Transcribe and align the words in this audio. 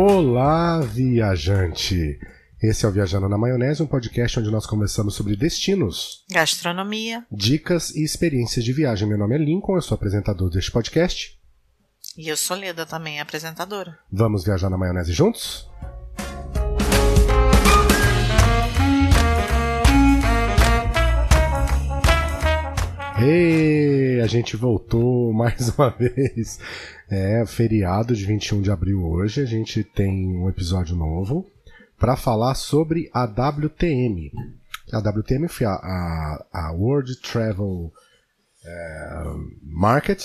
Olá, 0.00 0.78
viajante! 0.78 2.20
Esse 2.62 2.86
é 2.86 2.88
o 2.88 2.92
Viajando 2.92 3.28
na 3.28 3.36
Maionese, 3.36 3.82
um 3.82 3.86
podcast 3.86 4.38
onde 4.38 4.48
nós 4.48 4.64
conversamos 4.64 5.16
sobre 5.16 5.34
destinos, 5.34 6.24
Gastronomia. 6.30 7.26
dicas 7.32 7.90
e 7.96 8.04
experiências 8.04 8.64
de 8.64 8.72
viagem. 8.72 9.08
Meu 9.08 9.18
nome 9.18 9.34
é 9.34 9.38
Lincoln, 9.38 9.74
eu 9.74 9.82
sou 9.82 9.96
apresentador 9.96 10.50
deste 10.50 10.70
podcast. 10.70 11.36
E 12.16 12.28
eu 12.28 12.36
sou 12.36 12.56
Leda, 12.56 12.86
também 12.86 13.18
apresentadora. 13.18 13.98
Vamos 14.12 14.44
viajar 14.44 14.70
na 14.70 14.78
maionese 14.78 15.12
juntos? 15.12 15.68
Ei, 23.20 24.20
a 24.20 24.28
gente 24.28 24.56
voltou 24.56 25.32
mais 25.34 25.70
uma 25.70 25.90
vez. 25.90 26.60
É, 27.10 27.44
feriado 27.46 28.14
de 28.14 28.24
21 28.24 28.62
de 28.62 28.70
abril 28.70 29.04
hoje, 29.04 29.40
a 29.40 29.44
gente 29.44 29.82
tem 29.82 30.36
um 30.36 30.48
episódio 30.48 30.94
novo 30.94 31.44
para 31.98 32.16
falar 32.16 32.54
sobre 32.54 33.10
a 33.12 33.24
WTM. 33.24 34.30
A 34.92 34.98
WTM 34.98 35.48
foi 35.48 35.66
a, 35.66 35.72
a, 35.72 36.46
a 36.52 36.72
World 36.72 37.20
Travel 37.20 37.92
é, 38.64 39.24
Market, 39.64 40.24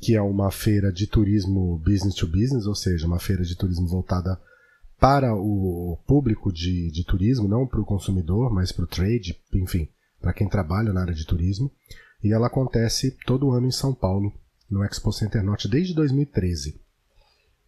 que 0.00 0.14
é 0.14 0.22
uma 0.22 0.52
feira 0.52 0.92
de 0.92 1.08
turismo 1.08 1.78
business 1.78 2.14
to 2.14 2.28
business, 2.28 2.66
ou 2.66 2.74
seja, 2.74 3.06
uma 3.06 3.18
feira 3.18 3.42
de 3.42 3.56
turismo 3.56 3.88
voltada 3.88 4.38
para 5.00 5.34
o 5.34 5.98
público 6.06 6.52
de, 6.52 6.90
de 6.92 7.04
turismo, 7.04 7.48
não 7.48 7.66
para 7.66 7.80
o 7.80 7.84
consumidor, 7.84 8.52
mas 8.52 8.70
para 8.70 8.84
o 8.84 8.88
trade, 8.88 9.36
enfim, 9.52 9.88
para 10.20 10.32
quem 10.32 10.48
trabalha 10.48 10.92
na 10.92 11.00
área 11.00 11.14
de 11.14 11.26
turismo. 11.26 11.70
E 12.22 12.32
ela 12.32 12.48
acontece 12.48 13.16
todo 13.24 13.52
ano 13.52 13.66
em 13.66 13.72
São 13.72 13.94
Paulo, 13.94 14.32
no 14.70 14.84
Expo 14.84 15.12
Center 15.12 15.42
Norte, 15.42 15.68
desde 15.68 15.94
2013. 15.94 16.80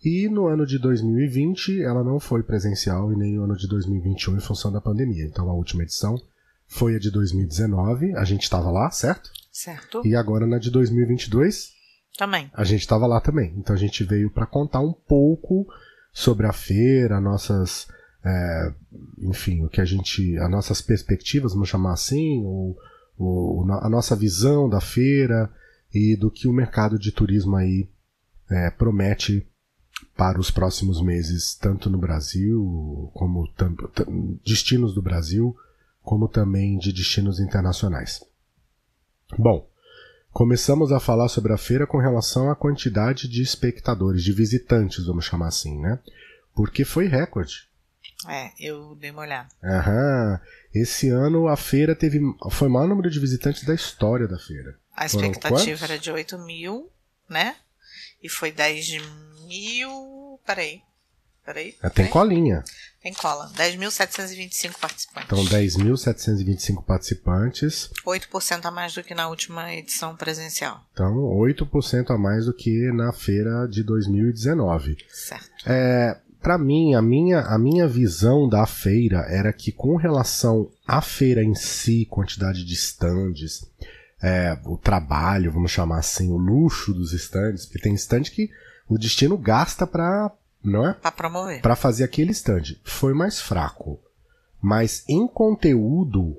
E 0.02 0.28
no 0.28 0.46
ano 0.46 0.64
de 0.64 0.78
2020 0.78 1.82
ela 1.82 2.02
não 2.02 2.18
foi 2.18 2.42
presencial 2.42 3.12
e 3.12 3.16
nem 3.16 3.34
no 3.34 3.44
ano 3.44 3.56
de 3.56 3.68
2021 3.68 4.36
em 4.36 4.40
função 4.40 4.72
da 4.72 4.80
pandemia. 4.80 5.24
Então 5.24 5.48
a 5.50 5.54
última 5.54 5.82
edição 5.82 6.20
foi 6.66 6.96
a 6.96 6.98
de 6.98 7.10
2019, 7.10 8.14
a 8.16 8.24
gente 8.24 8.44
estava 8.44 8.70
lá, 8.70 8.90
certo? 8.90 9.30
Certo? 9.52 10.06
E 10.06 10.14
agora 10.14 10.46
na 10.46 10.58
de 10.58 10.70
2022 10.70 11.72
Também. 12.16 12.50
a 12.54 12.64
gente 12.64 12.80
estava 12.80 13.06
lá 13.06 13.20
também. 13.20 13.52
Então 13.58 13.74
a 13.74 13.78
gente 13.78 14.02
veio 14.04 14.30
para 14.30 14.46
contar 14.46 14.80
um 14.80 14.92
pouco 14.92 15.66
sobre 16.12 16.46
a 16.46 16.52
feira, 16.52 17.20
nossas, 17.20 17.86
é, 18.24 18.72
enfim, 19.18 19.64
o 19.64 19.68
que 19.68 19.80
a 19.80 19.84
gente, 19.84 20.38
as 20.38 20.50
nossas 20.50 20.80
perspectivas, 20.80 21.52
vamos 21.52 21.68
chamar 21.68 21.92
assim, 21.92 22.42
ou, 22.44 22.76
ou 23.20 23.70
a 23.70 23.88
nossa 23.88 24.16
visão 24.16 24.68
da 24.68 24.80
feira 24.80 25.50
e 25.92 26.16
do 26.16 26.30
que 26.30 26.48
o 26.48 26.52
mercado 26.52 26.98
de 26.98 27.12
turismo 27.12 27.54
aí 27.56 27.88
é, 28.50 28.70
promete 28.70 29.46
para 30.16 30.40
os 30.40 30.50
próximos 30.50 31.02
meses, 31.02 31.54
tanto 31.54 31.90
no 31.90 31.98
Brasil, 31.98 33.10
como 33.12 33.48
destinos 34.44 34.94
do 34.94 35.02
Brasil, 35.02 35.54
como 36.02 36.28
também 36.28 36.78
de 36.78 36.92
destinos 36.92 37.38
internacionais. 37.40 38.24
Bom, 39.38 39.68
começamos 40.32 40.90
a 40.90 40.98
falar 40.98 41.28
sobre 41.28 41.52
a 41.52 41.58
feira 41.58 41.86
com 41.86 41.98
relação 41.98 42.50
à 42.50 42.56
quantidade 42.56 43.28
de 43.28 43.42
espectadores, 43.42 44.24
de 44.24 44.32
visitantes, 44.32 45.04
vamos 45.04 45.26
chamar 45.26 45.48
assim, 45.48 45.78
né? 45.78 45.98
Porque 46.54 46.84
foi 46.84 47.06
recorde. 47.06 47.69
É, 48.28 48.50
eu 48.58 48.94
dei 48.96 49.10
uma 49.10 49.22
olhada. 49.22 49.48
Aham. 49.62 50.40
Esse 50.74 51.08
ano 51.08 51.48
a 51.48 51.56
feira 51.56 51.94
teve. 51.94 52.20
Foi 52.50 52.68
o 52.68 52.70
maior 52.70 52.86
número 52.86 53.10
de 53.10 53.18
visitantes 53.18 53.64
da 53.64 53.74
história 53.74 54.28
da 54.28 54.38
feira. 54.38 54.78
A 54.94 55.06
expectativa 55.06 55.84
era 55.86 55.98
de 55.98 56.10
8 56.10 56.38
mil, 56.38 56.90
né? 57.28 57.56
E 58.22 58.28
foi 58.28 58.52
10 58.52 58.98
mil. 59.46 60.38
Peraí. 60.44 60.82
Peraí. 61.44 61.74
Ah, 61.82 61.88
Tem 61.88 62.04
peraí. 62.04 62.10
colinha. 62.10 62.62
Tem 63.02 63.14
cola. 63.14 63.50
10.725 63.56 64.78
participantes. 64.78 65.26
Então, 65.26 65.42
10.725 65.46 66.84
participantes. 66.84 67.90
8% 68.06 68.66
a 68.66 68.70
mais 68.70 68.92
do 68.92 69.02
que 69.02 69.14
na 69.14 69.28
última 69.28 69.72
edição 69.74 70.14
presencial. 70.14 70.84
Então, 70.92 71.14
8% 71.14 72.10
a 72.10 72.18
mais 72.18 72.44
do 72.44 72.52
que 72.52 72.92
na 72.92 73.10
feira 73.12 73.66
de 73.66 73.82
2019. 73.82 74.98
Certo. 75.08 75.50
É, 75.64 76.20
para 76.42 76.56
mim, 76.58 76.94
a 76.94 77.02
minha, 77.02 77.40
a 77.40 77.58
minha 77.58 77.86
visão 77.86 78.48
da 78.48 78.66
feira 78.66 79.26
era 79.28 79.52
que, 79.52 79.70
com 79.70 79.96
relação 79.96 80.70
à 80.86 81.00
feira 81.00 81.42
em 81.42 81.54
si, 81.54 82.06
quantidade 82.08 82.64
de 82.64 82.74
stands, 82.74 83.64
é, 84.22 84.58
o 84.64 84.76
trabalho, 84.76 85.52
vamos 85.52 85.70
chamar 85.70 85.98
assim, 85.98 86.30
o 86.30 86.36
luxo 86.36 86.92
dos 86.92 87.12
stands, 87.12 87.66
porque 87.66 87.80
tem 87.80 87.94
stand 87.94 88.24
que 88.24 88.50
o 88.88 88.98
destino 88.98 89.36
gasta 89.38 89.86
para 89.86 90.30
não 90.62 90.86
é? 90.88 90.92
Pra 90.94 91.10
promover. 91.10 91.62
Para 91.62 91.74
fazer 91.74 92.04
aquele 92.04 92.32
stand. 92.32 92.76
Foi 92.84 93.14
mais 93.14 93.40
fraco. 93.40 93.98
Mas 94.60 95.04
em 95.08 95.26
conteúdo, 95.26 96.36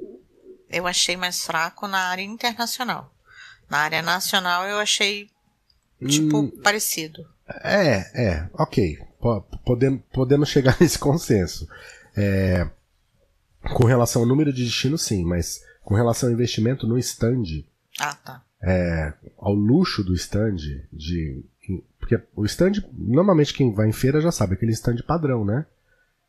Eu 0.69 0.87
achei 0.87 1.17
mais 1.17 1.43
fraco 1.43 1.87
na 1.87 1.97
área 1.97 2.21
internacional. 2.21 3.11
Na 3.69 3.79
área 3.79 4.01
nacional 4.01 4.63
eu 4.65 4.77
achei, 4.77 5.27
tipo, 6.07 6.37
Hum. 6.37 6.51
parecido. 6.63 7.25
É, 7.63 8.25
é, 8.27 8.49
ok. 8.53 8.97
Po- 9.21 9.41
Podemos, 9.65 10.01
podemos 10.11 10.49
chegar 10.49 10.75
nesse 10.81 10.97
consenso. 10.99 11.67
É, 12.17 12.67
com 13.75 13.85
relação 13.85 14.23
ao 14.23 14.27
número 14.27 14.51
de 14.51 14.63
destinos, 14.65 15.03
sim, 15.03 15.23
mas 15.23 15.63
com 15.83 15.93
relação 15.95 16.29
ao 16.29 16.33
investimento 16.33 16.87
no 16.87 16.97
stand, 16.97 17.63
Ah, 17.99 18.15
tá. 18.15 18.43
é, 18.61 19.13
ao 19.37 19.53
luxo 19.53 20.03
do 20.03 20.13
stand, 20.15 20.55
de. 20.91 21.43
Porque 21.99 22.19
o 22.35 22.43
stand, 22.45 22.83
normalmente 22.93 23.53
quem 23.53 23.71
vai 23.73 23.87
em 23.87 23.93
feira 23.93 24.19
já 24.19 24.31
sabe, 24.31 24.55
aquele 24.55 24.71
stand 24.71 24.97
padrão, 25.07 25.45
né? 25.45 25.65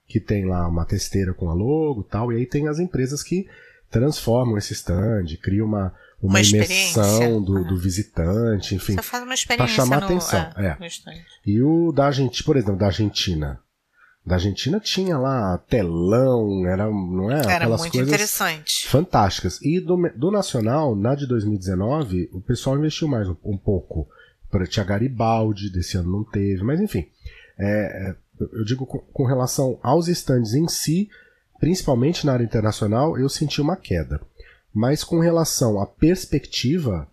Que 0.06 0.20
tem 0.20 0.44
lá 0.44 0.68
uma 0.68 0.84
testeira 0.84 1.32
com 1.32 1.48
a 1.48 1.54
logo 1.54 2.02
e 2.02 2.10
tal, 2.10 2.30
e 2.32 2.36
aí 2.36 2.46
tem 2.46 2.68
as 2.68 2.78
empresas 2.78 3.22
que 3.22 3.48
transformam 3.90 4.56
esse 4.58 4.74
stand, 4.74 5.24
criam 5.42 5.66
uma, 5.66 5.94
uma, 6.22 6.34
Uma 6.34 6.40
imersão 6.40 6.62
experiência. 7.02 7.40
do, 7.40 7.58
Ah. 7.58 7.62
do 7.62 7.76
visitante, 7.76 8.74
enfim. 8.76 8.94
Você 8.94 9.02
faz 9.02 9.22
uma 9.24 9.34
experiência 9.34 9.74
chamar 9.74 10.00
no, 10.00 10.04
atenção, 10.06 10.40
é, 10.56 10.76
é. 10.80 10.86
estande. 10.86 11.22
E 11.44 11.60
o 11.60 11.90
da 11.92 12.06
Argentina, 12.06 12.44
por 12.46 12.56
exemplo, 12.56 12.76
da 12.78 12.86
Argentina. 12.86 13.58
Da 14.24 14.36
Argentina 14.36 14.78
tinha 14.78 15.18
lá 15.18 15.58
telão, 15.68 16.64
era, 16.68 16.86
não 16.88 17.28
é? 17.28 17.40
Era 17.40 17.54
Aquelas 17.56 17.80
muito 17.80 17.92
coisas 17.92 18.08
interessante. 18.08 18.86
fantásticas. 18.88 19.58
E 19.60 19.80
do, 19.80 19.96
do 20.14 20.30
Nacional, 20.30 20.94
na 20.94 21.16
de 21.16 21.26
2019, 21.26 22.30
o 22.32 22.40
pessoal 22.40 22.78
investiu 22.78 23.08
mais 23.08 23.28
um, 23.28 23.34
um 23.44 23.58
pouco. 23.58 24.06
Pra- 24.48 24.64
Tinha 24.66 24.84
Garibaldi, 24.84 25.70
desse 25.70 25.96
ano 25.96 26.08
não 26.12 26.22
teve, 26.24 26.62
mas 26.62 26.80
enfim. 26.80 27.04
É, 27.58 28.10
é, 28.10 28.16
eu 28.52 28.64
digo 28.64 28.86
com, 28.86 28.98
com 28.98 29.24
relação 29.26 29.78
aos 29.82 30.06
stands 30.06 30.54
em 30.54 30.68
si, 30.68 31.08
principalmente 31.58 32.24
na 32.24 32.32
área 32.34 32.44
internacional, 32.44 33.18
eu 33.18 33.28
senti 33.28 33.60
uma 33.60 33.76
queda. 33.76 34.20
Mas 34.74 35.04
com 35.04 35.18
relação 35.20 35.80
à 35.80 35.86
perspectiva, 35.86 37.06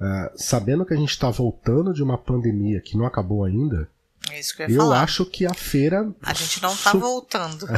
ah, 0.00 0.32
sabendo 0.36 0.84
que 0.84 0.92
a 0.94 0.96
gente 0.96 1.10
está 1.10 1.30
voltando 1.30 1.92
de 1.94 2.02
uma 2.02 2.18
pandemia 2.18 2.80
que 2.80 2.96
não 2.96 3.06
acabou 3.06 3.44
ainda, 3.44 3.88
É 4.30 4.40
eu 4.68 4.68
eu 4.86 4.92
acho 4.92 5.24
que 5.24 5.46
a 5.46 5.54
feira. 5.54 6.12
A 6.22 6.32
gente 6.34 6.60
não 6.62 6.74
tá 6.76 6.90
su- 6.90 6.98
voltando. 7.00 7.66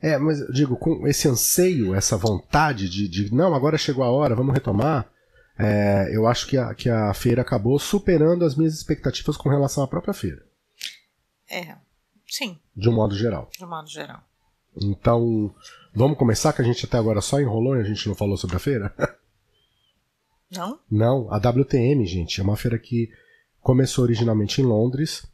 É, 0.00 0.16
mas 0.16 0.38
eu 0.38 0.52
digo, 0.52 0.76
com 0.76 1.08
esse 1.08 1.26
anseio, 1.26 1.92
essa 1.92 2.16
vontade 2.16 2.88
de, 2.88 3.08
de 3.08 3.34
não, 3.34 3.52
agora 3.52 3.76
chegou 3.76 4.04
a 4.04 4.08
hora, 4.10 4.32
vamos 4.36 4.54
retomar. 4.54 5.10
é, 5.58 6.08
eu 6.12 6.28
acho 6.28 6.46
que 6.46 6.56
a, 6.56 6.72
que 6.72 6.88
a 6.88 7.12
feira 7.12 7.42
acabou 7.42 7.76
superando 7.80 8.44
as 8.44 8.54
minhas 8.54 8.74
expectativas 8.74 9.36
com 9.36 9.48
relação 9.48 9.82
à 9.82 9.88
própria 9.88 10.14
feira, 10.14 10.40
é. 11.50 11.74
Sim, 12.28 12.56
de 12.76 12.88
um 12.88 12.92
modo 12.92 13.16
geral. 13.16 13.50
de 13.52 13.66
modo 13.66 13.88
geral. 13.88 14.20
Então, 14.80 15.52
vamos 15.94 16.18
começar, 16.18 16.52
que 16.52 16.62
a 16.62 16.64
gente 16.64 16.84
até 16.84 16.98
agora 16.98 17.20
só 17.20 17.40
enrolou 17.40 17.76
e 17.76 17.80
a 17.80 17.84
gente 17.84 18.06
não 18.08 18.14
falou 18.14 18.36
sobre 18.36 18.56
a 18.56 18.60
feira? 18.60 18.94
Não? 20.50 20.80
Não, 20.90 21.30
a 21.30 21.36
WTM, 21.36 22.06
gente, 22.06 22.40
é 22.40 22.42
uma 22.42 22.56
feira 22.56 22.78
que 22.78 23.10
começou 23.60 24.04
originalmente 24.04 24.62
em 24.62 24.64
Londres, 24.64 25.26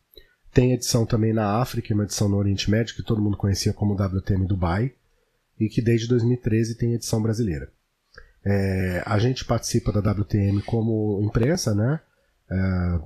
tem 0.53 0.73
edição 0.73 1.07
também 1.07 1.33
na 1.33 1.61
África, 1.61 1.95
uma 1.95 2.03
edição 2.03 2.29
no 2.29 2.37
Oriente 2.37 2.69
Médio, 2.69 2.97
que 2.97 3.03
todo 3.03 3.23
mundo 3.23 3.37
conhecia 3.37 3.73
como 3.73 3.95
WTM 3.95 4.45
Dubai, 4.47 4.93
e 5.59 5.69
que 5.69 5.81
desde 5.81 6.09
2013 6.09 6.77
tem 6.77 6.95
edição 6.95 7.23
brasileira. 7.23 7.71
É, 8.45 9.03
a 9.07 9.19
gente 9.19 9.45
participa 9.45 9.93
da 9.93 10.13
WTM 10.13 10.63
como 10.63 11.21
imprensa, 11.23 11.75
né? 11.75 12.01
É, 12.51 12.57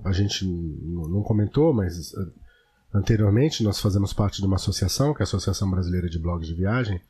a 0.04 0.12
gente 0.12 0.44
não 0.46 1.22
comentou, 1.22 1.72
mas 1.72 2.12
eh, 2.12 2.26
anteriormente 2.92 3.62
nós 3.62 3.80
fazemos 3.80 4.12
parte 4.12 4.40
de 4.40 4.46
uma 4.46 4.56
associação, 4.56 5.14
que 5.14 5.22
é 5.22 5.24
a 5.24 5.28
Associação 5.28 5.70
Brasileira 5.70 6.08
de 6.08 6.18
Blogs 6.18 6.48
de 6.48 6.54
Viagem, 6.54 7.00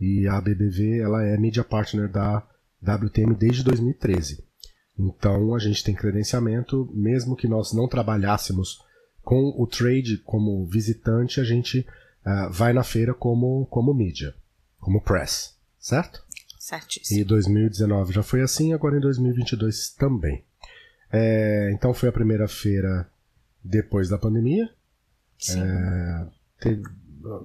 e 0.00 0.26
a 0.26 0.40
BBV 0.40 1.00
ela 1.00 1.24
é 1.24 1.36
media 1.36 1.64
partner 1.64 2.08
da 2.08 2.46
WTM 2.82 3.34
desde 3.34 3.62
2013. 3.62 4.44
Então 4.98 5.54
a 5.54 5.58
gente 5.58 5.84
tem 5.84 5.94
credenciamento, 5.94 6.90
mesmo 6.94 7.36
que 7.36 7.48
nós 7.48 7.72
não 7.72 7.88
trabalhássemos 7.88 8.82
com 9.22 9.54
o 9.56 9.66
trade 9.66 10.18
como 10.18 10.64
visitante, 10.66 11.40
a 11.40 11.44
gente 11.44 11.86
ah, 12.24 12.48
vai 12.48 12.72
na 12.72 12.82
feira 12.82 13.12
como, 13.12 13.66
como 13.66 13.92
mídia, 13.92 14.34
como 14.78 15.00
press, 15.00 15.56
certo? 15.78 16.24
Certíssimo. 16.58 17.20
E 17.20 17.24
2019 17.24 18.12
já 18.12 18.22
foi 18.22 18.40
assim, 18.42 18.72
agora 18.72 18.96
em 18.96 19.00
2022 19.00 19.90
também. 19.90 20.44
É, 21.12 21.70
então 21.72 21.94
foi 21.94 22.08
a 22.08 22.12
primeira 22.12 22.48
feira 22.48 23.08
depois 23.62 24.08
da 24.08 24.18
pandemia. 24.18 24.68
Sim. 25.38 25.60
É, 25.60 26.26
teve, 26.60 26.82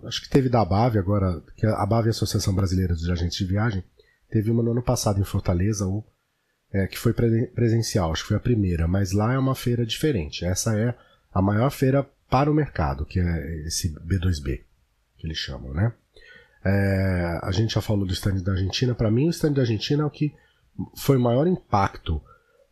acho 0.05 0.21
que 0.21 0.29
teve 0.29 0.49
da 0.49 0.61
ABAV 0.61 0.97
agora, 0.97 1.41
que 1.55 1.65
a 1.65 1.81
ABAV 1.81 2.05
é 2.05 2.09
a 2.09 2.11
Associação 2.11 2.53
Brasileira 2.53 2.93
dos 2.93 3.09
Agentes 3.09 3.37
de 3.37 3.45
Viagem, 3.45 3.83
teve 4.29 4.49
uma 4.49 4.63
no 4.63 4.71
ano 4.71 4.83
passado 4.83 5.19
em 5.19 5.23
Fortaleza, 5.23 5.85
ou, 5.85 6.05
é, 6.71 6.87
que 6.87 6.97
foi 6.97 7.13
presencial, 7.13 8.11
acho 8.11 8.23
que 8.23 8.29
foi 8.29 8.37
a 8.37 8.41
primeira, 8.41 8.87
mas 8.87 9.11
lá 9.11 9.33
é 9.33 9.37
uma 9.37 9.55
feira 9.55 9.85
diferente. 9.85 10.45
Essa 10.45 10.77
é 10.77 10.95
a 11.33 11.41
maior 11.41 11.69
feira 11.69 12.07
para 12.29 12.49
o 12.49 12.53
mercado, 12.53 13.05
que 13.05 13.19
é 13.19 13.67
esse 13.67 13.93
B2B, 13.95 14.61
que 15.17 15.27
eles 15.27 15.37
chamam, 15.37 15.73
né? 15.73 15.93
É, 16.63 17.39
a 17.41 17.51
gente 17.51 17.73
já 17.73 17.81
falou 17.81 18.05
do 18.05 18.13
stand 18.13 18.41
da 18.43 18.53
Argentina. 18.53 18.93
Para 18.93 19.11
mim, 19.11 19.27
o 19.27 19.31
stand 19.31 19.53
da 19.53 19.61
Argentina 19.61 20.03
é 20.03 20.05
o 20.05 20.09
que 20.09 20.33
foi 20.95 21.17
o 21.17 21.21
maior 21.21 21.47
impacto, 21.47 22.21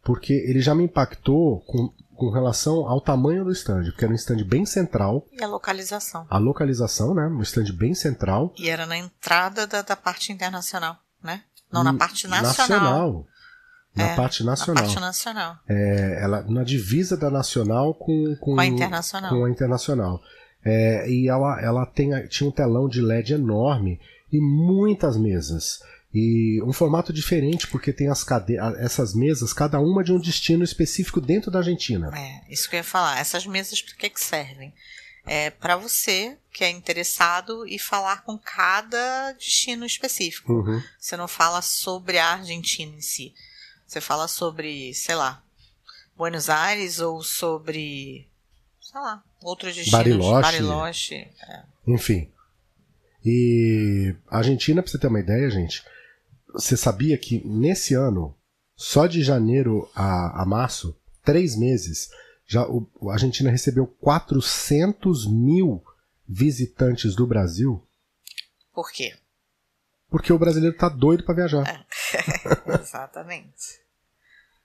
porque 0.03 0.33
ele 0.33 0.61
já 0.61 0.73
me 0.73 0.83
impactou 0.83 1.61
com, 1.61 1.91
com 2.19 2.29
relação 2.29 2.85
ao 2.85 2.99
tamanho 2.99 3.45
do 3.45 3.51
stand, 3.51 3.85
porque 3.85 4.03
era 4.03 4.11
um 4.11 4.15
stand 4.15 4.43
bem 4.43 4.65
central. 4.65 5.25
E 5.31 5.41
a 5.41 5.47
localização. 5.47 6.27
A 6.29 6.37
localização, 6.37 7.15
né? 7.15 7.25
Um 7.27 7.41
stand 7.41 7.71
bem 7.73 7.95
central. 7.95 8.53
E 8.57 8.69
era 8.69 8.85
na 8.85 8.97
entrada 8.97 9.65
da, 9.65 9.81
da 9.81 9.95
parte 9.95 10.31
internacional, 10.33 10.97
né? 11.23 11.43
Não, 11.71 11.83
na 11.83 11.93
parte 11.93 12.27
nacional. 12.27 12.83
Nacional. 12.83 13.27
Na 13.95 14.03
é, 14.03 14.15
parte 14.15 14.43
nacional. 14.43 14.75
Na 14.75 14.81
parte 14.81 14.99
nacional. 14.99 15.57
É, 15.67 16.19
ela, 16.21 16.43
na 16.43 16.63
divisa 16.63 17.15
da 17.15 17.29
nacional 17.29 17.93
com, 17.93 18.35
com, 18.39 18.55
com 18.55 18.59
a 18.59 18.65
internacional. 18.65 19.31
Com 19.31 19.45
a 19.45 19.49
internacional. 19.49 20.21
É, 20.63 21.09
e 21.09 21.29
ela, 21.29 21.61
ela 21.61 21.85
tem, 21.85 22.11
tinha 22.27 22.49
um 22.49 22.51
telão 22.51 22.89
de 22.89 23.01
LED 23.01 23.33
enorme 23.33 23.99
e 24.31 24.39
muitas 24.41 25.17
mesas. 25.17 25.79
E 26.13 26.59
um 26.63 26.73
formato 26.73 27.13
diferente, 27.13 27.67
porque 27.67 27.93
tem 27.93 28.09
as 28.09 28.23
cade 28.23 28.57
essas 28.79 29.13
mesas, 29.13 29.53
cada 29.53 29.79
uma 29.79 30.03
de 30.03 30.11
um 30.11 30.19
destino 30.19 30.63
específico 30.63 31.21
dentro 31.21 31.51
da 31.51 31.59
Argentina. 31.59 32.11
É, 32.17 32.51
isso 32.51 32.67
que 32.67 32.75
eu 32.75 32.79
ia 32.79 32.83
falar. 32.83 33.19
Essas 33.19 33.45
mesas 33.45 33.81
para 33.81 33.95
que, 33.95 34.09
que 34.09 34.19
servem? 34.19 34.73
É 35.25 35.51
para 35.51 35.77
você 35.77 36.35
que 36.51 36.63
é 36.63 36.69
interessado 36.71 37.67
e 37.67 37.77
falar 37.77 38.23
com 38.23 38.37
cada 38.39 39.33
destino 39.33 39.85
específico. 39.85 40.51
Uhum. 40.51 40.81
Você 40.99 41.15
não 41.15 41.27
fala 41.27 41.61
sobre 41.61 42.17
a 42.17 42.33
Argentina 42.33 42.95
em 42.95 43.01
si. 43.01 43.33
Você 43.85 44.01
fala 44.01 44.27
sobre, 44.27 44.91
sei 44.95 45.13
lá, 45.13 45.43
Buenos 46.17 46.49
Aires 46.49 46.99
ou 46.99 47.21
sobre, 47.21 48.27
sei 48.81 48.99
lá, 48.99 49.23
outros 49.43 49.75
destinos. 49.75 49.91
Bariloche. 49.91 50.41
Bariloche 50.41 51.15
é. 51.15 51.63
Enfim. 51.87 52.31
E 53.23 54.15
a 54.27 54.37
Argentina, 54.37 54.81
pra 54.81 54.91
você 54.91 54.97
ter 54.97 55.07
uma 55.07 55.19
ideia, 55.19 55.49
gente, 55.49 55.83
você 56.53 56.75
sabia 56.75 57.17
que 57.17 57.45
nesse 57.45 57.93
ano, 57.93 58.35
só 58.75 59.07
de 59.07 59.21
janeiro 59.21 59.89
a, 59.95 60.41
a 60.41 60.45
março, 60.45 60.97
três 61.23 61.55
meses, 61.55 62.09
já 62.45 62.67
o, 62.67 62.89
a 63.09 63.13
Argentina 63.13 63.51
recebeu 63.51 63.85
400 63.85 65.27
mil 65.27 65.83
visitantes 66.27 67.15
do 67.15 67.27
Brasil? 67.27 67.85
Por 68.73 68.91
quê? 68.91 69.13
Porque 70.09 70.33
o 70.33 70.39
brasileiro 70.39 70.75
tá 70.75 70.89
doido 70.89 71.23
para 71.23 71.35
viajar. 71.35 71.67
É. 71.67 71.85
Exatamente. 72.81 73.79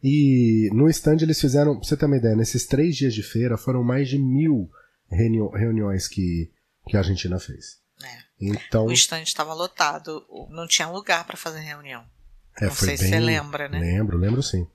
e 0.03 0.71
no 0.73 0.89
stand 0.89 1.19
eles 1.21 1.41
fizeram, 1.41 1.79
pra 1.79 1.87
você 1.87 1.97
ter 1.97 2.07
uma 2.07 2.17
ideia, 2.17 2.37
nesses 2.37 2.67
três 2.67 2.97
dias 2.97 3.13
de 3.13 3.23
feira 3.23 3.59
foram 3.59 3.83
mais 3.83 4.09
de 4.09 4.19
mil 4.19 4.71
reuni 5.11 5.39
reuniões 5.55 6.09
que, 6.09 6.51
que 6.89 6.97
a 6.97 7.01
Argentina 7.01 7.39
fez. 7.39 7.84
Então, 8.41 8.87
o 8.87 8.93
stand 8.93 9.23
estava 9.23 9.55
lotado, 9.55 10.25
não 10.51 10.67
tinha 10.67 10.89
lugar 10.89 11.25
para 11.25 11.37
fazer 11.37 11.61
reunião. 11.61 12.05
É, 12.61 12.67
não 12.67 12.75
sei 12.75 12.89
bem, 12.89 12.97
se 12.97 13.09
você 13.09 13.21
lembra, 13.21 13.69
né? 13.69 13.79
Lembro, 13.79 14.19
lembro 14.19 14.43
sim. 14.43 14.67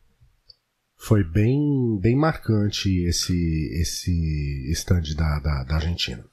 Foi 0.97 1.23
bem, 1.23 1.97
bem 2.01 2.15
marcante 2.15 2.89
esse, 3.05 3.69
esse 3.79 4.71
stand 4.71 5.13
da, 5.15 5.39
da, 5.39 5.63
da 5.63 5.75
Argentina. 5.75 6.25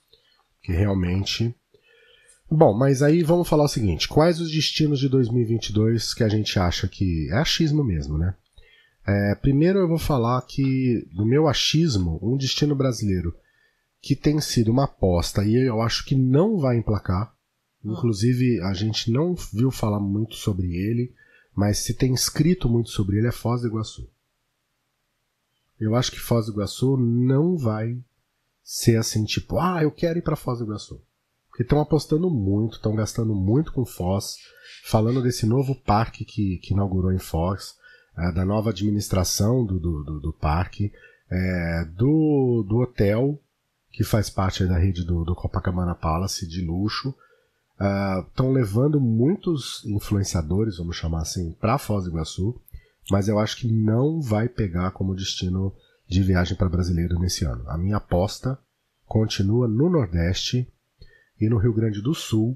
Que 0.62 0.72
realmente 0.72 1.54
Bom, 2.50 2.72
mas 2.72 3.02
aí 3.02 3.22
vamos 3.24 3.48
falar 3.48 3.64
o 3.64 3.68
seguinte: 3.68 4.06
quais 4.06 4.40
os 4.40 4.50
destinos 4.50 5.00
de 5.00 5.08
2022 5.08 6.14
que 6.14 6.22
a 6.22 6.28
gente 6.28 6.58
acha 6.58 6.86
que 6.86 7.28
é 7.30 7.34
achismo 7.34 7.82
mesmo, 7.82 8.16
né? 8.16 8.34
É, 9.06 9.34
primeiro 9.34 9.80
eu 9.80 9.88
vou 9.88 9.98
falar 9.98 10.40
que, 10.42 11.06
no 11.12 11.24
meu 11.24 11.48
achismo, 11.48 12.18
um 12.22 12.36
destino 12.36 12.74
brasileiro 12.74 13.34
que 14.06 14.14
tem 14.14 14.40
sido 14.40 14.70
uma 14.70 14.84
aposta 14.84 15.44
e 15.44 15.56
eu 15.56 15.82
acho 15.82 16.04
que 16.04 16.14
não 16.14 16.58
vai 16.58 16.76
emplacar. 16.76 17.34
Inclusive, 17.84 18.60
a 18.60 18.72
gente 18.72 19.10
não 19.10 19.34
viu 19.52 19.68
falar 19.72 19.98
muito 19.98 20.36
sobre 20.36 20.76
ele, 20.76 21.12
mas 21.52 21.78
se 21.78 21.92
tem 21.92 22.14
escrito 22.14 22.68
muito 22.68 22.90
sobre 22.90 23.18
ele 23.18 23.26
é 23.26 23.32
Foz 23.32 23.62
do 23.62 23.66
Iguaçu. 23.66 24.08
Eu 25.80 25.96
acho 25.96 26.12
que 26.12 26.20
Foz 26.20 26.46
do 26.46 26.52
Iguaçu 26.52 26.96
não 26.96 27.56
vai 27.56 27.98
ser 28.62 28.96
assim, 28.96 29.24
tipo, 29.24 29.58
ah, 29.58 29.82
eu 29.82 29.90
quero 29.90 30.20
ir 30.20 30.22
para 30.22 30.36
Foz 30.36 30.60
do 30.60 30.66
Iguaçu. 30.66 31.02
Porque 31.48 31.64
estão 31.64 31.80
apostando 31.80 32.30
muito, 32.30 32.76
estão 32.76 32.94
gastando 32.94 33.34
muito 33.34 33.72
com 33.72 33.84
Foz, 33.84 34.36
falando 34.84 35.20
desse 35.20 35.46
novo 35.46 35.74
parque 35.74 36.24
que, 36.24 36.58
que 36.58 36.74
inaugurou 36.74 37.12
em 37.12 37.18
Foz, 37.18 37.74
é, 38.16 38.30
da 38.30 38.44
nova 38.44 38.70
administração 38.70 39.66
do, 39.66 39.80
do, 39.80 40.04
do, 40.04 40.20
do 40.20 40.32
parque, 40.32 40.92
é, 41.28 41.84
do, 41.86 42.64
do 42.68 42.76
hotel, 42.76 43.40
que 43.96 44.04
faz 44.04 44.28
parte 44.28 44.66
da 44.66 44.76
rede 44.76 45.02
do, 45.02 45.24
do 45.24 45.34
Copacabana 45.34 45.94
Palace, 45.94 46.46
de 46.46 46.60
luxo. 46.60 47.14
Estão 48.28 48.50
é, 48.50 48.52
levando 48.52 49.00
muitos 49.00 49.82
influenciadores, 49.86 50.76
vamos 50.76 50.96
chamar 50.96 51.22
assim, 51.22 51.52
para 51.58 51.78
Foz 51.78 52.04
do 52.04 52.10
Iguaçu, 52.10 52.60
mas 53.10 53.26
eu 53.26 53.38
acho 53.38 53.56
que 53.56 53.66
não 53.66 54.20
vai 54.20 54.50
pegar 54.50 54.90
como 54.90 55.14
destino 55.14 55.74
de 56.06 56.22
viagem 56.22 56.54
para 56.58 56.68
brasileiro 56.68 57.18
nesse 57.18 57.46
ano. 57.46 57.64
A 57.70 57.78
minha 57.78 57.96
aposta 57.96 58.58
continua 59.06 59.66
no 59.66 59.88
Nordeste 59.88 60.70
e 61.40 61.48
no 61.48 61.56
Rio 61.56 61.72
Grande 61.72 62.02
do 62.02 62.12
Sul 62.12 62.54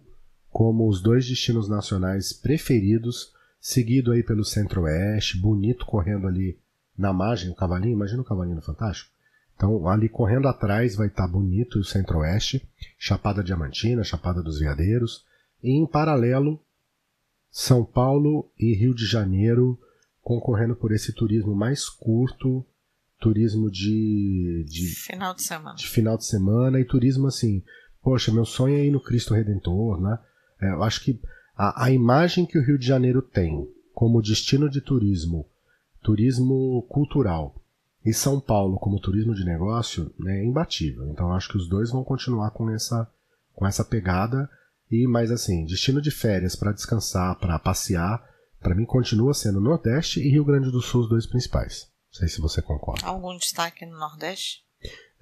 como 0.50 0.86
os 0.86 1.00
dois 1.00 1.26
destinos 1.26 1.70
nacionais 1.70 2.34
preferidos, 2.34 3.32
seguido 3.58 4.12
aí 4.12 4.22
pelo 4.22 4.44
Centro-Oeste, 4.44 5.40
bonito 5.40 5.86
correndo 5.86 6.26
ali 6.26 6.58
na 6.98 7.14
margem, 7.14 7.50
o 7.50 7.54
cavalinho, 7.54 7.94
imagina 7.94 8.20
o 8.20 8.24
cavalinho 8.26 8.56
no 8.56 8.62
Fantástico. 8.62 9.10
Então, 9.60 9.86
ali 9.86 10.08
correndo 10.08 10.48
atrás 10.48 10.96
vai 10.96 11.08
estar 11.08 11.26
tá 11.26 11.28
bonito 11.30 11.78
o 11.78 11.84
Centro-Oeste, 11.84 12.66
Chapada 12.98 13.44
Diamantina, 13.44 14.02
Chapada 14.02 14.42
dos 14.42 14.58
Veadeiros, 14.58 15.26
e 15.62 15.72
em 15.72 15.86
paralelo, 15.86 16.58
São 17.50 17.84
Paulo 17.84 18.50
e 18.58 18.74
Rio 18.74 18.94
de 18.94 19.04
Janeiro 19.04 19.78
concorrendo 20.22 20.74
por 20.74 20.92
esse 20.92 21.12
turismo 21.12 21.54
mais 21.54 21.90
curto, 21.90 22.64
turismo 23.20 23.70
de, 23.70 24.64
de 24.66 24.86
final 24.94 25.34
de 25.34 25.42
semana. 25.42 25.76
De 25.76 25.86
final 25.86 26.16
de 26.16 26.24
semana 26.24 26.80
e 26.80 26.84
turismo 26.86 27.26
assim, 27.26 27.62
poxa, 28.02 28.32
meu 28.32 28.46
sonho 28.46 28.78
é 28.78 28.86
ir 28.86 28.90
no 28.90 29.02
Cristo 29.02 29.34
Redentor, 29.34 30.00
né? 30.00 30.18
É, 30.58 30.70
eu 30.70 30.82
acho 30.82 31.04
que 31.04 31.20
a, 31.54 31.84
a 31.84 31.90
imagem 31.90 32.46
que 32.46 32.58
o 32.58 32.64
Rio 32.64 32.78
de 32.78 32.86
Janeiro 32.86 33.20
tem 33.20 33.68
como 33.92 34.22
destino 34.22 34.70
de 34.70 34.80
turismo, 34.80 35.46
turismo 36.02 36.80
cultural, 36.88 37.59
e 38.04 38.12
São 38.14 38.40
Paulo 38.40 38.78
como 38.78 39.00
turismo 39.00 39.34
de 39.34 39.44
negócio 39.44 40.12
né, 40.18 40.40
é 40.40 40.44
imbatível. 40.44 41.08
Então 41.08 41.28
eu 41.28 41.34
acho 41.34 41.48
que 41.48 41.56
os 41.56 41.68
dois 41.68 41.90
vão 41.90 42.02
continuar 42.02 42.50
com 42.50 42.70
essa, 42.70 43.08
com 43.54 43.66
essa 43.66 43.84
pegada. 43.84 44.48
E 44.90 45.06
mais 45.06 45.30
assim, 45.30 45.64
destino 45.66 46.02
de 46.02 46.10
férias 46.10 46.56
para 46.56 46.72
descansar, 46.72 47.38
para 47.38 47.58
passear, 47.60 48.28
para 48.58 48.74
mim 48.74 48.84
continua 48.84 49.32
sendo 49.32 49.60
Nordeste 49.60 50.18
e 50.18 50.30
Rio 50.30 50.44
Grande 50.44 50.70
do 50.70 50.80
Sul 50.80 51.02
os 51.02 51.08
dois 51.08 51.26
principais. 51.26 51.88
Não 52.12 52.18
sei 52.18 52.28
se 52.28 52.40
você 52.40 52.60
concorda. 52.60 53.06
Algum 53.06 53.36
destaque 53.36 53.86
no 53.86 53.96
Nordeste? 53.96 54.64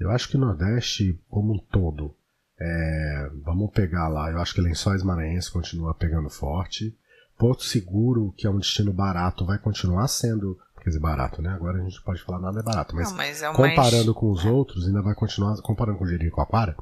Eu 0.01 0.11
acho 0.11 0.29
que 0.29 0.37
o 0.37 0.41
Nordeste 0.41 1.21
como 1.29 1.55
um 1.55 1.59
todo 1.59 2.17
é, 2.61 3.31
vamos 3.45 3.71
pegar 3.71 4.09
lá, 4.09 4.31
eu 4.31 4.39
acho 4.39 4.55
que 4.55 4.61
Lençóis 4.61 5.03
Maranhenses 5.03 5.49
continua 5.49 5.95
pegando 5.95 6.29
forte. 6.29 6.97
Porto 7.39 7.63
Seguro, 7.63 8.35
que 8.37 8.47
é 8.47 8.51
um 8.51 8.59
destino 8.59 8.93
barato, 8.93 9.47
vai 9.47 9.59
continuar 9.59 10.09
sendo. 10.09 10.59
Quer 10.89 10.93
dizer, 10.93 11.01
barato, 11.01 11.43
né? 11.43 11.51
Agora 11.51 11.79
a 11.79 11.83
gente 11.83 12.01
pode 12.03 12.23
falar 12.23 12.39
nada 12.39 12.61
é 12.61 12.63
barato, 12.63 12.97
mas, 12.97 13.11
Não, 13.11 13.17
mas 13.19 13.43
é 13.43 13.53
comparando 13.53 14.07
mais... 14.07 14.17
com 14.17 14.31
os 14.31 14.45
outros, 14.47 14.87
ainda 14.87 15.03
vai 15.03 15.15
continuar. 15.15 15.55
Comparando 15.61 15.99
com 15.99 16.05
o 16.05 16.09
Jericoacoara, 16.09 16.75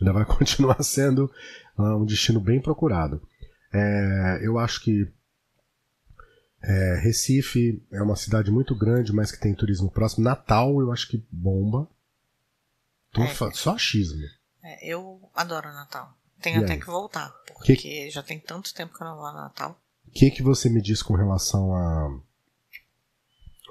ainda 0.00 0.12
vai 0.12 0.24
continuar 0.26 0.80
sendo 0.84 1.28
uh, 1.76 1.96
um 1.96 2.04
destino 2.04 2.38
bem 2.38 2.62
procurado. 2.62 3.20
É, 3.72 4.38
eu 4.42 4.60
acho 4.60 4.80
que 4.80 5.12
é, 6.62 7.00
Recife 7.02 7.84
é 7.90 8.00
uma 8.00 8.14
cidade 8.14 8.48
muito 8.48 8.76
grande, 8.76 9.12
mas 9.12 9.32
que 9.32 9.40
tem 9.40 9.52
turismo 9.52 9.90
próximo. 9.90 10.22
Natal, 10.22 10.80
eu 10.80 10.92
acho 10.92 11.08
que 11.08 11.26
bomba. 11.28 11.88
É. 13.16 13.50
Só 13.54 13.74
achismo. 13.74 14.22
É, 14.62 14.86
eu 14.86 15.28
adoro 15.34 15.66
Natal. 15.72 16.14
Tenho 16.40 16.60
e 16.60 16.64
até 16.64 16.74
aí? 16.74 16.80
que 16.80 16.86
voltar, 16.86 17.34
porque 17.48 17.74
que... 17.74 18.08
já 18.10 18.22
tem 18.22 18.38
tanto 18.38 18.72
tempo 18.72 18.94
que 18.94 19.02
eu 19.02 19.08
não 19.08 19.16
vou 19.16 19.32
no 19.32 19.38
Natal. 19.38 19.76
O 20.06 20.10
que, 20.12 20.30
que 20.30 20.44
você 20.44 20.70
me 20.70 20.80
diz 20.80 21.02
com 21.02 21.14
relação 21.16 21.74
a, 21.74 22.20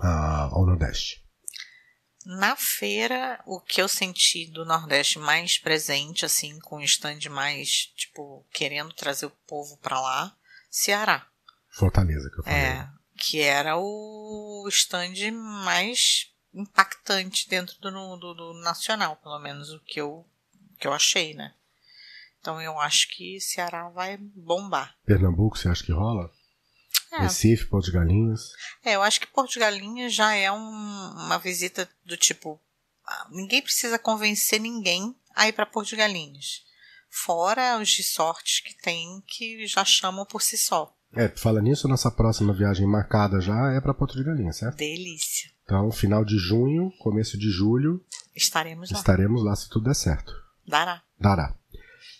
a, 0.01 0.49
ao 0.51 0.65
Nordeste? 0.65 1.23
Na 2.25 2.55
feira, 2.55 3.41
o 3.45 3.61
que 3.61 3.81
eu 3.81 3.87
senti 3.87 4.51
do 4.51 4.65
Nordeste 4.65 5.17
mais 5.17 5.57
presente, 5.57 6.25
assim, 6.25 6.59
com 6.59 6.77
o 6.77 6.83
stand 6.83 7.19
mais, 7.29 7.85
tipo, 7.95 8.45
querendo 8.51 8.93
trazer 8.93 9.27
o 9.27 9.37
povo 9.47 9.77
para 9.77 9.99
lá, 10.01 10.35
Ceará. 10.69 11.25
Fortaleza, 11.69 12.29
que 12.29 12.39
eu 12.39 12.43
falei. 12.43 12.59
É, 12.59 12.89
que 13.17 13.41
era 13.41 13.77
o 13.77 14.67
stand 14.69 15.31
mais 15.31 16.31
impactante 16.53 17.47
dentro 17.47 17.79
do, 17.79 18.17
do, 18.17 18.33
do 18.33 18.53
nacional, 18.61 19.15
pelo 19.17 19.39
menos 19.39 19.71
o 19.71 19.79
que 19.79 20.01
eu 20.01 20.25
que 20.79 20.87
eu 20.87 20.93
achei, 20.93 21.33
né? 21.33 21.53
Então 22.39 22.61
eu 22.61 22.79
acho 22.79 23.09
que 23.09 23.39
Ceará 23.39 23.89
vai 23.89 24.17
bombar. 24.17 24.95
Pernambuco, 25.05 25.57
você 25.57 25.67
acha 25.67 25.83
que 25.83 25.91
rola? 25.91 26.31
É, 27.13 27.19
Recife, 27.19 27.65
Porto 27.67 27.85
de 27.85 27.91
Galinhas. 27.91 28.41
é, 28.83 28.95
eu 28.95 29.01
acho 29.01 29.19
que 29.19 29.27
Porto 29.27 29.53
de 29.53 29.59
Galinhas 29.59 30.13
já 30.13 30.33
é 30.33 30.51
um- 30.51 30.57
uma 31.25 31.37
visita 31.37 31.89
do 32.05 32.17
tipo. 32.17 32.59
ah, 33.05 33.27
Ninguém 33.31 33.61
precisa 33.61 33.97
convencer 33.97 34.59
ninguém 34.59 35.15
a 35.35 35.47
ir 35.47 35.53
para 35.53 35.65
Porto 35.65 35.89
de 35.89 35.95
Galinhas. 35.95 36.63
Fora 37.09 37.79
os 37.79 37.95
resorts 37.95 38.59
que 38.59 38.75
tem 38.81 39.21
que 39.27 39.65
já 39.65 39.83
chamam 39.85 40.25
por 40.25 40.41
si 40.41 40.57
só. 40.57 40.93
É, 41.15 41.29
fala 41.29 41.61
nisso, 41.61 41.87
nossa 41.87 42.11
próxima 42.11 42.53
viagem 42.53 42.85
marcada 42.85 43.39
já 43.39 43.71
é 43.73 43.79
para 43.79 43.93
Porto 43.93 44.17
de 44.17 44.23
Galinhas, 44.23 44.57
certo? 44.57 44.75
Delícia. 44.77 45.49
Então, 45.63 45.89
final 45.91 46.23
de 46.25 46.37
junho, 46.37 46.91
começo 46.99 47.37
de 47.37 47.49
julho, 47.49 48.05
Estaremos 48.35 48.91
lá. 48.91 48.97
estaremos 48.99 49.43
lá 49.43 49.55
se 49.55 49.69
tudo 49.69 49.85
der 49.85 49.95
certo. 49.95 50.33
Dará. 50.67 51.01
Dará. 51.19 51.55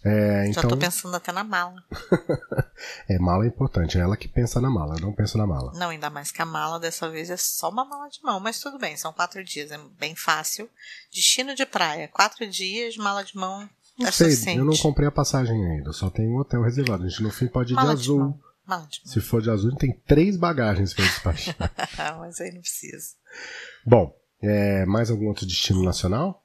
É, 0.07 0.43
Já 0.53 0.59
então, 0.61 0.69
tô 0.69 0.77
pensando 0.77 1.15
até 1.15 1.31
na 1.31 1.43
mala. 1.43 1.83
é, 3.09 3.17
mala 3.19 3.43
é 3.45 3.47
importante, 3.47 3.97
é 3.97 4.01
ela 4.01 4.15
que 4.15 4.27
pensa 4.27 4.61
na 4.61 4.69
mala, 4.69 4.95
eu 4.95 5.01
não 5.01 5.13
penso 5.13 5.37
na 5.37 5.45
mala. 5.45 5.71
Não, 5.73 5.89
ainda 5.89 6.09
mais 6.09 6.31
que 6.31 6.41
a 6.41 6.45
mala 6.45 6.79
dessa 6.79 7.09
vez 7.09 7.29
é 7.29 7.37
só 7.37 7.69
uma 7.69 7.83
mala 7.85 8.09
de 8.09 8.21
mão, 8.23 8.39
mas 8.39 8.59
tudo 8.59 8.77
bem, 8.79 8.95
são 8.95 9.11
quatro 9.11 9.43
dias, 9.43 9.71
é 9.71 9.77
bem 9.99 10.15
fácil. 10.15 10.69
Destino 11.13 11.53
de 11.55 11.65
praia, 11.65 12.07
quatro 12.07 12.47
dias, 12.49 12.95
mala 12.97 13.23
de 13.23 13.35
mão 13.35 13.67
Não 13.97 14.07
é 14.07 14.11
sei, 14.11 14.31
suficiente. 14.31 14.59
eu 14.59 14.65
não 14.65 14.77
comprei 14.77 15.07
a 15.07 15.11
passagem 15.11 15.55
ainda, 15.71 15.91
só 15.91 16.09
tem 16.09 16.27
um 16.27 16.37
hotel 16.37 16.61
reservado. 16.63 17.03
A 17.03 17.09
gente 17.09 17.23
no 17.23 17.31
fim 17.31 17.47
pode 17.47 17.73
ir 17.73 17.75
Mala 17.75 17.95
de 17.95 18.01
azul. 18.01 18.19
mão. 18.19 18.39
Mala 18.65 18.87
de 18.89 19.01
mão. 19.05 19.13
Se 19.13 19.19
for 19.21 19.41
de 19.41 19.49
azul, 19.49 19.75
tem 19.75 19.91
três 20.05 20.37
bagagens 20.37 20.93
para 20.93 21.03
despachar. 21.33 21.55
mas 22.19 22.39
aí 22.39 22.51
não 22.53 22.61
precisa. 22.61 23.13
Bom, 23.85 24.13
é, 24.41 24.85
mais 24.85 25.09
algum 25.09 25.27
outro 25.27 25.45
destino 25.45 25.83
nacional? 25.83 26.43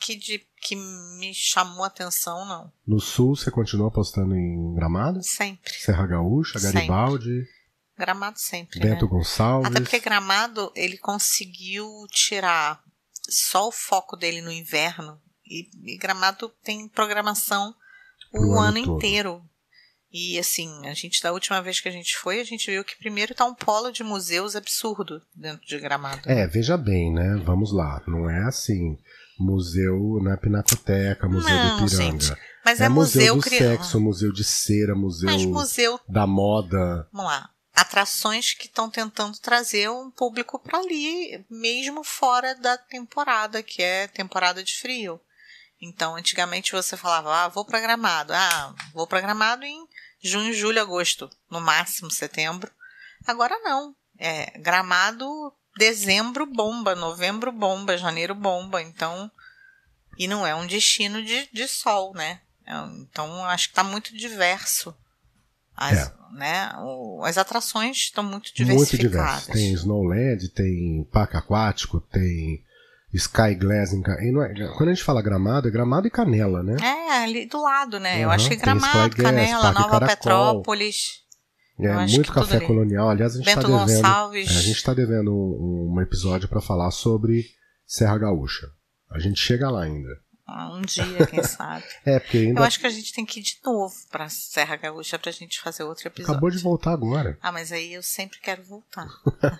Que, 0.00 0.14
de, 0.14 0.46
que 0.62 0.76
me 0.76 1.32
chamou 1.34 1.84
a 1.84 1.88
atenção, 1.88 2.46
não. 2.46 2.72
No 2.86 3.00
sul, 3.00 3.34
você 3.34 3.50
continua 3.50 3.88
apostando 3.88 4.34
em 4.34 4.74
Gramado? 4.74 5.22
Sempre. 5.22 5.72
Serra 5.74 6.06
Gaúcha, 6.06 6.58
Sempre. 6.58 6.74
Garibaldi, 6.74 7.46
Gramado 7.98 8.38
sempre, 8.38 8.78
Bento 8.78 9.06
né? 9.06 9.10
Gonçalves. 9.10 9.70
Até 9.70 9.80
porque 9.80 9.98
Gramado, 9.98 10.72
ele 10.76 10.96
conseguiu 10.96 11.84
tirar 12.10 12.80
só 13.28 13.66
o 13.66 13.72
foco 13.72 14.16
dele 14.16 14.40
no 14.40 14.52
inverno. 14.52 15.20
E, 15.44 15.68
e 15.94 15.98
Gramado 15.98 16.48
tem 16.62 16.88
programação 16.88 17.74
o 18.32 18.38
Pro 18.38 18.52
ano 18.52 18.60
ano, 18.60 18.84
todo. 18.84 18.96
inteiro. 18.96 19.42
E 20.10 20.38
assim, 20.38 20.86
a 20.86 20.94
gente, 20.94 21.22
da 21.22 21.32
última 21.32 21.60
vez 21.60 21.80
que 21.80 21.88
a 21.88 21.92
gente 21.92 22.16
foi, 22.16 22.40
a 22.40 22.44
gente 22.44 22.70
viu 22.70 22.84
que 22.84 22.96
primeiro 22.96 23.34
tá 23.34 23.44
um 23.44 23.54
polo 23.54 23.90
de 23.90 24.02
museus 24.02 24.54
absurdo 24.54 25.20
dentro 25.34 25.66
de 25.66 25.78
Gramado. 25.78 26.22
É, 26.30 26.46
veja 26.46 26.76
bem, 26.76 27.12
né? 27.12 27.36
Vamos 27.44 27.72
lá. 27.72 28.02
Não 28.06 28.30
é 28.30 28.44
assim. 28.44 28.96
Museu 29.38 30.18
na 30.22 30.36
Pinacoteca, 30.36 31.28
Museu 31.28 31.54
Não, 31.56 31.78
do 31.78 31.84
Ipiranga. 31.86 32.20
gente, 32.20 32.40
Mas 32.64 32.80
é, 32.80 32.84
é, 32.84 32.88
museu, 32.88 33.36
do 33.36 33.42
cri- 33.42 33.58
sexo, 33.58 34.00
museu 34.00 34.32
de 34.32 34.44
cera, 34.44 34.94
museu 34.94 35.30
Mas 35.30 35.44
museu, 35.44 36.00
da 36.08 36.26
moda. 36.26 37.08
vamos 37.12 37.30
lá. 37.30 37.50
Atrações 37.74 38.54
que 38.54 38.66
estão 38.66 38.90
tentando 38.90 39.38
trazer 39.38 39.88
um 39.88 40.10
público 40.10 40.58
para 40.58 40.78
ali, 40.80 41.44
mesmo 41.48 42.02
fora 42.02 42.54
da 42.56 42.76
temporada, 42.76 43.62
que 43.62 43.80
é 43.82 44.08
temporada 44.08 44.64
de 44.64 44.74
frio. 44.76 45.20
Então, 45.80 46.16
antigamente 46.16 46.72
você 46.72 46.96
falava, 46.96 47.32
ah, 47.44 47.48
vou 47.48 47.64
para 47.64 47.78
Gramado. 47.80 48.32
Ah, 48.34 48.74
vou 48.92 49.06
para 49.06 49.20
Gramado 49.20 49.64
em 49.64 49.86
junho, 50.20 50.52
julho, 50.52 50.82
agosto, 50.82 51.30
no 51.48 51.60
máximo 51.60 52.10
setembro. 52.10 52.68
Agora 53.24 53.56
não. 53.60 53.94
É, 54.18 54.58
Gramado, 54.58 55.24
dezembro 55.78 56.44
bomba, 56.44 56.94
novembro 56.94 57.50
bomba, 57.52 57.96
janeiro 57.96 58.34
bomba. 58.34 58.82
Então, 58.82 59.30
e 60.18 60.26
não 60.28 60.46
é 60.46 60.54
um 60.54 60.66
destino 60.66 61.22
de, 61.24 61.48
de 61.52 61.66
sol, 61.68 62.12
né? 62.14 62.40
É 62.66 62.72
Então, 63.00 63.44
acho 63.46 63.68
que 63.68 63.72
está 63.72 63.84
muito 63.84 64.14
diverso. 64.16 64.94
As, 65.76 65.96
É. 66.08 66.12
né, 66.32 66.72
o- 66.80 67.22
as 67.24 67.38
atrações 67.38 67.96
estão 67.96 68.24
muito 68.24 68.46
Muito 68.48 68.54
diversificadas. 68.56 69.46
Tem 69.46 69.72
Snowland, 69.74 70.48
tem 70.48 71.04
Parque 71.12 71.36
Aquático, 71.36 72.00
tem 72.00 72.62
Sky 73.14 73.54
Glass. 73.54 73.92
Em... 73.92 74.00
E 74.02 74.62
é- 74.64 74.68
Quando 74.76 74.88
a 74.90 74.92
gente 74.94 75.04
fala 75.04 75.22
gramado, 75.22 75.68
é 75.68 75.70
gramado 75.70 76.08
e 76.08 76.10
canela, 76.10 76.62
né? 76.64 76.76
É, 76.82 77.22
ali 77.22 77.46
do 77.46 77.62
lado, 77.62 78.00
né? 78.00 78.18
Eu 78.18 78.30
acho 78.30 78.48
que 78.48 78.56
tem 78.56 78.58
Gramado, 78.58 79.14
Glass, 79.14 79.14
Canela, 79.14 79.70
Nova 79.72 80.00
Caracol. 80.00 80.06
Petrópolis, 80.08 81.22
É, 81.80 82.06
muito 82.06 82.32
café 82.32 82.56
ali. 82.56 82.66
colonial. 82.66 83.08
Aliás, 83.08 83.34
a 83.34 83.38
gente 83.38 83.48
está 83.48 83.62
devendo. 83.62 84.34
É, 84.34 84.40
a 84.40 84.44
gente 84.44 84.76
está 84.76 84.94
devendo 84.94 85.32
um, 85.32 85.94
um 85.94 86.00
episódio 86.00 86.48
para 86.48 86.60
falar 86.60 86.90
sobre 86.90 87.46
Serra 87.86 88.18
Gaúcha. 88.18 88.66
A 89.10 89.18
gente 89.18 89.40
chega 89.40 89.70
lá 89.70 89.84
ainda. 89.84 90.08
Ah, 90.50 90.74
Um 90.74 90.80
dia, 90.80 91.26
quem 91.26 91.42
sabe. 91.44 91.84
É, 92.06 92.18
porque 92.18 92.38
ainda 92.38 92.60
Eu 92.60 92.64
acho 92.64 92.80
que 92.80 92.86
a 92.86 92.90
gente 92.90 93.12
tem 93.12 93.26
que 93.26 93.38
ir 93.38 93.42
de 93.42 93.58
novo 93.62 93.94
pra 94.10 94.30
Serra 94.30 94.76
Gaúcha 94.76 95.18
pra 95.18 95.30
gente 95.30 95.60
fazer 95.60 95.82
outro 95.82 96.08
episódio. 96.08 96.32
acabou 96.32 96.50
de 96.50 96.58
voltar 96.58 96.92
agora. 96.92 97.36
Ah, 97.42 97.52
mas 97.52 97.70
aí 97.70 97.92
eu 97.92 98.02
sempre 98.02 98.38
quero 98.40 98.62
voltar. 98.64 99.06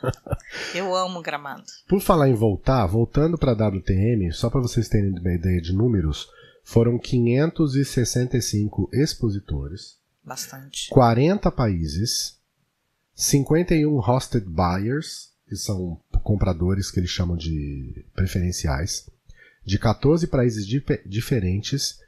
eu 0.74 0.94
amo 0.96 1.20
Gramado. 1.20 1.64
Por 1.86 2.00
falar 2.00 2.30
em 2.30 2.34
voltar, 2.34 2.86
voltando 2.86 3.36
para 3.36 3.52
a 3.52 3.68
WTM, 3.68 4.32
só 4.32 4.48
para 4.48 4.62
vocês 4.62 4.88
terem 4.88 5.10
uma 5.10 5.34
ideia 5.34 5.60
de 5.60 5.74
números, 5.74 6.26
foram 6.64 6.98
565 6.98 8.88
expositores, 8.92 9.97
Bastante. 10.28 10.90
40 10.90 11.50
países, 11.50 12.36
51 13.14 13.98
hosted 13.98 14.44
buyers, 14.46 15.30
que 15.48 15.56
são 15.56 15.98
compradores 16.22 16.90
que 16.90 17.00
eles 17.00 17.10
chamam 17.10 17.36
de 17.36 18.04
preferenciais, 18.14 19.08
de 19.64 19.78
14 19.78 20.26
países 20.26 20.66
dif- 20.66 21.02
diferentes 21.06 21.98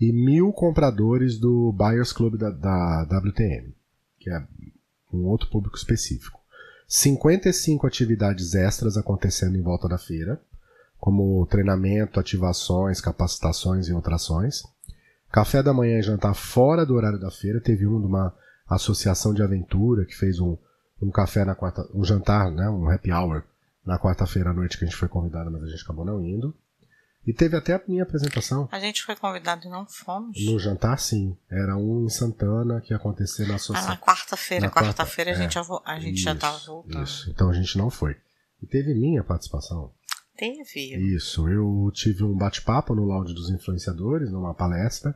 e 0.00 0.12
mil 0.12 0.52
compradores 0.52 1.38
do 1.38 1.72
Buyers 1.72 2.12
Club 2.12 2.36
da, 2.36 2.50
da 2.50 3.02
WTM, 3.18 3.74
que 4.18 4.30
é 4.30 4.42
um 5.12 5.24
outro 5.26 5.48
público 5.50 5.76
específico. 5.76 6.40
55 6.88 7.86
atividades 7.86 8.54
extras 8.54 8.96
acontecendo 8.96 9.56
em 9.56 9.62
volta 9.62 9.88
da 9.88 9.98
feira, 9.98 10.40
como 10.98 11.44
treinamento, 11.46 12.18
ativações, 12.18 13.00
capacitações 13.00 13.88
e 13.88 13.92
outras 13.92 14.22
ações. 14.22 14.62
Café 15.36 15.62
da 15.62 15.74
manhã 15.74 15.98
e 15.98 16.02
jantar 16.02 16.32
fora 16.32 16.86
do 16.86 16.94
horário 16.94 17.20
da 17.20 17.30
feira. 17.30 17.60
Teve 17.60 17.86
um 17.86 18.00
de 18.00 18.06
uma 18.06 18.34
associação 18.66 19.34
de 19.34 19.42
aventura 19.42 20.06
que 20.06 20.14
fez 20.16 20.40
um, 20.40 20.56
um 21.02 21.10
café 21.10 21.44
na 21.44 21.54
quarta, 21.54 21.86
um 21.94 22.02
jantar, 22.02 22.50
né, 22.50 22.66
um 22.70 22.88
happy 22.88 23.12
hour 23.12 23.44
na 23.84 23.98
quarta-feira 23.98 24.48
à 24.48 24.52
noite 24.54 24.78
que 24.78 24.84
a 24.84 24.88
gente 24.88 24.96
foi 24.96 25.08
convidado, 25.08 25.50
mas 25.50 25.62
a 25.62 25.66
gente 25.66 25.82
acabou 25.84 26.06
não 26.06 26.22
indo. 26.24 26.56
E 27.26 27.34
teve 27.34 27.54
até 27.54 27.74
a 27.74 27.82
minha 27.86 28.02
apresentação. 28.04 28.66
A 28.72 28.78
gente 28.80 29.02
foi 29.02 29.14
convidado 29.14 29.66
e 29.66 29.70
não 29.70 29.84
fomos. 29.86 30.42
No 30.46 30.58
jantar, 30.58 30.98
sim. 30.98 31.36
Era 31.50 31.76
um 31.76 32.06
em 32.06 32.08
Santana 32.08 32.80
que 32.80 32.94
ia 32.94 32.96
acontecer 32.96 33.46
na 33.46 33.52
Ah, 33.52 33.56
associação. 33.56 33.90
na 33.90 33.98
quarta-feira. 33.98 34.64
Na 34.66 34.70
quarta- 34.72 34.88
Quarta-feira 34.88 35.32
a 35.32 35.34
é. 35.34 35.36
gente, 35.36 35.52
já, 35.52 35.60
vo- 35.62 35.82
a 35.84 35.98
gente 36.00 36.18
já 36.22 36.30
Isso, 36.32 36.40
tava 36.40 36.58
voltando. 36.66 37.04
Isso, 37.04 37.28
então 37.30 37.50
a 37.50 37.52
gente 37.52 37.76
não 37.76 37.90
foi. 37.90 38.16
E 38.62 38.66
teve 38.66 38.94
minha 38.94 39.22
participação. 39.22 39.92
Teve. 40.34 40.96
Isso, 41.14 41.46
eu 41.46 41.90
tive 41.92 42.24
um 42.24 42.34
bate-papo 42.34 42.94
no 42.94 43.04
Lounge 43.04 43.34
dos 43.34 43.50
Influenciadores, 43.50 44.30
numa 44.32 44.54
palestra, 44.54 45.14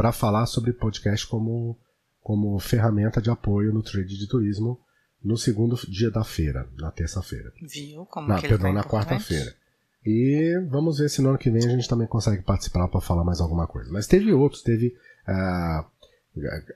para 0.00 0.12
falar 0.12 0.46
sobre 0.46 0.72
podcast 0.72 1.26
como, 1.26 1.78
como 2.22 2.58
ferramenta 2.58 3.20
de 3.20 3.28
apoio 3.28 3.70
no 3.70 3.82
trade 3.82 4.16
de 4.16 4.26
turismo 4.26 4.80
no 5.22 5.36
segundo 5.36 5.76
dia 5.86 6.10
da 6.10 6.24
feira, 6.24 6.66
na 6.78 6.90
terça-feira. 6.90 7.52
Viu 7.60 8.06
como 8.06 8.26
Na, 8.26 8.36
que 8.38 8.46
ele 8.46 8.54
perdão, 8.54 8.70
foi 8.70 8.72
na 8.72 8.82
quarta-feira. 8.82 9.54
E 10.02 10.58
vamos 10.70 11.00
ver 11.00 11.10
se 11.10 11.20
no 11.20 11.28
ano 11.28 11.36
que 11.36 11.50
vem 11.50 11.62
a 11.66 11.68
gente 11.68 11.86
também 11.86 12.08
consegue 12.08 12.42
participar 12.42 12.88
para 12.88 13.02
falar 13.02 13.24
mais 13.24 13.42
alguma 13.42 13.66
coisa. 13.66 13.92
Mas 13.92 14.06
teve 14.06 14.32
outros, 14.32 14.62
teve. 14.62 14.96
ah, 15.26 15.84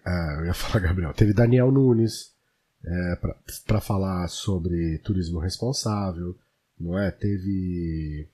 ah, 0.04 0.36
eu 0.40 0.44
ia 0.44 0.52
falar, 0.52 0.86
Gabriel, 0.86 1.14
teve 1.14 1.32
Daniel 1.32 1.72
Nunes 1.72 2.34
para 3.66 3.80
falar 3.80 4.28
sobre 4.28 4.98
turismo 4.98 5.38
responsável, 5.38 6.36
não 6.78 6.98
é? 6.98 7.10
Teve. 7.10 8.28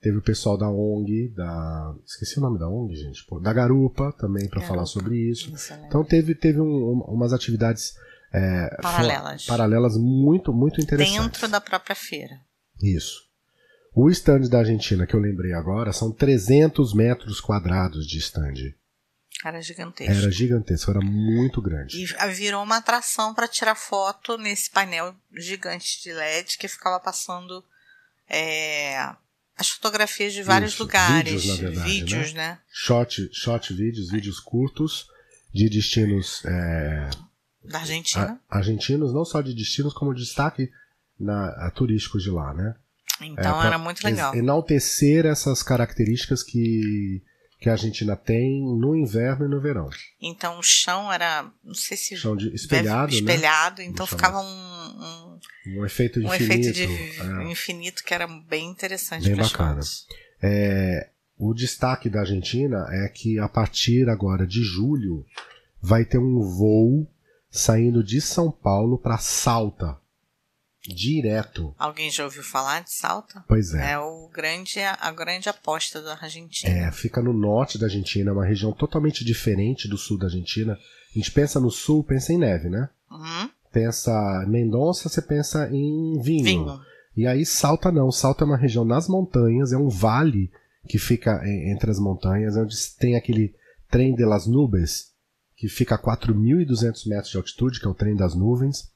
Teve 0.00 0.18
o 0.18 0.22
pessoal 0.22 0.56
da 0.58 0.68
ONG, 0.68 1.28
da. 1.34 1.94
Esqueci 2.04 2.38
o 2.38 2.42
nome 2.42 2.58
da 2.58 2.68
ONG, 2.68 2.94
gente. 2.94 3.24
Pô, 3.26 3.40
da 3.40 3.52
Garupa 3.52 4.12
também 4.18 4.46
para 4.48 4.60
Garupa. 4.60 4.74
falar 4.74 4.86
sobre 4.86 5.16
isso. 5.16 5.52
Excelente. 5.54 5.86
Então 5.86 6.04
teve, 6.04 6.34
teve 6.34 6.60
um- 6.60 6.64
um- 6.66 7.04
umas 7.08 7.32
atividades 7.32 7.94
é, 8.32 8.76
Paralelas. 8.82 9.46
paralelas 9.46 9.96
muito, 9.96 10.52
muito 10.52 10.80
interessantes. 10.80 11.22
Dentro 11.22 11.48
da 11.48 11.60
própria 11.60 11.96
feira. 11.96 12.38
Isso. 12.82 13.24
O 13.94 14.10
stand 14.10 14.48
da 14.50 14.58
Argentina 14.58 15.06
que 15.06 15.14
eu 15.14 15.20
lembrei 15.20 15.54
agora 15.54 15.90
são 15.92 16.12
300 16.12 16.92
metros 16.92 17.40
quadrados 17.40 18.06
de 18.06 18.18
stand. 18.18 18.74
Era 19.44 19.60
gigantesco. 19.62 20.12
Era 20.12 20.30
gigantesco, 20.30 20.90
era 20.90 21.00
muito 21.00 21.62
grande. 21.62 22.02
E 22.02 22.06
virou 22.34 22.62
uma 22.62 22.76
atração 22.78 23.34
para 23.34 23.48
tirar 23.48 23.74
foto 23.74 24.36
nesse 24.36 24.70
painel 24.70 25.14
gigante 25.32 26.02
de 26.02 26.12
LED 26.12 26.58
que 26.58 26.68
ficava 26.68 27.00
passando 27.00 27.64
é, 28.28 29.14
as 29.56 29.70
fotografias 29.70 30.32
de 30.32 30.42
vários 30.42 30.72
Isso, 30.74 30.82
lugares. 30.82 31.32
vídeos, 31.42 31.46
na 31.46 31.54
verdade, 31.68 31.90
vídeos, 31.90 32.32
né? 32.34 32.58
Short, 32.70 33.28
short 33.32 33.72
vídeos, 33.72 34.10
vídeos 34.10 34.38
curtos 34.40 35.06
de 35.54 35.68
destinos 35.70 36.44
é, 36.44 37.08
Da 37.64 37.78
Argentina. 37.80 38.38
a- 38.50 38.58
argentinos, 38.58 39.14
não 39.14 39.24
só 39.24 39.40
de 39.40 39.54
destinos, 39.54 39.94
como 39.94 40.12
destaque 40.14 40.68
na, 41.18 41.70
turísticos 41.70 42.22
de 42.22 42.30
lá, 42.30 42.52
né? 42.52 42.74
então 43.22 43.62
É, 43.62 43.66
era 43.68 43.78
muito 43.78 44.04
legal. 44.04 44.34
Enaltecer 44.34 45.24
essas 45.24 45.62
características 45.62 46.42
que, 46.42 47.22
que 47.58 47.68
a 47.68 47.72
Argentina 47.72 48.14
tem 48.14 48.62
no 48.62 48.94
inverno 48.94 49.46
e 49.46 49.48
no 49.48 49.60
verão. 49.60 49.88
Então 50.20 50.58
o 50.58 50.62
chão 50.62 51.10
era, 51.12 51.50
não 51.64 51.74
sei 51.74 51.96
se 51.96 52.16
chão 52.16 52.36
de, 52.36 52.54
espelhado, 52.54 53.12
deve, 53.12 53.18
espelhado, 53.18 53.82
né? 53.82 53.88
então 53.88 54.06
ficava 54.06 54.40
um, 54.40 54.44
um, 54.44 55.40
um 55.78 55.86
efeito 55.86 56.20
um 56.20 56.34
infinito, 56.34 56.68
efeito 56.68 56.72
de 56.72 57.20
é. 57.22 57.50
infinito 57.50 58.04
que 58.04 58.12
era 58.12 58.26
bem 58.26 58.68
interessante. 58.68 59.26
Bem 59.26 59.36
bacana. 59.36 59.80
É, 60.42 61.10
o 61.38 61.54
destaque 61.54 62.10
da 62.10 62.20
Argentina 62.20 62.86
é 62.90 63.08
que 63.08 63.38
a 63.38 63.48
partir 63.48 64.08
agora 64.08 64.46
de 64.46 64.62
julho 64.62 65.24
vai 65.80 66.04
ter 66.04 66.18
um 66.18 66.40
voo 66.40 67.10
saindo 67.50 68.04
de 68.04 68.20
São 68.20 68.50
Paulo 68.50 68.98
para 68.98 69.18
Salta, 69.18 69.98
direto. 70.94 71.74
Alguém 71.78 72.10
já 72.10 72.24
ouviu 72.24 72.42
falar 72.42 72.82
de 72.82 72.92
Salta? 72.92 73.44
Pois 73.48 73.74
é. 73.74 73.92
É 73.92 73.98
o 73.98 74.28
grande, 74.32 74.80
a 74.80 75.10
grande 75.10 75.48
aposta 75.48 76.00
da 76.02 76.14
Argentina. 76.14 76.72
É, 76.72 76.90
fica 76.92 77.22
no 77.22 77.32
norte 77.32 77.78
da 77.78 77.86
Argentina, 77.86 78.30
é 78.30 78.32
uma 78.32 78.44
região 78.46 78.72
totalmente 78.72 79.24
diferente 79.24 79.88
do 79.88 79.96
sul 79.98 80.18
da 80.18 80.26
Argentina. 80.26 80.74
A 80.74 81.18
gente 81.18 81.30
pensa 81.32 81.58
no 81.60 81.70
sul, 81.70 82.04
pensa 82.04 82.32
em 82.32 82.38
neve, 82.38 82.68
né? 82.68 82.88
Uhum. 83.10 83.50
Pensa 83.72 84.44
Mendonça, 84.48 85.08
você 85.08 85.20
pensa 85.22 85.68
em 85.70 86.20
vinho. 86.20 86.44
Vinho. 86.44 86.80
E 87.16 87.26
aí 87.26 87.46
Salta 87.46 87.90
não, 87.90 88.10
Salta 88.12 88.44
é 88.44 88.46
uma 88.46 88.56
região 88.56 88.84
nas 88.84 89.08
montanhas, 89.08 89.72
é 89.72 89.76
um 89.76 89.88
vale 89.88 90.50
que 90.88 90.98
fica 90.98 91.40
e- 91.44 91.72
entre 91.72 91.90
as 91.90 91.98
montanhas, 91.98 92.56
onde 92.56 92.74
tem 92.98 93.16
aquele 93.16 93.54
trem 93.90 94.14
de 94.14 94.24
las 94.24 94.46
nubes, 94.46 95.12
que 95.56 95.68
fica 95.68 95.94
a 95.94 95.98
4.200 95.98 97.06
metros 97.08 97.30
de 97.30 97.36
altitude, 97.38 97.80
que 97.80 97.86
é 97.86 97.90
o 97.90 97.94
trem 97.94 98.14
das 98.14 98.34
nuvens. 98.34 98.90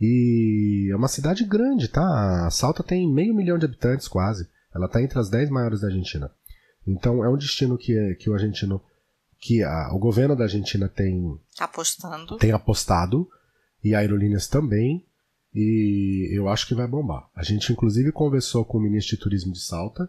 E 0.00 0.88
é 0.92 0.96
uma 0.96 1.08
cidade 1.08 1.44
grande, 1.44 1.88
tá? 1.88 2.48
Salta 2.50 2.82
tem 2.82 3.08
meio 3.12 3.34
milhão 3.34 3.58
de 3.58 3.64
habitantes 3.64 4.06
quase. 4.08 4.48
Ela 4.74 4.86
está 4.86 5.02
entre 5.02 5.18
as 5.18 5.28
10 5.28 5.50
maiores 5.50 5.80
da 5.80 5.88
Argentina. 5.88 6.30
Então 6.86 7.24
é 7.24 7.28
um 7.28 7.36
destino 7.36 7.76
que, 7.76 8.14
que 8.16 8.30
o 8.30 8.34
argentino, 8.34 8.80
que 9.40 9.62
a- 9.62 9.90
o 9.92 9.98
governo 9.98 10.36
da 10.36 10.44
Argentina 10.44 10.88
tem 10.88 11.38
Tá 11.56 11.64
apostando. 11.64 12.36
tem 12.38 12.52
apostado 12.52 13.28
e 13.82 13.94
aerolíneas 13.94 14.46
também 14.46 15.04
e 15.54 16.28
eu 16.32 16.48
acho 16.48 16.66
que 16.68 16.74
vai 16.74 16.86
bombar. 16.86 17.28
A 17.34 17.42
gente 17.42 17.72
inclusive 17.72 18.12
conversou 18.12 18.64
com 18.64 18.78
o 18.78 18.80
ministro 18.80 19.16
de 19.16 19.22
turismo 19.22 19.52
de 19.52 19.60
Salta 19.60 20.08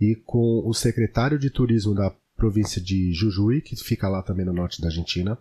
e 0.00 0.14
com 0.14 0.62
o 0.64 0.72
secretário 0.74 1.38
de 1.38 1.50
turismo 1.50 1.94
da 1.94 2.12
província 2.36 2.80
de 2.80 3.12
Jujuy, 3.12 3.60
que 3.62 3.74
fica 3.76 4.08
lá 4.08 4.22
também 4.22 4.44
no 4.44 4.52
norte 4.52 4.80
da 4.80 4.88
Argentina. 4.88 5.38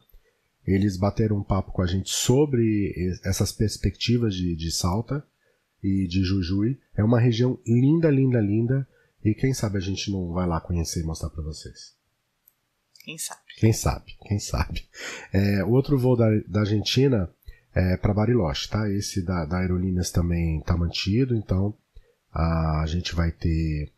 Eles 0.65 0.97
bateram 0.97 1.37
um 1.37 1.43
papo 1.43 1.71
com 1.71 1.81
a 1.81 1.87
gente 1.87 2.09
sobre 2.09 2.93
essas 3.23 3.51
perspectivas 3.51 4.33
de, 4.33 4.55
de 4.55 4.71
Salta 4.71 5.25
e 5.83 6.07
de 6.07 6.23
Jujuy. 6.23 6.79
É 6.95 7.03
uma 7.03 7.19
região 7.19 7.59
linda, 7.65 8.09
linda, 8.09 8.39
linda. 8.39 8.87
E 9.23 9.33
quem 9.33 9.53
sabe 9.53 9.77
a 9.77 9.81
gente 9.81 10.11
não 10.11 10.31
vai 10.33 10.47
lá 10.47 10.59
conhecer 10.59 11.01
e 11.01 11.05
mostrar 11.05 11.29
para 11.29 11.43
vocês. 11.43 11.95
Quem 13.03 13.17
sabe? 13.17 13.41
Quem 13.57 13.71
sabe, 13.71 14.17
quem 14.21 14.39
sabe. 14.39 14.87
É, 15.31 15.63
o 15.63 15.69
outro 15.69 15.97
voo 15.97 16.15
da, 16.15 16.27
da 16.47 16.61
Argentina 16.61 17.29
é 17.73 17.97
para 17.97 18.13
Bariloche, 18.13 18.67
tá? 18.67 18.89
Esse 18.89 19.21
da, 19.21 19.45
da 19.45 19.59
Aerolíneas 19.59 20.09
também 20.09 20.59
está 20.59 20.75
mantido, 20.75 21.35
então 21.35 21.75
a 22.33 22.83
gente 22.87 23.13
vai 23.13 23.31
ter 23.31 23.91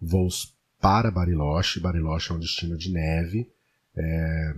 voos 0.00 0.54
para 0.80 1.10
Bariloche. 1.10 1.80
Bariloche 1.80 2.30
é 2.30 2.34
um 2.34 2.38
destino 2.38 2.76
de 2.76 2.92
neve. 2.92 3.50
É, 3.96 4.54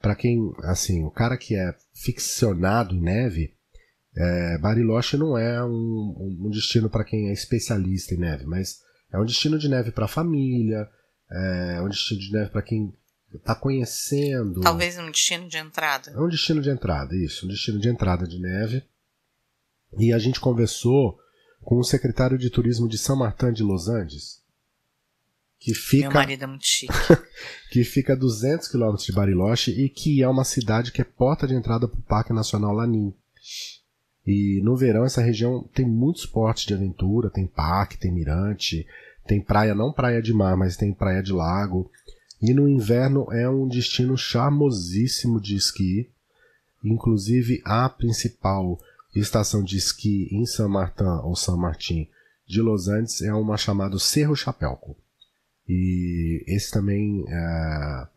para 0.00 0.14
quem, 0.14 0.52
assim, 0.64 1.04
o 1.04 1.10
cara 1.10 1.36
que 1.36 1.54
é 1.54 1.74
ficcionado 1.94 2.94
em 2.94 3.00
neve, 3.00 3.54
é, 4.16 4.58
Bariloche 4.58 5.16
não 5.16 5.36
é 5.36 5.62
um, 5.64 6.38
um 6.40 6.50
destino 6.50 6.88
para 6.88 7.04
quem 7.04 7.28
é 7.28 7.32
especialista 7.32 8.14
em 8.14 8.18
neve, 8.18 8.46
mas 8.46 8.80
é 9.12 9.18
um 9.18 9.24
destino 9.24 9.58
de 9.58 9.68
neve 9.68 9.90
para 9.90 10.08
família, 10.08 10.88
é 11.30 11.80
um 11.82 11.88
destino 11.88 12.20
de 12.20 12.32
neve 12.32 12.50
para 12.50 12.62
quem 12.62 12.94
está 13.34 13.54
conhecendo. 13.54 14.60
Talvez 14.60 14.98
um 14.98 15.10
destino 15.10 15.48
de 15.48 15.58
entrada. 15.58 16.10
É 16.10 16.20
um 16.20 16.28
destino 16.28 16.62
de 16.62 16.70
entrada, 16.70 17.14
isso, 17.16 17.46
um 17.46 17.48
destino 17.48 17.78
de 17.78 17.88
entrada 17.88 18.26
de 18.26 18.40
neve. 18.40 18.84
E 19.98 20.12
a 20.12 20.18
gente 20.18 20.40
conversou 20.40 21.18
com 21.62 21.78
o 21.78 21.84
secretário 21.84 22.38
de 22.38 22.50
turismo 22.50 22.88
de 22.88 22.98
São 22.98 23.16
Martin 23.16 23.52
de 23.52 23.62
Los 23.62 23.88
Angeles, 23.88 24.42
que 25.58 25.72
Meu 25.72 25.80
fica, 25.80 26.10
marido 26.10 26.44
é 26.44 26.46
muito 26.46 26.66
chique. 26.66 26.92
que 27.70 27.84
fica 27.84 28.12
a 28.12 28.16
200 28.16 28.68
quilômetros 28.68 29.06
de 29.06 29.12
Bariloche 29.12 29.70
e 29.72 29.88
que 29.88 30.22
é 30.22 30.28
uma 30.28 30.44
cidade 30.44 30.92
que 30.92 31.00
é 31.00 31.04
porta 31.04 31.46
de 31.46 31.54
entrada 31.54 31.88
para 31.88 31.98
o 31.98 32.02
Parque 32.02 32.32
Nacional 32.32 32.72
Lanin. 32.72 33.12
E 34.26 34.60
no 34.62 34.76
verão 34.76 35.04
essa 35.04 35.22
região 35.22 35.62
tem 35.72 35.86
muitos 35.86 36.22
esportes 36.22 36.66
de 36.66 36.74
aventura, 36.74 37.30
tem 37.30 37.46
parque, 37.46 37.98
tem 37.98 38.12
mirante, 38.12 38.86
tem 39.26 39.40
praia, 39.40 39.74
não 39.74 39.92
praia 39.92 40.20
de 40.20 40.32
mar, 40.32 40.56
mas 40.56 40.76
tem 40.76 40.92
praia 40.92 41.22
de 41.22 41.32
lago. 41.32 41.90
E 42.40 42.52
no 42.52 42.68
inverno 42.68 43.26
é 43.32 43.48
um 43.48 43.66
destino 43.66 44.16
charmosíssimo 44.16 45.40
de 45.40 45.56
esqui. 45.56 46.10
Inclusive 46.84 47.62
a 47.64 47.88
principal 47.88 48.78
estação 49.14 49.62
de 49.62 49.76
esqui 49.76 50.28
em 50.30 50.44
San 50.44 50.68
Martin 50.68 51.04
ou 51.24 51.34
San 51.34 51.56
Martin 51.56 52.08
de 52.46 52.60
Los 52.60 52.88
Angeles 52.88 53.22
é 53.22 53.32
uma 53.32 53.56
chamada 53.56 53.98
Cerro 53.98 54.36
Chapelco. 54.36 54.96
E 55.68 56.44
esse 56.46 56.70
também 56.70 57.24
é, 57.28 58.08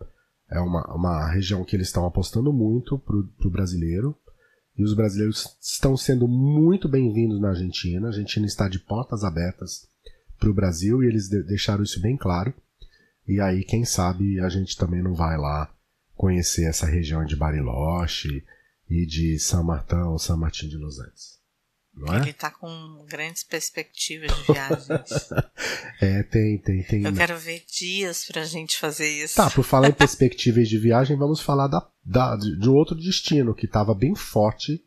é 0.52 0.60
uma, 0.60 0.84
uma 0.94 1.32
região 1.32 1.64
que 1.64 1.76
eles 1.76 1.88
estão 1.88 2.06
apostando 2.06 2.54
muito 2.54 2.98
pro, 3.00 3.28
pro 3.38 3.50
brasileiro. 3.50 4.16
E 4.78 4.84
os 4.84 4.94
brasileiros 4.94 5.58
estão 5.62 5.98
sendo 5.98 6.28
muito 6.28 6.88
bem-vindos 6.88 7.42
na 7.42 7.50
Argentina. 7.50 8.08
A 8.08 8.10
Argentina 8.10 8.46
está 8.46 8.70
de 8.70 8.80
portas 8.80 9.24
abertas 9.24 9.88
para 10.40 10.50
o 10.50 10.54
Brasil 10.54 11.04
e 11.04 11.08
eles 11.08 11.28
de- 11.28 11.44
deixaram 11.44 11.84
isso 11.84 12.02
bem 12.02 12.16
claro. 12.16 12.54
E 13.28 13.42
aí, 13.42 13.64
quem 13.64 13.84
sabe, 13.84 14.40
a 14.40 14.48
gente 14.50 14.78
também 14.78 15.04
não 15.04 15.14
vai 15.14 15.38
lá 15.38 15.70
conhecer 16.16 16.64
essa 16.64 16.86
região 16.86 17.26
de 17.26 17.36
Bariloche 17.36 18.44
e 18.90 19.06
de 19.06 19.38
San 19.38 19.64
Martin 19.64 19.96
ou 19.96 20.18
San 20.18 20.38
Martin 20.38 20.68
de 20.68 20.78
Los 20.78 21.00
Angeles. 21.00 21.39
Não 22.00 22.14
é? 22.14 22.22
Ele 22.22 22.34
tá 22.34 22.50
com 22.50 23.06
grandes 23.08 23.44
perspectivas 23.44 24.32
de 24.36 24.54
viagens. 24.54 24.90
É, 26.02 26.24
tem, 26.24 26.58
tem, 26.58 26.82
tem. 26.84 27.04
Eu 27.04 27.14
quero 27.14 27.38
ver 27.38 27.62
dias 27.70 28.26
pra 28.26 28.46
gente 28.46 28.80
fazer 28.80 29.10
isso. 29.10 29.36
Tá, 29.36 29.50
por 29.50 29.64
falar 29.64 29.90
em 29.90 29.92
perspectivas 29.94 30.70
de 30.70 30.78
viagem, 30.78 31.18
vamos 31.18 31.42
falar 31.42 31.68
da, 31.68 31.86
da, 32.04 32.38
de 32.38 32.70
outro 32.70 32.96
destino 32.96 33.54
que 33.54 33.66
estava 33.66 33.94
bem 33.94 34.16
forte 34.16 34.82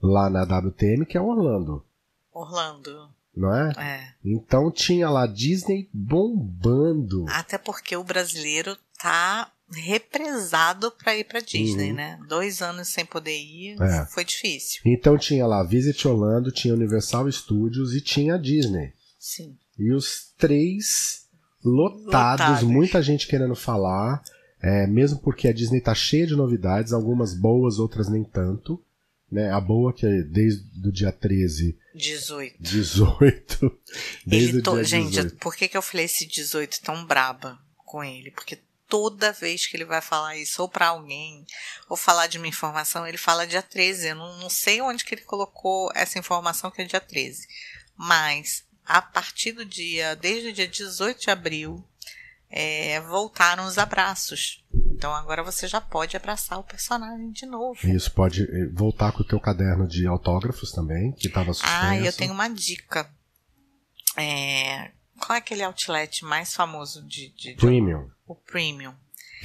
lá 0.00 0.30
na 0.30 0.42
WTM, 0.44 1.06
que 1.06 1.16
é 1.18 1.20
Orlando, 1.20 1.84
Orlando. 2.32 3.10
não 3.36 3.52
é? 3.52 3.72
É. 3.76 4.14
Então 4.24 4.70
tinha 4.70 5.10
lá 5.10 5.26
Disney 5.26 5.88
bombando. 5.92 7.26
Até 7.28 7.58
porque 7.58 7.96
o 7.96 8.04
brasileiro 8.04 8.76
tá 8.96 9.50
represado 9.70 10.90
pra 10.92 11.16
ir 11.16 11.24
pra 11.24 11.40
Disney, 11.40 11.90
Uhum. 11.90 11.96
né? 11.96 12.18
Dois 12.28 12.60
anos 12.62 12.88
sem 12.88 13.04
poder 13.04 13.36
ir, 13.36 13.80
É. 13.80 14.06
foi 14.06 14.24
difícil. 14.24 14.80
Então 14.84 15.16
tinha 15.18 15.46
lá 15.46 15.62
Visit 15.62 16.06
Orlando, 16.06 16.52
tinha 16.52 16.74
Universal 16.74 17.30
Studios 17.30 17.94
e 17.94 18.00
tinha 18.00 18.34
a 18.34 18.38
Disney. 18.38 18.92
Sim. 19.18 19.56
E 19.78 19.92
os 19.92 20.32
três 20.38 21.24
lotados, 21.64 22.46
Lotados. 22.46 22.62
muita 22.62 23.02
gente 23.02 23.26
querendo 23.26 23.54
falar, 23.56 24.22
é, 24.62 24.86
mesmo 24.86 25.18
porque 25.20 25.48
a 25.48 25.52
Disney 25.52 25.80
tá 25.80 25.94
cheia 25.94 26.26
de 26.26 26.36
novidades, 26.36 26.92
algumas 26.92 27.34
boas, 27.34 27.78
outras 27.78 28.08
nem 28.08 28.22
tanto. 28.24 28.82
Né? 29.32 29.50
A 29.50 29.60
boa 29.60 29.92
que 29.92 30.06
é 30.06 30.22
desde 30.22 30.62
o 30.86 30.92
dia 30.92 31.10
13, 31.10 31.76
18. 31.94 32.54
18. 32.60 33.78
Desde 34.24 34.62
to... 34.62 34.74
dia 34.74 34.84
Gente, 34.84 35.10
18. 35.10 35.36
por 35.36 35.56
que, 35.56 35.66
que 35.66 35.76
eu 35.76 35.82
falei 35.82 36.04
esse 36.04 36.26
18 36.26 36.80
tão 36.82 37.04
braba 37.04 37.58
com 37.78 38.04
ele? 38.04 38.30
Porque 38.30 38.58
toda 38.94 39.32
vez 39.32 39.66
que 39.66 39.76
ele 39.76 39.84
vai 39.84 40.00
falar 40.00 40.36
isso, 40.36 40.62
ou 40.62 40.68
pra 40.68 40.86
alguém, 40.86 41.44
ou 41.88 41.96
falar 41.96 42.28
de 42.28 42.38
uma 42.38 42.46
informação, 42.46 43.04
ele 43.04 43.16
fala 43.16 43.44
dia 43.44 43.60
13. 43.60 44.10
Eu 44.10 44.14
não, 44.14 44.38
não 44.38 44.48
sei 44.48 44.80
onde 44.80 45.04
que 45.04 45.16
ele 45.16 45.22
colocou 45.22 45.90
essa 45.96 46.16
informação 46.16 46.70
que 46.70 46.80
é 46.80 46.84
dia 46.84 47.00
13. 47.00 47.48
Mas, 47.96 48.64
a 48.86 49.02
partir 49.02 49.50
do 49.50 49.64
dia, 49.64 50.14
desde 50.14 50.50
o 50.50 50.52
dia 50.52 50.68
18 50.68 51.22
de 51.22 51.28
abril, 51.28 51.84
é, 52.48 53.00
voltaram 53.00 53.66
os 53.66 53.78
abraços. 53.78 54.64
Então 54.92 55.12
agora 55.12 55.42
você 55.42 55.66
já 55.66 55.80
pode 55.80 56.16
abraçar 56.16 56.60
o 56.60 56.64
personagem 56.64 57.32
de 57.32 57.46
novo. 57.46 57.84
Isso 57.88 58.12
pode 58.12 58.44
eh, 58.44 58.68
voltar 58.72 59.10
com 59.10 59.22
o 59.22 59.26
teu 59.26 59.40
caderno 59.40 59.88
de 59.88 60.06
autógrafos 60.06 60.70
também, 60.70 61.10
que 61.10 61.26
estava 61.26 61.52
suspenso. 61.52 61.74
Ah, 61.74 61.96
eu 61.96 62.12
tenho 62.12 62.32
uma 62.32 62.48
dica. 62.48 63.10
É, 64.16 64.92
qual 65.20 65.34
é 65.36 65.38
aquele 65.38 65.62
outlet 65.62 66.24
mais 66.24 66.54
famoso 66.54 67.02
de, 67.06 67.28
de, 67.30 67.50
de 67.50 67.54
Premium. 67.56 68.08
o 68.26 68.34
Premium? 68.34 68.94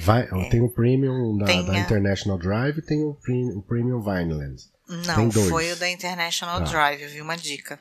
Vai, 0.00 0.26
Tem 0.48 0.60
o 0.62 0.70
Premium 0.70 1.36
da, 1.36 1.44
É. 1.44 1.48
Tem 1.48 1.64
da 1.66 1.72
a- 1.74 1.78
International 1.78 2.38
Drive 2.38 2.78
e 2.78 2.82
tem 2.82 3.04
o, 3.04 3.14
Pre- 3.14 3.52
o 3.54 3.62
Premium 3.62 4.00
Vineland. 4.00 4.56
Não, 4.88 5.30
foi 5.30 5.70
o 5.72 5.76
da 5.76 5.88
International 5.88 6.58
Tá. 6.60 6.64
Drive, 6.70 7.02
eu 7.02 7.08
vi 7.10 7.20
uma 7.20 7.36
dica. 7.36 7.78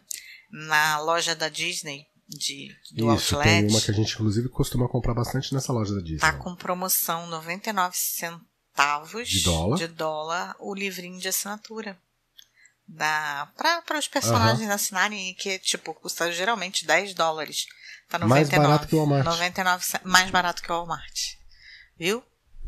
Na 0.52 1.00
loja 1.00 1.34
da 1.36 1.48
Disney, 1.50 2.06
de, 2.28 2.70
do 2.92 3.14
Isso, 3.16 3.36
outlet, 3.36 3.62
tem 3.62 3.70
uma 3.70 3.82
que 3.82 3.90
a 3.92 3.94
gente 3.94 4.14
inclusive 4.14 4.50
costuma 4.50 4.88
comprar 4.90 5.14
bastante 5.14 5.54
nessa 5.54 5.72
loja 5.74 5.94
da 5.96 6.02
Disney. 6.02 6.20
tá 6.20 6.34
com 6.34 6.54
promoção 6.56 7.26
99 7.28 7.96
centavos 7.98 9.28
De 9.30 9.42
dólar. 9.44 9.78
de 9.78 9.88
dólar 9.88 10.56
o 10.60 10.74
livrinho 10.76 11.20
de 11.20 11.28
assinatura. 11.28 11.98
Da, 12.88 13.48
para 13.56 14.00
os 14.00 14.08
personagens 14.08 14.68
assinarem, 14.70 15.34
que 15.36 15.60
tipo, 15.60 15.94
custa 15.94 16.32
geralmente 16.32 16.86
10 16.88 17.14
dólares. 17.14 17.66
Tá 18.10 18.18
Mais 18.20 18.50
99. 18.50 18.68
barato 18.68 18.88
que 18.88 18.96
o 18.96 18.98
Walmart. 18.98 19.26
99, 19.26 19.86
ce- 19.86 20.00
mais 20.04 20.30
barato 20.32 20.62
que 20.64 20.72
o 20.72 20.76
Walmart. 20.76 21.20
Viu? 21.98 22.24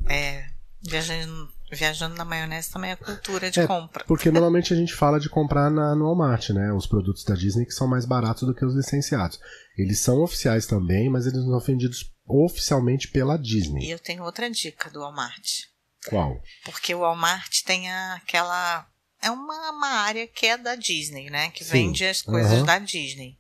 É, 0.08 0.46
viajando, 0.84 1.50
viajando 1.72 2.16
na 2.16 2.24
maionese 2.26 2.72
também 2.72 2.92
é 2.92 2.96
cultura 2.96 3.50
de 3.50 3.60
É, 3.60 3.68
compra. 3.68 4.04
Porque 4.06 4.30
normalmente 4.32 4.74
a 4.74 4.76
gente 4.78 4.94
fala 4.94 5.20
de 5.20 5.30
comprar 5.30 5.70
na, 5.72 5.96
no 5.96 6.06
Walmart, 6.06 6.50
né? 6.52 6.72
Os 6.74 6.86
produtos 6.86 7.24
da 7.24 7.34
Disney 7.36 7.66
que 7.66 7.72
são 7.74 7.88
mais 7.88 8.06
baratos 8.06 8.44
do 8.48 8.54
que 8.54 8.64
os 8.66 8.76
licenciados. 8.76 9.40
Eles 9.78 10.00
são 10.00 10.22
oficiais 10.22 10.66
também, 10.68 11.10
mas 11.10 11.26
eles 11.26 11.40
não 11.44 11.58
são 11.60 11.60
vendidos 11.60 12.12
oficialmente 12.28 13.08
pela 13.08 13.36
E 13.36 13.42
Disney. 13.42 13.90
eu 13.92 14.00
tenho 14.00 14.24
outra 14.24 14.50
dica 14.50 14.90
do 14.90 15.00
Walmart. 15.00 15.64
Qual? 16.08 16.40
Porque 16.66 16.94
o 16.96 17.00
Walmart 17.00 17.62
tem 17.66 17.92
aquela. 17.92 18.88
É 19.22 19.30
uma, 19.30 19.72
uma 19.72 19.88
área 20.02 20.28
que 20.28 20.48
é 20.48 20.58
da 20.58 20.76
Disney, 20.76 21.30
né? 21.30 21.52
Que 21.52 21.64
Sim. 21.64 21.72
vende 21.72 22.06
as 22.06 22.22
coisas 22.24 22.54
Aham. 22.54 22.66
da 22.66 22.80
Disney. 22.80 23.38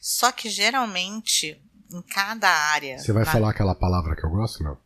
Só 0.00 0.32
que 0.32 0.48
geralmente, 0.48 1.60
em 1.92 2.00
cada 2.02 2.48
área. 2.48 2.98
Você 2.98 3.12
vai 3.12 3.24
na- 3.24 3.30
falar 3.32 3.50
aquela 3.50 3.74
palavra 3.74 4.16
que 4.16 4.24
eu 4.24 4.30
gosto, 4.30 4.62
não? 4.64 4.78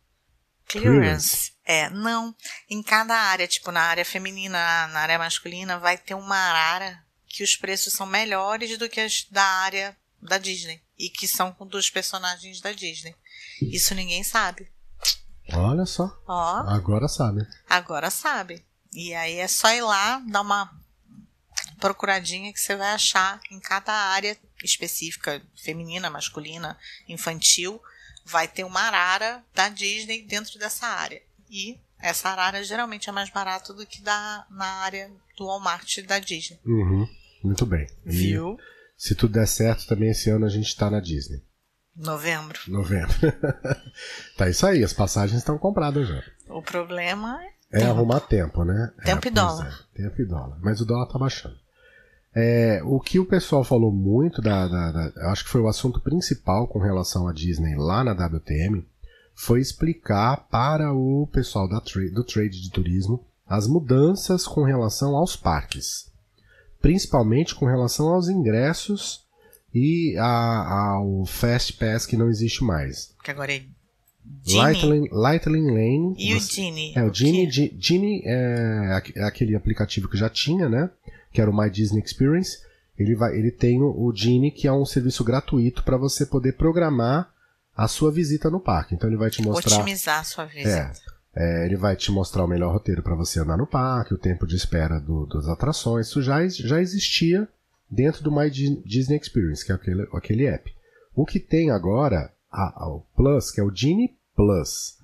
Clearance. 0.67 1.53
É, 1.63 1.89
não. 1.89 2.35
Em 2.69 2.81
cada 2.83 3.15
área, 3.15 3.47
tipo 3.47 3.71
na 3.71 3.81
área 3.81 4.03
feminina, 4.03 4.57
na- 4.87 4.99
área 4.99 5.17
masculina, 5.17 5.79
vai 5.79 5.97
ter 5.97 6.15
uma 6.15 6.35
arara 6.35 7.03
que 7.27 7.43
os 7.43 7.55
preços 7.55 7.93
são 7.93 8.05
melhores 8.05 8.77
do 8.77 8.89
que 8.89 8.99
as 8.99 9.25
da 9.29 9.43
área 9.43 9.95
da 10.21 10.37
Disney. 10.37 10.81
E 10.97 11.09
que 11.09 11.27
são 11.27 11.51
com 11.51 11.65
dos 11.67 11.89
personagens 11.89 12.61
da 12.61 12.71
Disney. 12.71 13.15
Isso 13.61 13.93
ninguém 13.93 14.23
sabe. 14.23 14.69
Olha 15.53 15.85
só. 15.85 16.11
Ó, 16.27 16.57
Agora 16.69 17.07
sabe. 17.07 17.41
agora 17.69 18.09
sabe. 18.09 18.65
E 18.93 19.13
aí 19.13 19.35
é 19.35 19.47
só 19.47 19.69
ir 19.71 19.81
lá, 19.81 20.19
dar 20.27 20.41
uma 20.41 20.71
procuradinha 21.79 22.51
que 22.53 22.59
você 22.59 22.75
vai 22.75 22.93
achar 22.93 23.39
em 23.51 23.59
cada 23.59 23.91
área 23.93 24.37
específica, 24.63 25.41
feminina, 25.55 26.09
masculina, 26.09 26.77
infantil, 27.07 27.81
vai 28.25 28.47
ter 28.47 28.63
uma 28.63 28.81
arara 28.81 29.43
da 29.53 29.69
Disney 29.69 30.21
dentro 30.23 30.57
dessa 30.59 30.87
área. 30.87 31.21
E 31.49 31.77
essa 31.99 32.29
arara 32.29 32.63
geralmente 32.63 33.09
é 33.09 33.11
mais 33.11 33.29
barato 33.29 33.73
do 33.73 33.85
que 33.85 34.01
da, 34.01 34.45
na 34.49 34.65
área 34.65 35.11
do 35.37 35.45
Walmart 35.45 35.99
da 36.01 36.19
Disney. 36.19 36.59
Uhum. 36.65 37.07
Muito 37.43 37.65
bem. 37.65 37.87
E 38.05 38.09
Viu? 38.11 38.57
se 38.97 39.13
tudo 39.13 39.33
der 39.33 39.47
certo, 39.47 39.85
também 39.87 40.09
esse 40.09 40.29
ano 40.29 40.45
a 40.45 40.49
gente 40.49 40.75
tá 40.75 40.89
na 40.89 40.99
Disney. 40.99 41.43
Novembro. 41.95 42.59
Novembro. 42.67 43.13
tá 44.35 44.49
isso 44.49 44.65
aí, 44.65 44.83
as 44.83 44.93
passagens 44.93 45.39
estão 45.39 45.57
compradas 45.57 46.07
já. 46.07 46.23
O 46.49 46.61
problema 46.61 47.39
é 47.43 47.55
É 47.71 47.79
Tempo. 47.79 47.91
arrumar 47.91 48.19
tempo, 48.21 48.63
né? 48.65 48.91
Tempo 49.03 49.27
é, 49.27 49.31
e 49.31 49.33
dólar. 49.33 49.87
é, 49.95 50.01
tempo 50.03 50.21
e 50.21 50.25
dólar. 50.25 50.59
Mas 50.61 50.81
o 50.81 50.85
dólar 50.85 51.07
tá 51.07 51.17
baixando. 51.17 51.57
É, 52.35 52.81
o 52.83 52.99
que 52.99 53.17
o 53.17 53.25
pessoal 53.25 53.63
falou 53.63 53.91
muito 53.91 54.41
da, 54.41 54.67
da- 54.67 54.91
da- 54.91 55.31
acho 55.31 55.45
que 55.45 55.49
foi 55.49 55.61
o 55.61 55.67
assunto 55.69 56.01
principal 56.01 56.67
com 56.67 56.79
relação 56.79 57.27
à 57.29 57.33
Disney 57.33 57.75
lá 57.75 58.03
na 58.03 58.11
WTM 58.11 58.85
foi 59.33 59.61
explicar 59.61 60.45
para 60.49 60.93
o 60.93 61.27
pessoal 61.31 61.67
da 61.67 61.79
do 62.13 62.23
trade 62.23 62.61
de 62.61 62.69
turismo 62.71 63.23
as 63.47 63.67
mudanças 63.67 64.45
com 64.47 64.63
relação 64.63 65.15
aos 65.15 65.35
parques. 65.35 66.11
Principalmente 66.81 67.55
com 67.55 67.65
relação 67.65 68.07
aos 68.09 68.27
ingressos 68.27 69.23
e 69.73 70.15
a- 70.17 70.91
ao 70.95 71.25
Fast 71.25 71.73
Pass 71.73 72.05
que 72.05 72.17
não 72.17 72.29
existe 72.29 72.63
mais. 72.63 73.13
que 73.23 73.31
agora 73.31 73.53
é. 73.53 73.63
Lightning, 74.47 75.07
Lightning 75.11 75.67
Lane. 75.71 76.15
E 76.17 76.33
o 76.35 76.39
você- 76.41 76.55
Genie? 76.63 76.93
é, 76.95 77.03
o 77.03 77.13
Genie, 77.13 77.49
Genie 77.79 78.21
é, 78.25 79.01
é 79.15 79.23
aquele 79.23 79.55
aplicativo 79.55 80.07
que 80.09 80.17
já 80.17 80.29
tinha, 80.29 80.67
né? 80.67 80.89
Que 81.35 81.41
era 81.41 81.51
o 81.51 81.55
My 81.57 81.69
Disney 81.69 82.01
Experience. 82.01 82.59
Ele, 82.97 83.13
vai, 83.13 83.37
ele 83.37 83.51
tem 83.51 83.81
o, 83.81 84.11
Genie, 84.15 84.51
que 84.51 84.67
é 84.67 84.71
um 84.71 84.85
serviço 84.85 85.21
gratuito 85.23 85.83
para 85.83 85.97
você 85.97 86.25
poder 86.25 86.53
programar 86.53 87.29
a 87.75 87.89
sua 87.89 88.09
visita 88.09 88.49
no 88.49 88.59
parque. 88.59 88.95
Então 88.95 89.09
ele 89.09 89.17
vai 89.17 89.29
te 89.29 89.41
mostrar. 89.41 89.75
Otimizar 89.79 90.19
a 90.21 90.23
sua 90.23 90.45
visita. 90.45 90.69
é, 91.35 91.65
ele 91.65 91.75
vai 91.75 91.97
te 91.97 92.09
mostrar 92.09 92.45
o 92.45 92.47
melhor 92.47 92.71
roteiro 92.71 93.03
para 93.03 93.13
você 93.13 93.41
andar 93.41 93.57
no 93.57 93.67
parque, 93.67 94.13
o 94.13 94.17
tempo 94.17 94.47
de 94.47 94.55
espera 94.55 94.97
do- 95.01 95.25
das 95.25 95.49
atrações. 95.49 96.07
Isso 96.07 96.21
já, 96.21 96.47
já 96.47 96.79
existia 96.81 97.45
dentro 97.91 98.23
do 98.23 98.31
My 98.31 98.49
Di- 98.49 98.81
Disney 98.85 99.17
Experience, 99.21 99.65
que 99.65 99.73
é 99.73 99.75
aquele, 99.75 100.07
aquele 100.13 100.45
app. 100.47 100.73
O 101.13 101.25
que 101.25 101.37
tem 101.39 101.69
agora, 101.71 102.31
a- 102.49 102.83
a- 102.85 102.87
o 102.87 103.01
Plus, 103.17 103.51
que 103.51 103.59
é 103.59 103.63
o 103.65 103.75
Genie 103.75 104.15
Plus, 104.35 104.97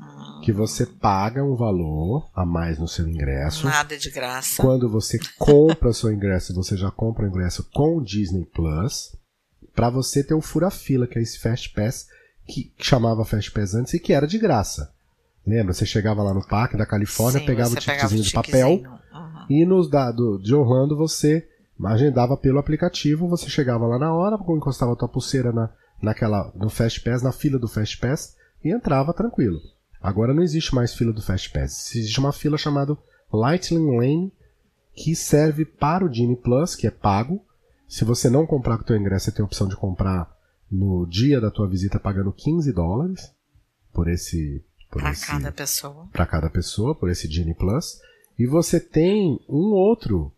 que 0.43 0.51
você 0.51 0.85
paga 0.85 1.41
um 1.41 1.55
valor 1.55 2.29
a 2.35 2.45
mais 2.45 2.77
no 2.77 2.87
seu 2.87 3.07
ingresso. 3.07 3.65
Nada 3.65 3.97
de 3.97 4.09
graça. 4.09 4.61
Quando 4.61 4.89
você 4.89 5.17
compra 5.39 5.93
seu 5.93 6.11
ingresso, 6.11 6.53
você 6.53 6.75
já 6.75 6.91
compra 6.91 7.23
o 7.23 7.27
ingresso 7.29 7.65
com 7.73 7.95
o 7.95 8.03
Disney 8.03 8.45
Plus, 8.45 9.15
para 9.73 9.89
você 9.89 10.21
ter 10.21 10.33
o 10.33 10.41
fura-fila, 10.41 11.07
que 11.07 11.17
é 11.17 11.21
esse 11.21 11.39
Fast 11.39 11.69
Pass, 11.69 12.07
que 12.45 12.73
chamava 12.77 13.23
Fast 13.23 13.51
Pass 13.51 13.73
antes 13.73 13.93
e 13.93 13.99
que 13.99 14.11
era 14.11 14.27
de 14.27 14.37
graça. 14.37 14.91
Lembra? 15.47 15.73
Você 15.73 15.85
chegava 15.85 16.21
lá 16.21 16.33
no 16.33 16.45
parque 16.45 16.75
da 16.75 16.85
Califórnia, 16.85 17.39
Sim, 17.39 17.45
pegava 17.45 17.71
o 17.71 17.75
ticketzinho 17.77 18.23
de 18.23 18.33
papel. 18.33 18.69
Uhum. 19.13 19.45
e 19.49 19.65
nos 19.65 19.89
da, 19.89 20.11
do, 20.11 20.37
de 20.37 20.53
Orlando 20.53 20.95
você 20.95 21.47
agendava 21.85 22.35
pelo 22.37 22.59
aplicativo, 22.59 23.27
você 23.27 23.49
chegava 23.49 23.87
lá 23.87 23.97
na 23.97 24.13
hora, 24.13 24.37
encostava 24.49 24.91
a 24.91 24.95
tua 24.95 25.07
pulseira 25.07 25.51
na, 25.53 25.69
naquela, 26.01 26.51
no 26.53 26.69
Fast 26.69 27.01
Pass, 27.01 27.21
na 27.21 27.31
fila 27.31 27.57
do 27.57 27.67
Fast 27.67 27.97
Pass 27.97 28.35
e 28.63 28.69
entrava 28.69 29.13
tranquilo. 29.13 29.60
Agora 30.02 30.34
não 30.34 30.41
existe 30.41 30.74
mais 30.74 30.93
fila 30.93 31.13
do 31.13 31.21
Fast 31.21 31.52
Pass. 31.52 31.95
Existe 31.95 32.19
uma 32.19 32.32
fila 32.32 32.58
chamada 32.58 32.97
Lightning 33.32 33.97
Lane 33.97 34.34
que 34.95 35.15
serve 35.15 35.63
para 35.63 36.06
o 36.06 36.13
Genie 36.13 36.36
Plus, 36.36 36.76
que 36.76 36.88
é 36.88 36.91
pago. 36.91 37.45
Se 37.88 38.04
você 38.04 38.30
não 38.30 38.45
comprar 38.45 38.78
com 38.78 38.84
o 38.84 38.86
teu 38.86 38.97
ingresso, 38.97 39.26
você 39.26 39.32
tem 39.32 39.43
a 39.43 39.45
opção 39.45 39.67
de 39.67 39.76
comprar 39.76 40.30
no 40.71 41.06
dia 41.06 41.39
da 41.39 41.52
tua 41.52 41.67
visita 41.67 42.00
pagando 42.00 42.32
15 42.32 42.71
dólares 42.71 43.34
por 43.93 44.10
esse 44.10 44.63
esse 45.10 45.28
cada 45.28 45.52
pessoa. 45.52 46.08
para 46.12 46.26
cada 46.26 46.50
pessoa 46.50 46.95
por 46.95 47.10
esse 47.10 47.30
Genie 47.30 47.56
Plus. 47.56 48.00
E 48.38 48.45
você 48.45 48.80
tem 48.80 49.39
um 49.47 49.74
outro 49.74 50.34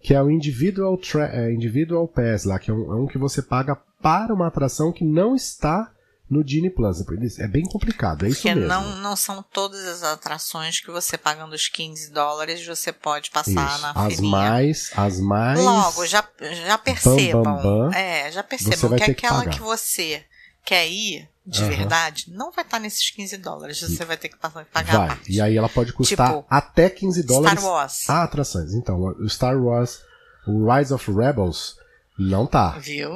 que 0.00 0.14
é 0.14 0.22
o 0.22 0.30
Individual, 0.30 0.96
Tra 0.98 1.28
é, 1.28 1.52
Individual 1.52 2.08
Pass 2.08 2.44
lá, 2.44 2.58
que 2.58 2.70
é 2.70 2.74
um, 2.74 2.92
é 2.92 2.96
um 2.96 3.06
que 3.06 3.18
você 3.18 3.40
paga 3.40 3.76
para 3.76 4.34
uma 4.34 4.48
atração 4.48 4.90
que 4.90 5.04
não 5.04 5.36
está 5.36 5.92
no 6.32 6.46
Genie 6.46 6.70
Plus. 6.70 6.98
É 7.38 7.46
bem 7.46 7.64
complicado, 7.64 8.24
é 8.24 8.28
isso 8.30 8.42
Porque 8.42 8.54
mesmo. 8.54 8.68
não, 8.68 8.96
não 8.96 9.14
são 9.16 9.42
todas 9.52 9.84
as 9.86 10.02
atrações 10.02 10.80
que 10.80 10.90
você 10.90 11.18
pagando 11.18 11.52
os 11.54 11.68
15 11.68 12.10
dólares 12.10 12.66
você 12.66 12.90
pode 12.92 13.30
passar 13.30 13.50
Isso. 13.74 13.82
na 13.82 13.90
As 13.92 14.20
mais, 14.20 14.90
as 14.96 15.20
mais. 15.20 15.60
Logo, 15.60 16.06
já, 16.06 16.24
já 16.66 16.78
percebam. 16.78 17.42
bam, 17.42 17.62
bam, 17.62 17.90
é, 17.94 18.32
já 18.32 18.42
percebam 18.42 18.90
que 18.98 19.04
que 19.04 19.10
aquela 19.10 19.38
pagar. 19.40 19.50
que 19.54 19.60
você 19.60 20.24
quer 20.64 20.88
ir 20.88 21.28
de 21.44 21.60
Aham. 21.60 21.70
verdade 21.70 22.26
não 22.28 22.52
vai 22.52 22.64
estar 22.64 22.78
nesses 22.78 23.10
15 23.10 23.36
dólares. 23.36 23.80
Você 23.80 24.04
vai 24.04 24.16
ter 24.16 24.28
que 24.28 24.36
pagar 24.38 24.64
a 24.74 24.82
vai. 24.98 25.08
parte. 25.08 25.30
E 25.32 25.40
aí 25.40 25.56
ela 25.56 25.68
pode 25.68 25.92
custar 25.92 26.28
Tipo, 26.28 26.46
até 26.48 26.88
15 26.88 27.22
dólares 27.24 27.58
Star 27.60 27.70
Wars. 27.72 28.08
a 28.10 28.22
atrações. 28.22 28.72
Então, 28.74 28.96
o 28.98 29.28
Star 29.28 29.56
Wars, 29.60 30.00
o 30.46 30.72
Rise 30.72 30.94
of 30.94 31.10
Rebels, 31.12 31.76
não 32.18 32.46
tá. 32.46 32.78
Viu? 32.78 33.10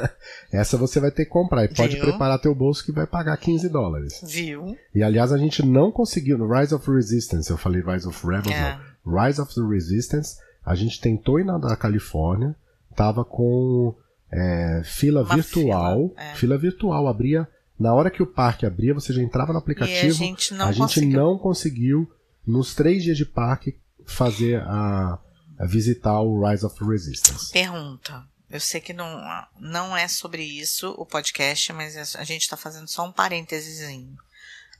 Essa 0.52 0.76
você 0.76 0.98
vai 1.00 1.10
ter 1.10 1.24
que 1.24 1.30
comprar 1.30 1.64
e 1.64 1.68
pode 1.68 1.96
Viu? 1.96 2.04
preparar 2.04 2.38
teu 2.40 2.54
bolso 2.54 2.84
que 2.84 2.92
vai 2.92 3.06
pagar 3.06 3.36
15 3.36 3.68
dólares. 3.68 4.20
Viu? 4.24 4.76
E 4.94 5.02
aliás, 5.02 5.32
a 5.32 5.38
gente 5.38 5.64
não 5.64 5.90
conseguiu 5.92 6.38
no 6.38 6.50
Rise 6.52 6.74
of 6.74 6.90
Resistance, 6.90 7.50
eu 7.50 7.56
falei 7.58 7.82
Rise 7.82 8.06
of 8.08 8.26
Rebels, 8.26 8.54
É. 8.54 8.78
não. 9.04 9.22
Rise 9.24 9.40
of 9.40 9.54
the 9.54 9.60
Resistance, 9.62 10.36
a 10.64 10.74
gente 10.74 11.00
tentou 11.00 11.38
ir 11.40 11.44
na 11.44 11.56
da 11.58 11.76
Califórnia, 11.76 12.54
tava 12.94 13.24
com 13.24 13.94
é, 14.30 14.82
fila 14.84 15.22
Uma 15.22 15.34
virtual. 15.36 16.08
fila, 16.08 16.20
é. 16.22 16.34
Fila 16.34 16.58
virtual, 16.58 17.06
abria. 17.08 17.48
Na 17.78 17.94
hora 17.94 18.10
que 18.10 18.22
o 18.22 18.26
parque 18.26 18.66
abria, 18.66 18.92
você 18.92 19.12
já 19.12 19.22
entrava 19.22 19.52
no 19.52 19.58
aplicativo. 19.60 20.06
E 20.06 20.08
a 20.08 20.10
gente 20.12 20.52
não 20.52 20.66
a 20.66 20.72
gente 20.72 20.80
conseguiu. 20.82 21.18
não 21.20 21.38
conseguiu, 21.38 22.10
nos 22.46 22.74
três 22.74 23.02
dias 23.04 23.16
de 23.16 23.24
parque, 23.24 23.78
fazer 24.04 24.60
a, 24.62 25.18
a 25.58 25.64
visitar 25.66 26.20
o 26.20 26.44
Rise 26.46 26.66
of 26.66 26.76
Resistance. 26.84 27.52
Pergunta. 27.52 28.24
Eu 28.50 28.60
sei 28.60 28.80
que 28.80 28.92
não, 28.92 29.22
não 29.58 29.96
é 29.96 30.08
sobre 30.08 30.42
isso 30.42 30.94
o 30.96 31.04
podcast, 31.04 31.72
mas 31.72 32.16
a 32.16 32.24
gente 32.24 32.42
está 32.42 32.56
fazendo 32.56 32.88
só 32.88 33.06
um 33.06 33.12
parênteses. 33.12 33.80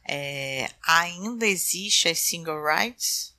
É, 0.09 0.68
ainda 0.87 1.46
existe 1.46 2.09
as 2.09 2.18
single 2.18 2.62
rides? 2.64 3.37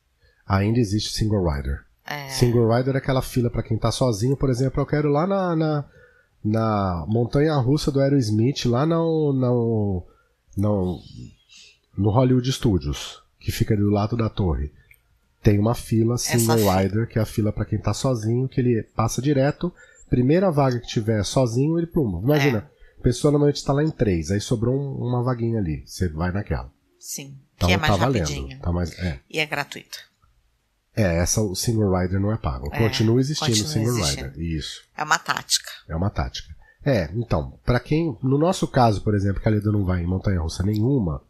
Ainda 0.49 0.79
existe 0.79 1.13
Single 1.13 1.47
Rider. 1.47 1.85
É, 2.03 2.29
Single 2.29 2.75
Rider 2.75 2.95
é 2.95 2.97
aquela 2.97 3.21
fila 3.21 3.51
pra 3.51 3.61
quem 3.61 3.77
tá 3.77 3.91
sozinho, 3.91 4.35
por 4.35 4.49
exemplo, 4.49 4.81
eu 4.81 4.85
quero 4.85 5.09
lá 5.09 5.27
na, 5.27 5.55
na, 5.55 5.85
na 6.43 7.05
montanha 7.07 7.53
russa 7.57 7.91
do 7.91 7.99
Aerosmith, 7.99 8.65
lá 8.65 8.83
no, 8.83 9.31
no, 9.31 10.03
no, 10.57 10.99
no 11.95 12.09
Hollywood 12.09 12.51
Studios, 12.51 13.21
que 13.39 13.51
fica 13.51 13.75
ali 13.75 13.83
do 13.83 13.91
lado 13.91 14.17
da 14.17 14.27
torre. 14.27 14.71
Tem 15.43 15.59
uma 15.59 15.75
fila 15.75 16.17
Single 16.17 16.57
fila. 16.57 16.81
Rider, 16.81 17.07
que 17.07 17.19
é 17.19 17.21
a 17.21 17.27
fila 17.27 17.53
pra 17.53 17.63
quem 17.63 17.77
tá 17.77 17.93
sozinho, 17.93 18.49
que 18.49 18.59
ele 18.59 18.81
passa 18.95 19.21
direto. 19.21 19.71
Primeira 20.09 20.51
vaga 20.51 20.79
que 20.79 20.87
tiver 20.87 21.23
sozinho, 21.23 21.77
ele 21.77 21.87
pluma. 21.87 22.19
Imagina, 22.21 22.69
a 22.99 23.01
pessoa 23.03 23.31
normalmente 23.31 23.63
tá 23.63 23.71
lá 23.73 23.83
em 23.83 23.91
três, 23.91 24.31
aí 24.31 24.39
sobrou 24.41 24.75
um- 24.75 24.95
uma 25.07 25.23
vaguinha 25.23 25.59
ali. 25.59 25.83
Você 25.85 26.09
vai 26.09 26.31
naquela. 26.31 26.71
sim. 26.99 27.37
Então 27.55 27.67
que 27.67 27.73
é 27.73 27.77
mais 27.77 27.91
tá 27.91 27.97
valendo. 27.97 28.21
rapidinho. 28.21 28.59
Tá 28.61 28.71
mais, 28.71 28.97
é. 28.99 29.19
E 29.29 29.37
é 29.37 29.45
gratuito. 29.45 29.97
é, 30.95 31.17
essa 31.17 31.41
o 31.41 31.55
Single 31.55 31.93
Rider 31.97 32.19
não 32.19 32.31
é 32.31 32.37
pago. 32.37 32.69
É, 32.73 32.77
Continua 32.77 33.19
existindo 33.19 33.51
o 33.51 33.55
Single 33.67 33.97
existindo. 33.99 34.29
Rider. 34.29 34.41
Isso. 34.41 34.81
É 34.97 35.03
uma 35.03 35.19
tática. 35.19 35.69
É 35.89 35.95
uma 35.95 36.09
tática. 36.09 36.53
É, 36.85 37.09
então, 37.13 37.59
para 37.65 37.79
quem. 37.81 38.17
No 38.23 38.37
nosso 38.37 38.65
caso, 38.67 39.01
por 39.01 39.13
exemplo, 39.13 39.41
que 39.41 39.47
a 39.47 39.51
Leda 39.51 39.71
não 39.71 39.83
vai 39.83 40.01
em 40.01 40.07
montanha 40.07 40.39
russa 40.39 40.63
nenhuma, 40.63 41.21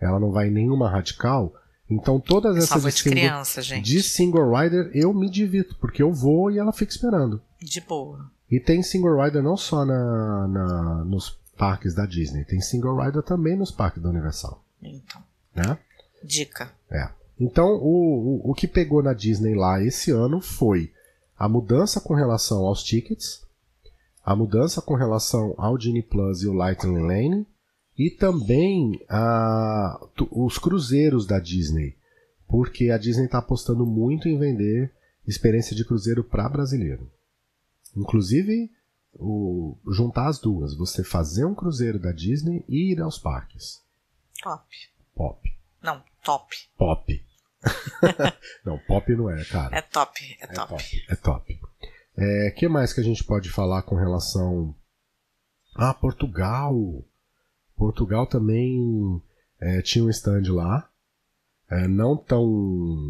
ela 0.00 0.18
não 0.18 0.30
vai 0.32 0.48
em 0.48 0.50
nenhuma 0.50 0.90
radical. 0.90 1.52
Então 1.88 2.18
todas 2.18 2.56
essas 2.56 2.82
Só 2.82 2.88
de 2.88 2.94
single, 2.94 3.12
criança, 3.20 3.60
de 3.62 4.02
single 4.02 4.54
rider 4.58 4.90
eu 4.94 5.12
me 5.12 5.28
divirto, 5.30 5.76
porque 5.78 6.02
eu 6.02 6.10
vou 6.12 6.50
e 6.50 6.58
ela 6.58 6.72
fica 6.72 6.90
esperando. 6.90 7.42
De 7.64 7.80
boa. 7.80 8.30
E 8.50 8.60
tem 8.60 8.82
single 8.82 9.22
rider 9.24 9.42
não 9.42 9.56
só 9.56 9.84
na, 9.84 10.46
na- 10.48 11.04
nos 11.04 11.30
parques 11.56 11.94
da 11.94 12.04
Disney, 12.04 12.44
tem 12.44 12.60
single 12.60 13.00
rider 13.02 13.22
também 13.22 13.56
nos 13.56 13.70
parques 13.70 14.02
da 14.02 14.08
Universal, 14.10 14.62
Então, 14.82 15.22
né? 15.54 15.78
dica. 16.22 16.70
É. 16.90 17.08
Então, 17.40 17.66
o, 17.76 18.42
o, 18.46 18.50
o 18.50 18.54
que 18.54 18.68
pegou 18.68 19.02
na 19.02 19.12
Disney 19.14 19.54
lá 19.54 19.82
esse 19.82 20.10
ano 20.10 20.40
foi 20.40 20.92
a 21.38 21.48
mudança 21.48 22.00
com 22.00 22.14
relação 22.14 22.58
aos 22.66 22.82
tickets, 22.82 23.42
a 24.24 24.36
mudança 24.36 24.80
com 24.82 24.94
relação 24.94 25.54
ao 25.58 25.78
Genie 25.80 26.02
Plus 26.02 26.42
e 26.42 26.46
o 26.46 26.52
Lightning 26.52 26.98
Lane, 27.00 27.46
e 27.98 28.10
também 28.10 29.00
a, 29.08 30.00
os 30.30 30.58
cruzeiros 30.58 31.26
da 31.26 31.38
Disney, 31.38 31.96
porque 32.48 32.90
a 32.90 32.98
Disney 32.98 33.24
está 33.26 33.38
apostando 33.38 33.86
muito 33.86 34.28
em 34.28 34.38
vender 34.38 34.92
experiência 35.26 35.74
de 35.74 35.84
cruzeiro 35.84 36.22
para 36.22 36.48
brasileiro. 36.48 37.10
Inclusive, 37.96 38.70
o- 39.14 39.76
juntar 39.92 40.28
as 40.28 40.38
duas, 40.38 40.76
você 40.76 41.02
fazer 41.04 41.44
um 41.44 41.54
cruzeiro 41.54 41.98
da 41.98 42.12
Disney 42.12 42.64
e 42.68 42.92
ir 42.92 43.00
aos 43.00 43.18
parques. 43.18 43.82
Top. 44.42 44.64
Pop. 45.14 45.56
Não, 45.82 46.02
top. 46.22 46.56
Pop. 46.76 47.24
não, 48.64 48.78
pop 48.80 49.14
não 49.16 49.30
é, 49.30 49.44
cara. 49.44 49.76
É 49.78 49.80
top. 49.82 50.20
É, 50.40 50.44
É 50.44 50.46
top. 50.48 50.68
top. 50.68 51.04
É 51.08 51.16
top. 51.16 51.60
É, 52.16 52.50
que 52.50 52.68
mais 52.68 52.92
que 52.92 53.00
a 53.00 53.04
gente 53.04 53.24
pode 53.24 53.48
falar 53.50 53.82
com 53.82 53.94
relação 53.96 54.74
a 55.74 55.92
Portugal? 55.94 56.74
Portugal 57.76 58.26
também 58.26 59.20
é, 59.60 59.82
tinha 59.82 60.04
um 60.04 60.10
stand 60.10 60.52
lá. 60.52 60.88
É, 61.70 61.88
não 61.88 62.16
tão. 62.16 62.46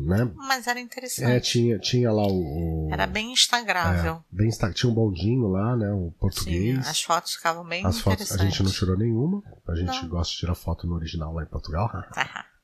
Né? 0.07 0.31
Mas 0.37 0.67
era 0.69 0.79
É, 0.79 0.83
interessante. 0.83 1.51
tinha, 1.51 1.79
tinha 1.79 2.11
lá 2.13 2.23
o. 2.27 2.87
o- 2.87 2.89
Era 2.93 3.07
bem 3.07 3.33
instagrável. 3.33 4.15
é, 4.33 4.37
bem 4.37 4.49
esta- 4.49 4.73
tinha 4.73 4.91
um 4.91 4.95
bondinho 4.95 5.49
lá, 5.49 5.77
né? 5.77 5.93
O 5.93 6.07
Sim, 6.11 6.15
português. 6.21 6.87
as 6.89 7.03
fotos 7.03 7.35
ficavam 7.35 7.65
bem 7.67 7.85
As 7.85 7.99
fotos 8.01 8.31
a 8.33 8.37
gente 8.39 8.63
não 8.63 8.71
tirou 8.71 8.97
nenhuma. 8.97 9.43
A 9.69 9.75
gente 9.75 10.03
Não. 10.03 10.09
gosta 10.09 10.33
de 10.33 10.39
tirar 10.39 10.55
foto 10.55 10.87
no 10.87 10.95
original 10.95 11.33
lá 11.35 11.43
em 11.43 11.49
Portugal. 11.49 11.91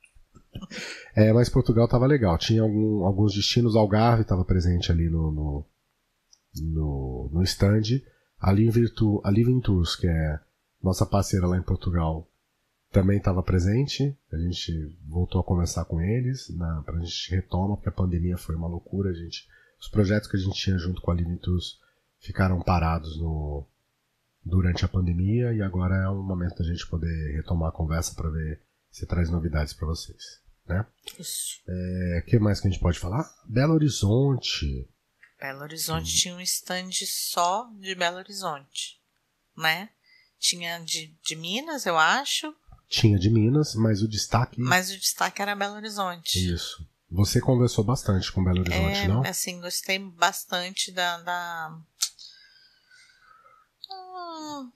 É, 1.14 1.32
mas 1.32 1.48
Portugal 1.48 1.86
tava 1.88 2.06
legal. 2.06 2.36
Tinha 2.36 2.62
algum- 2.62 3.04
alguns 3.04 3.34
destinos. 3.34 3.76
Algarve 3.76 4.22
estava 4.22 4.44
presente 4.44 4.90
ali 4.90 5.08
no, 5.08 5.30
no, 5.30 5.66
no, 6.62 7.30
no 7.32 7.42
stand. 7.44 7.82
A 8.40 8.50
Living 8.52 9.60
Tours, 9.60 9.96
que 9.96 10.06
é 10.08 10.40
nossa 10.82 11.04
parceira 11.06 11.46
lá 11.46 11.56
em 11.58 11.62
Portugal, 11.62 12.26
também 12.90 13.18
estava 13.18 13.42
presente. 13.42 14.16
A 14.32 14.36
gente 14.36 14.96
voltou 15.06 15.40
a 15.40 15.44
conversar 15.44 15.84
com 15.84 16.00
eles 16.00 16.48
na, 16.56 16.82
pra 16.82 16.98
gente 16.98 17.30
retoma, 17.30 17.76
porque 17.76 17.88
a 17.88 17.92
pandemia 17.92 18.36
foi 18.36 18.54
uma 18.54 18.68
loucura. 18.68 19.10
A 19.10 19.14
gente, 19.14 19.48
os 19.80 19.88
projetos 19.88 20.28
que 20.28 20.36
a 20.36 20.40
gente 20.40 20.58
tinha 20.58 20.78
junto 20.78 21.00
com 21.00 21.10
a 21.10 21.14
Living 21.14 21.38
Tours 21.38 21.78
ficaram 22.20 22.60
parados 22.60 23.18
no, 23.18 23.66
durante 24.44 24.84
a 24.84 24.88
pandemia 24.88 25.52
e 25.52 25.62
agora 25.62 25.96
é 25.96 26.08
o 26.08 26.22
momento 26.22 26.58
da 26.58 26.64
gente 26.64 26.86
poder 26.86 27.36
retomar 27.36 27.68
a 27.68 27.72
conversa 27.72 28.14
para 28.14 28.30
ver 28.30 28.60
se 28.90 29.06
traz 29.06 29.30
novidades 29.30 29.72
para 29.72 29.86
vocês. 29.86 30.40
Né? 30.66 30.86
isso. 31.18 31.60
O 31.66 32.26
que 32.26 32.38
mais 32.38 32.60
que 32.60 32.68
a 32.68 32.70
gente 32.70 32.80
pode 32.80 32.98
falar? 32.98 33.28
Belo 33.44 33.74
Horizonte. 33.74 34.88
Belo 35.40 35.62
Horizonte 35.62 36.14
tinha 36.14 36.34
um 36.34 36.40
stand 36.40 36.90
só 37.06 37.68
de 37.78 37.94
Belo 37.94 38.18
Horizonte, 38.18 39.00
né? 39.56 39.90
Tinha 40.38 40.78
de, 40.78 41.14
de 41.22 41.36
Minas, 41.36 41.86
eu 41.86 41.98
acho, 41.98 42.54
Tinha 42.90 43.16
de 43.18 43.30
Minas, 43.30 43.74
mas 43.74 44.02
o 44.02 44.08
destaque. 44.08 44.60
mas 44.60 44.90
o 44.90 44.98
destaque 44.98 45.40
era 45.40 45.54
Belo 45.56 45.76
Horizonte. 45.76 46.52
Isso. 46.52 46.84
Você 47.10 47.40
conversou 47.40 47.82
bastante 47.84 48.30
com 48.32 48.42
Belo 48.44 48.60
Horizonte, 48.60 48.98
É, 48.98 49.08
não? 49.08 49.22
assim, 49.24 49.60
gostei 49.60 49.98
bastante 49.98 50.92
da. 50.92 51.18
da, 51.22 51.78
Ah, 53.90 54.66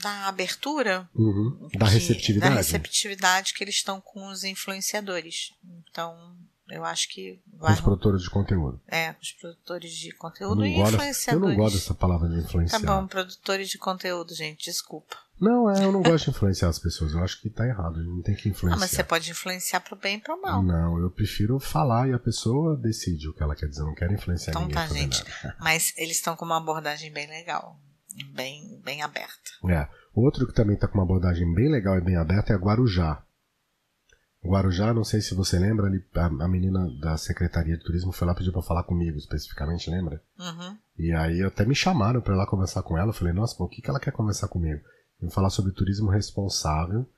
da 0.00 0.26
abertura. 0.28 1.08
Uhum. 1.14 1.68
Da 1.74 1.86
que- 1.86 1.92
receptividade. 1.92 2.50
Da 2.54 2.56
receptividade 2.60 3.54
que 3.54 3.62
eles 3.62 3.74
estão 3.76 4.00
com 4.00 4.28
os 4.28 4.42
influenciadores. 4.44 5.52
Então, 5.90 6.36
eu 6.68 6.84
acho 6.84 7.08
que 7.08 7.40
vai. 7.58 7.74
os 7.74 7.80
produtores 7.80 8.22
de 8.22 8.30
conteúdo. 8.30 8.80
É, 8.88 9.14
os 9.22 9.32
produtores 9.32 9.92
de 9.92 10.10
conteúdo 10.12 10.64
e 10.64 10.74
gosto, 10.74 10.92
eu 10.92 10.94
influenciadores. 10.96 11.48
não 11.56 11.64
gosto 11.64 11.74
dessa 11.78 11.94
palavra 11.94 12.28
de 12.28 12.36
Tá 12.36 12.40
influenciar. 12.42 12.78
bom, 12.80 13.06
produtores 13.06 13.68
de 13.68 13.78
conteúdo, 13.78 14.34
gente, 14.34 14.64
desculpa. 14.64 15.16
Não, 15.42 15.68
é, 15.68 15.84
eu 15.84 15.90
não 15.90 16.02
gosto 16.02 16.26
de 16.26 16.30
influenciar 16.30 16.68
as 16.68 16.78
pessoas. 16.78 17.12
Eu 17.12 17.22
acho 17.24 17.40
que 17.40 17.50
tá 17.50 17.66
errado. 17.66 18.02
Não 18.04 18.22
tem 18.22 18.34
que 18.36 18.48
Ah, 18.48 18.52
influenciar. 18.52 18.78
mas 18.80 18.90
você 18.92 19.02
pode 19.02 19.30
influenciar 19.30 19.80
pro 19.80 19.96
bem 19.96 20.16
e 20.16 20.20
pro 20.20 20.40
mal. 20.40 20.62
Não, 20.62 20.98
eu 20.98 21.10
prefiro 21.10 21.58
falar 21.58 22.08
e 22.08 22.12
a 22.12 22.18
pessoa 22.18 22.76
decide 22.76 23.28
o 23.28 23.34
que 23.34 23.42
ela 23.42 23.56
quer 23.56 23.66
dizer. 23.66 23.82
Eu 23.82 23.86
não 23.86 23.94
quero 23.94 24.12
influenciar 24.14 24.52
Então 24.52 24.62
ninguém. 24.62 24.74
tá, 24.76 24.84
a 24.84 24.86
fazer 24.88 25.00
gente. 25.00 25.24
nada. 25.42 25.56
Mas 25.60 25.92
eles 25.98 26.16
estão 26.16 26.36
com 26.36 26.44
uma 26.44 26.58
abordagem 26.58 27.12
bem 27.12 27.26
legal. 27.28 27.76
Bem, 28.34 28.80
bem 28.84 29.02
aberta. 29.02 29.50
É. 29.68 29.88
Outro 30.14 30.46
que 30.46 30.54
também 30.54 30.76
tá 30.76 30.86
com 30.86 30.94
uma 30.98 31.04
abordagem 31.04 31.52
bem 31.54 31.70
legal 31.70 31.96
e 31.98 32.00
bem 32.02 32.16
aberta 32.16 32.52
é 32.52 32.56
Guarujá. 32.56 33.22
Guarujá, 34.44 34.92
não 34.92 35.04
sei 35.04 35.20
se 35.20 35.34
você 35.36 35.56
lembra, 35.56 35.86
ali, 35.86 36.04
a, 36.14 36.48
menina 36.48 36.88
da 37.00 37.16
Secretaria 37.16 37.76
de 37.76 37.84
Turismo 37.84 38.10
foi 38.10 38.26
lá 38.26 38.34
pedir 38.34 38.50
pra 38.50 38.60
falar 38.60 38.82
comigo 38.82 39.16
especificamente, 39.16 39.88
lembra? 39.88 40.20
Uhum. 40.38 40.76
E 40.98 41.12
aí 41.12 41.42
até 41.42 41.64
me 41.64 41.76
chamaram 41.76 42.20
pra 42.20 42.34
ir 42.34 42.36
lá 42.36 42.46
conversar 42.46 42.82
com 42.82 42.98
ela. 42.98 43.10
Eu 43.10 43.14
falei, 43.14 43.32
nossa, 43.32 43.56
pô, 43.56 43.64
o 43.64 43.68
que, 43.68 43.80
que 43.80 43.88
ela 43.88 44.00
quer 44.00 44.10
conversar 44.12 44.48
comigo? 44.48 44.80
Vim 45.22 45.30
falar 45.30 45.50
sobre 45.50 45.72
turismo 45.72 46.10
responsável 46.10 47.08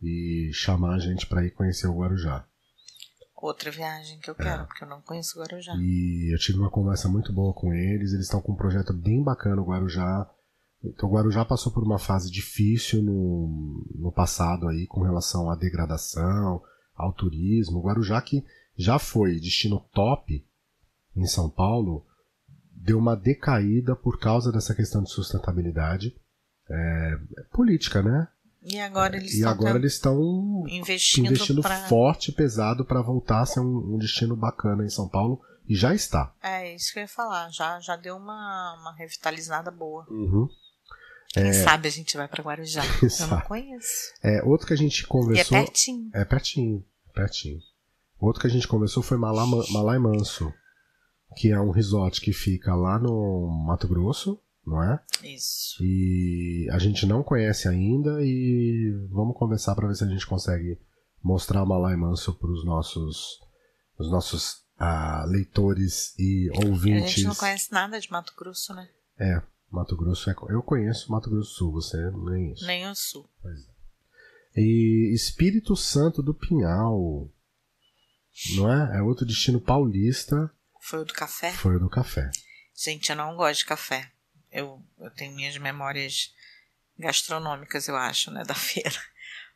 e 0.00 0.50
chamar 0.54 0.94
a 0.94 0.98
gente 1.00 1.26
pra 1.26 1.44
ir 1.44 1.50
conhecer 1.50 1.88
o 1.88 1.98
Guarujá. 1.98 2.46
Outra 3.36 3.70
viagem 3.70 4.18
que 4.20 4.30
eu 4.30 4.36
É. 4.38 4.42
quero, 4.42 4.66
porque 4.66 4.84
eu 4.84 4.88
não 4.88 5.00
conheço 5.02 5.38
Guarujá. 5.40 5.74
E 5.76 6.32
eu 6.32 6.38
tive 6.38 6.58
uma 6.58 6.70
conversa 6.70 7.08
muito 7.08 7.32
boa 7.32 7.52
com 7.52 7.74
eles. 7.74 8.12
Eles 8.12 8.26
estão 8.26 8.40
com 8.40 8.52
um 8.52 8.56
projeto 8.56 8.92
bem 8.92 9.22
bacana, 9.22 9.60
o 9.60 9.64
Guarujá. 9.64 10.30
Então, 10.82 11.08
o 11.08 11.12
Guarujá 11.12 11.44
passou 11.44 11.72
por 11.72 11.82
uma 11.82 11.98
fase 11.98 12.30
difícil 12.30 13.02
no, 13.02 13.84
no 13.96 14.12
passado 14.12 14.68
aí, 14.68 14.86
com 14.86 15.02
relação 15.02 15.50
à 15.50 15.56
degradação, 15.56 16.62
ao 16.94 17.12
turismo. 17.12 17.78
O 17.78 17.82
Guarujá, 17.82 18.20
que 18.22 18.44
já 18.76 18.98
foi 19.00 19.40
destino 19.40 19.80
top 19.92 20.46
em 21.16 21.26
São 21.26 21.50
Paulo, 21.50 22.06
deu 22.72 22.98
uma 22.98 23.16
decaída 23.16 23.96
por 23.96 24.20
causa 24.20 24.52
dessa 24.52 24.74
questão 24.74 25.02
de 25.02 25.10
sustentabilidade. 25.10 26.14
É, 26.70 27.18
é 27.38 27.42
política, 27.52 28.02
né? 28.02 28.28
E 28.62 28.78
agora 28.80 29.16
eles 29.16 29.32
E 29.32 29.36
estão 29.36 29.50
agora 29.50 29.78
eles 29.78 29.92
estão 29.94 30.64
investindo, 30.68 31.26
investindo 31.26 31.62
pra... 31.62 31.86
forte, 31.88 32.32
pesado, 32.32 32.84
para 32.84 33.00
voltar 33.00 33.40
a 33.40 33.46
ser 33.46 33.60
um, 33.60 33.94
um 33.94 33.98
destino 33.98 34.36
bacana 34.36 34.84
em 34.84 34.90
São 34.90 35.08
Paulo. 35.08 35.40
E 35.68 35.74
já 35.74 35.94
está. 35.94 36.32
É 36.42 36.74
isso 36.74 36.92
que 36.92 36.98
eu 36.98 37.02
ia 37.02 37.08
falar. 37.08 37.50
Já, 37.50 37.78
já 37.80 37.94
deu 37.94 38.16
uma, 38.16 38.76
uma 38.80 38.94
revitalizada 38.94 39.70
boa. 39.70 40.06
Uhum. 40.10 40.48
Quem 41.28 41.52
sabe 41.52 41.88
a 41.88 41.90
gente 41.90 42.16
vai 42.16 42.26
pra 42.26 42.42
Guarujá. 42.42 42.82
Eu 43.20 43.26
não 43.28 43.40
conheço. 43.42 44.12
É, 44.22 44.42
outro 44.44 44.66
que 44.66 44.72
a 44.72 44.76
gente 44.76 45.02
E 45.02 45.04
é 45.04 45.06
conversou. 45.06 45.58
pertinho. 45.58 46.10
É 46.14 46.24
pertinho, 46.24 46.84
pertinho. 47.14 47.60
Outro 48.18 48.40
que 48.40 48.46
a 48.46 48.50
gente 48.50 48.66
conversou 48.66 49.02
foi 49.02 49.18
Malama, 49.18 49.62
Malai 49.70 49.98
Manso, 49.98 50.52
que 51.36 51.52
é 51.52 51.60
um 51.60 51.70
resort 51.70 52.20
que 52.20 52.32
fica 52.32 52.74
lá 52.74 52.98
no 52.98 53.46
Mato 53.66 53.86
Grosso, 53.86 54.40
não 54.68 54.82
é? 54.82 55.00
Isso. 55.24 55.82
E 55.82 56.68
a 56.70 56.78
gente 56.78 57.06
não 57.06 57.22
conhece 57.22 57.68
ainda 57.68 58.18
e 58.22 58.92
vamos 59.10 59.36
conversar 59.36 59.74
para 59.74 59.88
ver 59.88 59.94
se 59.94 60.04
a 60.04 60.08
gente 60.08 60.26
consegue 60.26 60.78
mostrar 61.22 61.64
Malai 61.64 61.96
Manso 61.96 62.34
para 62.34 62.50
os 62.50 62.64
nossos, 62.64 63.40
os 63.98 64.10
nossos 64.10 64.62
ah, 64.78 65.24
leitores 65.26 66.14
e 66.18 66.50
A 66.54 66.66
ouvintes. 66.66 67.12
gente 67.12 67.24
não 67.24 67.34
conhece 67.34 67.72
nada 67.72 67.98
de 67.98 68.10
Mato 68.10 68.34
Grosso, 68.36 68.74
né? 68.74 68.88
É, 69.18 69.42
Mato 69.70 69.96
Grosso 69.96 70.30
é. 70.30 70.34
Eu 70.50 70.62
conheço 70.62 71.10
Mato 71.10 71.30
Grosso 71.30 71.50
do 71.50 71.56
Sul, 71.56 71.72
você 71.72 72.10
nem 72.30 72.52
isso. 72.52 72.66
Nem 72.66 72.88
o 72.88 72.94
Sul. 72.94 73.28
E 74.56 75.12
Espírito 75.14 75.74
Santo 75.76 76.22
do 76.22 76.34
Pinhal. 76.34 77.30
Não 78.56 78.72
é? 78.72 78.98
É 78.98 79.02
outro 79.02 79.26
destino 79.26 79.60
paulista. 79.60 80.50
Foi 80.80 81.00
o 81.00 81.04
do 81.04 81.12
café? 81.12 81.52
Foi 81.52 81.76
o 81.76 81.80
do 81.80 81.88
café. 81.88 82.30
Gente, 82.74 83.10
eu 83.10 83.16
não 83.16 83.34
gosto 83.36 83.60
de 83.60 83.66
café. 83.66 84.12
Eu, 84.58 84.82
eu 84.98 85.10
tenho 85.10 85.34
minhas 85.34 85.56
memórias 85.56 86.32
gastronômicas, 86.98 87.88
eu 87.88 87.96
acho, 87.96 88.30
né, 88.30 88.42
da 88.44 88.54
feira. 88.56 89.00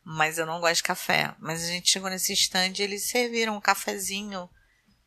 Mas 0.04 0.38
eu 0.38 0.46
não 0.46 0.60
gosto 0.60 0.76
de 0.76 0.82
café. 0.82 1.34
Mas 1.38 1.62
a 1.62 1.66
gente 1.66 1.90
chegou 1.90 2.10
nesse 2.10 2.32
stand 2.32 2.72
e 2.78 2.82
eles 2.82 3.04
serviram 3.08 3.56
um 3.56 3.60
cafezinho. 3.60 4.50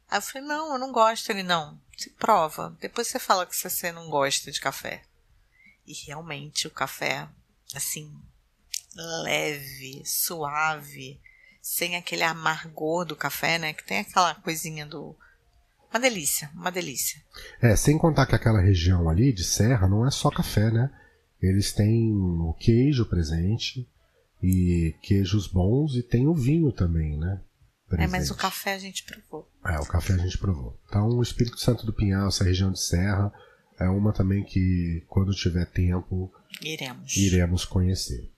Aí 0.10 0.18
eu 0.18 0.22
falei, 0.22 0.48
não, 0.48 0.74
eu 0.74 0.80
não 0.80 0.92
gosto. 0.92 1.30
Ele, 1.30 1.44
não, 1.44 1.80
se 1.98 2.10
prova. 2.12 2.76
Depois 2.80 3.08
você 3.08 3.20
fala 3.20 3.46
que 3.46 3.56
você 3.56 3.92
não 3.92 4.10
gosta 4.10 4.52
de 4.52 4.62
café. 4.62 5.04
E 5.86 5.94
realmente 5.94 6.68
o 6.68 6.72
café, 6.72 7.28
assim, 7.76 8.12
leve, 8.96 10.02
suave, 10.06 11.22
sem 11.62 11.96
aquele 11.96 12.24
amargor 12.24 13.06
do 13.06 13.16
café, 13.16 13.58
né? 13.58 13.74
Que 13.74 13.84
tem 13.84 14.00
aquela 14.00 14.36
coisinha 14.36 14.86
do. 14.86 15.18
Uma 15.96 16.02
delícia, 16.02 16.52
uma 16.54 16.70
delícia. 16.70 17.22
É, 17.62 17.74
sem 17.74 17.98
contar 17.98 18.26
que 18.26 18.36
aquela 18.36 18.60
região 18.60 19.08
ali 19.08 19.32
de 19.32 19.46
serra 19.46 19.88
não 19.88 20.06
é 20.06 20.12
só 20.12 20.30
café, 20.30 20.70
né? 20.70 20.92
eles 21.42 21.72
têm 21.72 22.12
o 22.14 22.54
queijo 22.60 23.06
presente 23.06 23.88
e 24.44 24.94
queijos 25.02 25.48
bons 25.48 25.96
e 25.96 26.04
tem 26.04 26.28
o 26.28 26.36
vinho 26.36 26.70
também, 26.74 27.18
né? 27.18 27.40
Presente. 27.88 28.10
É, 28.10 28.12
mas 28.12 28.30
o 28.30 28.36
café 28.36 28.74
a 28.74 28.78
gente 28.78 29.06
provou. 29.06 29.50
É, 29.66 29.80
o 29.80 29.86
café 29.86 30.16
a 30.16 30.18
gente 30.18 30.38
provou. 30.38 30.78
Então, 30.90 31.08
o 31.08 31.24
Espírito 31.24 31.58
Santo 31.62 31.86
do 31.86 31.94
Pinhal, 31.94 32.28
essa 32.28 32.44
região 32.44 32.74
de 32.74 32.82
Serra, 32.82 33.32
é 33.80 33.88
uma 33.88 34.12
também 34.12 34.44
que, 34.44 35.02
quando 35.08 35.34
tiver 35.34 35.66
tempo, 35.66 36.30
iremos, 36.62 37.16
iremos 37.16 37.64
conhecer. 37.64 38.30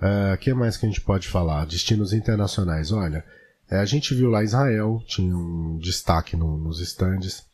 O 0.00 0.04
uh, 0.06 0.32
ah, 0.32 0.36
que 0.38 0.54
mais 0.54 0.78
que 0.78 0.86
a 0.86 0.88
gente 0.88 1.02
pode 1.02 1.28
falar? 1.28 1.66
Destinos 1.66 2.14
internacionais. 2.14 2.90
Olha, 2.90 3.22
é, 3.70 3.78
a 3.78 3.84
gente 3.84 4.14
viu 4.14 4.30
lá 4.30 4.44
Israel, 4.44 5.02
tinha 5.06 5.36
um 5.36 5.78
destaque 5.78 6.36
no, 6.36 6.56
nos 6.56 6.80
estandes. 6.80 7.44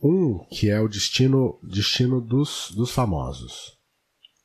Um 0.00 0.44
que 0.50 0.68
é 0.68 0.78
o 0.80 0.88
destino, 0.88 1.58
destino 1.62 2.20
dos, 2.20 2.70
dos 2.72 2.90
famosos. 2.90 3.78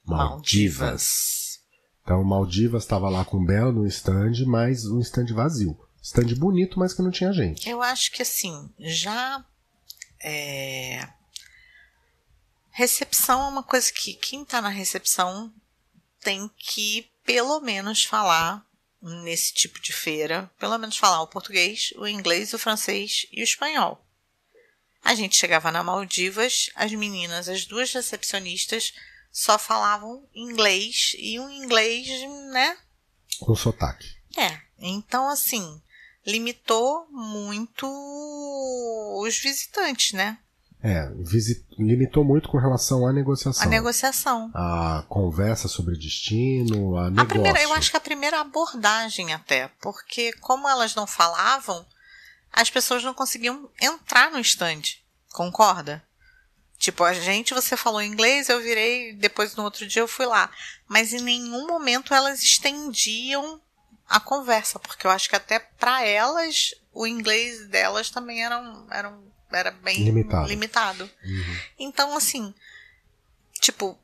Maldivas. 0.06 1.60
Então, 2.04 2.24
Maldivas 2.24 2.84
estava 2.84 3.10
lá 3.10 3.26
com 3.26 3.44
Bela 3.44 3.72
no 3.72 3.86
stand, 3.86 4.46
mas 4.46 4.86
um 4.86 5.00
stand 5.00 5.34
vazio. 5.34 5.78
Stand 6.02 6.34
bonito, 6.36 6.80
mas 6.80 6.94
que 6.94 7.02
não 7.02 7.12
tinha 7.12 7.32
gente. 7.32 7.70
Eu 7.70 7.82
acho 7.82 8.12
que 8.12 8.22
assim, 8.22 8.70
já. 8.80 9.46
É... 10.24 11.08
Recepção 12.72 13.44
é 13.44 13.50
uma 13.50 13.64
coisa 13.64 13.92
que 13.92 14.14
quem 14.14 14.44
está 14.44 14.62
na 14.62 14.70
recepção 14.70 15.54
tem 16.22 16.50
que, 16.58 17.12
pelo 17.26 17.60
menos, 17.60 18.04
falar 18.06 18.66
nesse 19.02 19.54
tipo 19.54 19.82
de 19.82 19.92
feira, 19.92 20.50
pelo 20.60 20.78
menos 20.78 20.98
falar 20.98 21.22
o 21.22 21.28
português, 21.28 21.92
o 21.98 22.08
inglês, 22.08 22.54
o 22.54 22.60
francês 22.60 23.26
e 23.32 23.42
o 23.42 23.44
espanhol. 23.44 24.06
A 25.04 25.16
gente 25.16 25.36
chegava 25.36 25.72
na 25.72 25.84
Maldivas, 25.84 26.70
as 26.76 26.92
meninas, 26.92 27.50
as 27.50 27.66
duas 27.66 27.92
recepcionistas, 27.92 28.94
só 29.32 29.58
falavam 29.58 30.28
inglês 30.36 31.16
e 31.18 31.40
um 31.40 31.50
inglês, 31.50 32.08
né? 32.52 32.78
Com 33.40 33.56
sotaque. 33.56 34.16
É. 34.38 34.62
Então, 34.78 35.28
assim, 35.28 35.82
limitou 36.26 37.08
muito 37.10 37.88
os 39.24 39.38
visitantes, 39.40 40.14
né? 40.14 40.38
É, 40.84 41.08
visit... 41.20 41.64
limitou 41.78 42.24
muito 42.24 42.50
com 42.50 42.58
relação 42.58 43.06
à 43.08 43.14
negociação. 43.14 43.64
A 43.64 43.70
negociação. 43.70 44.52
A 44.54 45.06
conversa 45.08 45.68
sobre 45.68 45.96
destino, 45.96 46.98
a, 46.98 47.06
a 47.06 47.10
negócio. 47.10 47.28
Primeira, 47.28 47.62
eu 47.62 47.74
acho 47.74 47.92
que 47.92 47.98
a 47.98 48.02
primeira 48.02 48.42
abordagem 48.42 49.34
até, 49.34 49.70
porque 49.80 50.34
como 50.34 50.68
elas 50.68 50.96
não 50.96 51.06
falavam, 51.06 51.86
as 52.52 52.70
pessoas 52.70 53.04
não 53.04 53.14
conseguiam 53.14 53.70
entrar 53.80 54.32
no 54.32 54.40
stand. 54.40 54.82
Concorda? 55.32 56.04
Tipo, 56.78 57.04
a 57.04 57.14
gente, 57.14 57.54
você 57.54 57.78
falou 57.78 58.02
inglês, 58.02 58.50
eu 58.50 58.60
virei, 58.60 59.14
depois 59.14 59.56
no 59.56 59.64
outro 59.64 59.86
dia 59.86 60.02
eu 60.02 60.08
fui 60.08 60.26
lá. 60.26 60.50
Mas 60.88 61.14
em 61.14 61.22
nenhum 61.22 61.68
momento 61.68 62.12
elas 62.12 62.42
estendiam 62.42 63.62
a 64.10 64.20
conversa, 64.20 64.80
porque 64.80 65.06
eu 65.06 65.12
acho 65.12 65.30
que 65.30 65.36
até 65.36 65.60
para 65.60 66.04
elas 66.04 66.74
o 66.92 67.06
inglês 67.06 67.68
delas 67.70 68.10
também 68.10 68.44
era, 68.44 68.62
era, 68.90 69.18
era 69.54 69.72
bem 69.72 70.04
limitado. 70.04 70.48
limitado. 70.48 71.10
Uhum. 71.24 71.58
Então, 71.80 72.16
assim, 72.16 72.54
tipo, 73.60 73.98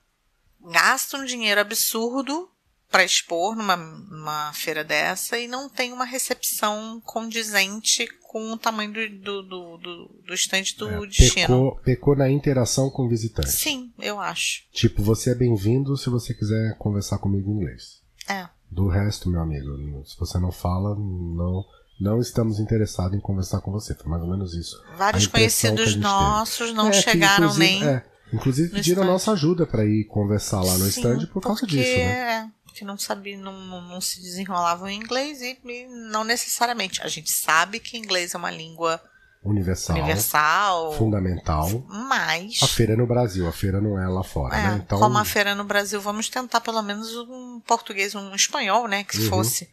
gasta 0.61 1.17
um 1.17 1.25
dinheiro 1.25 1.61
absurdo 1.61 2.49
para 2.89 3.03
expor 3.03 3.55
numa, 3.55 3.75
numa 3.75 4.53
feira 4.53 4.83
dessa 4.83 5.37
e 5.37 5.47
não 5.47 5.69
tem 5.69 5.91
uma 5.91 6.05
recepção 6.05 7.01
condizente 7.03 8.07
com 8.21 8.51
o 8.51 8.57
tamanho 8.57 8.93
do, 8.93 9.43
do, 9.43 9.77
do, 9.77 10.21
do 10.25 10.33
estande 10.33 10.75
do 10.75 10.89
é, 10.89 11.07
destino. 11.07 11.47
Pecou, 11.47 11.75
pecou 11.83 12.15
na 12.15 12.29
interação 12.29 12.89
com 12.89 13.05
o 13.05 13.09
visitante. 13.09 13.51
Sim, 13.51 13.91
eu 13.99 14.19
acho. 14.19 14.63
Tipo, 14.71 15.01
você 15.01 15.31
é 15.31 15.35
bem-vindo 15.35 15.97
se 15.97 16.09
você 16.09 16.33
quiser 16.33 16.77
conversar 16.77 17.17
comigo 17.19 17.49
em 17.49 17.55
inglês. 17.55 18.01
É. 18.27 18.47
Do 18.69 18.87
resto, 18.87 19.29
meu 19.29 19.41
amigo, 19.41 20.05
se 20.05 20.17
você 20.17 20.37
não 20.39 20.51
fala, 20.51 20.95
não 20.95 21.65
não 21.99 22.19
estamos 22.19 22.59
interessados 22.59 23.17
em 23.17 23.19
conversar 23.19 23.61
com 23.61 23.71
você. 23.71 23.95
Foi 23.95 24.09
mais 24.09 24.21
ou 24.21 24.29
menos 24.29 24.53
isso. 24.53 24.81
Vários 24.95 25.27
conhecidos 25.27 25.95
nossos 25.95 26.73
não 26.73 26.89
é, 26.89 26.93
chegaram 26.93 27.51
que, 27.51 27.59
nem. 27.59 27.83
É, 27.83 28.03
inclusive 28.31 28.69
pediram 28.69 29.03
a 29.03 29.05
nossa 29.05 29.31
ajuda 29.31 29.65
para 29.65 29.85
ir 29.85 30.05
conversar 30.05 30.61
lá 30.61 30.77
no 30.77 30.85
Sim, 30.85 30.99
stand 30.99 31.27
por 31.27 31.41
causa 31.41 31.65
disso, 31.65 31.97
né? 31.97 32.03
É, 32.03 32.47
que 32.73 32.85
não 32.85 32.97
sabia, 32.97 33.37
não, 33.37 33.53
não, 33.53 33.81
não, 33.81 34.01
se 34.01 34.21
desenrolavam 34.21 34.87
em 34.87 34.99
inglês 34.99 35.41
e, 35.41 35.59
e 35.65 35.87
não 36.11 36.23
necessariamente. 36.23 37.01
A 37.01 37.07
gente 37.07 37.31
sabe 37.31 37.79
que 37.79 37.97
inglês 37.97 38.35
é 38.35 38.37
uma 38.37 38.51
língua 38.51 39.01
universal, 39.43 39.95
universal 39.95 40.93
fundamental. 40.93 41.83
Mas 41.87 42.59
a 42.61 42.67
feira 42.67 42.93
é 42.93 42.95
no 42.95 43.07
Brasil, 43.07 43.47
a 43.47 43.51
feira 43.51 43.81
não 43.81 43.99
é 43.99 44.07
lá 44.07 44.23
fora, 44.23 44.55
é, 44.55 44.61
né? 44.61 44.81
Então, 44.85 44.99
como 44.99 45.17
a 45.17 45.25
feira 45.25 45.51
é 45.51 45.55
no 45.55 45.63
Brasil, 45.63 45.99
vamos 45.99 46.29
tentar 46.29 46.61
pelo 46.61 46.81
menos 46.83 47.15
um 47.15 47.59
português, 47.65 48.13
um 48.13 48.35
espanhol, 48.35 48.87
né, 48.87 49.03
que 49.03 49.17
uhum. 49.17 49.29
fosse 49.29 49.69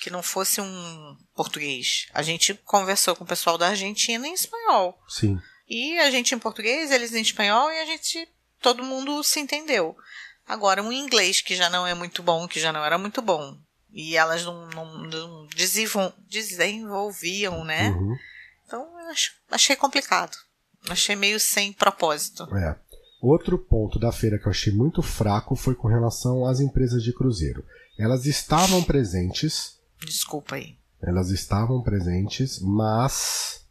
que 0.00 0.10
não 0.10 0.22
fosse 0.22 0.60
um 0.60 1.16
português. 1.34 2.06
A 2.12 2.22
gente 2.22 2.54
conversou 2.54 3.16
com 3.16 3.24
o 3.24 3.26
pessoal 3.26 3.58
da 3.58 3.68
Argentina 3.68 4.26
em 4.26 4.34
espanhol. 4.34 4.98
Sim. 5.08 5.40
E 5.68 5.98
a 5.98 6.10
gente 6.10 6.34
em 6.34 6.38
português, 6.38 6.90
eles 6.90 7.14
em 7.14 7.20
espanhol 7.20 7.70
e 7.70 7.80
a 7.80 7.84
gente 7.84 8.28
todo 8.60 8.82
mundo 8.82 9.22
se 9.22 9.40
entendeu. 9.40 9.96
Agora, 10.46 10.82
um 10.82 10.92
inglês 10.92 11.40
que 11.40 11.54
já 11.54 11.68
não 11.68 11.86
é 11.86 11.94
muito 11.94 12.22
bom, 12.22 12.48
que 12.48 12.58
já 12.58 12.72
não 12.72 12.84
era 12.84 12.96
muito 12.96 13.20
bom, 13.20 13.56
e 13.92 14.16
elas 14.16 14.44
não, 14.44 14.68
não, 14.68 14.98
não 14.98 15.48
desenvolviam, 16.26 17.64
né? 17.64 17.90
Uhum. 17.90 18.16
Então, 18.66 18.80
eu 18.80 19.14
achei 19.50 19.76
complicado. 19.76 20.36
Achei 20.88 21.16
meio 21.16 21.38
sem 21.40 21.72
propósito. 21.72 22.44
É. 22.56 22.78
Outro 23.20 23.58
ponto 23.58 23.98
da 23.98 24.12
feira 24.12 24.38
que 24.38 24.46
eu 24.46 24.50
achei 24.50 24.72
muito 24.72 25.02
fraco 25.02 25.56
foi 25.56 25.74
com 25.74 25.88
relação 25.88 26.46
às 26.46 26.60
empresas 26.60 27.02
de 27.02 27.12
cruzeiro. 27.12 27.64
Elas 27.98 28.26
estavam 28.26 28.82
presentes. 28.82 29.77
Desculpa 30.04 30.56
aí. 30.56 30.76
Elas 31.00 31.30
estavam 31.30 31.82
presentes, 31.82 32.60
mas 32.60 33.64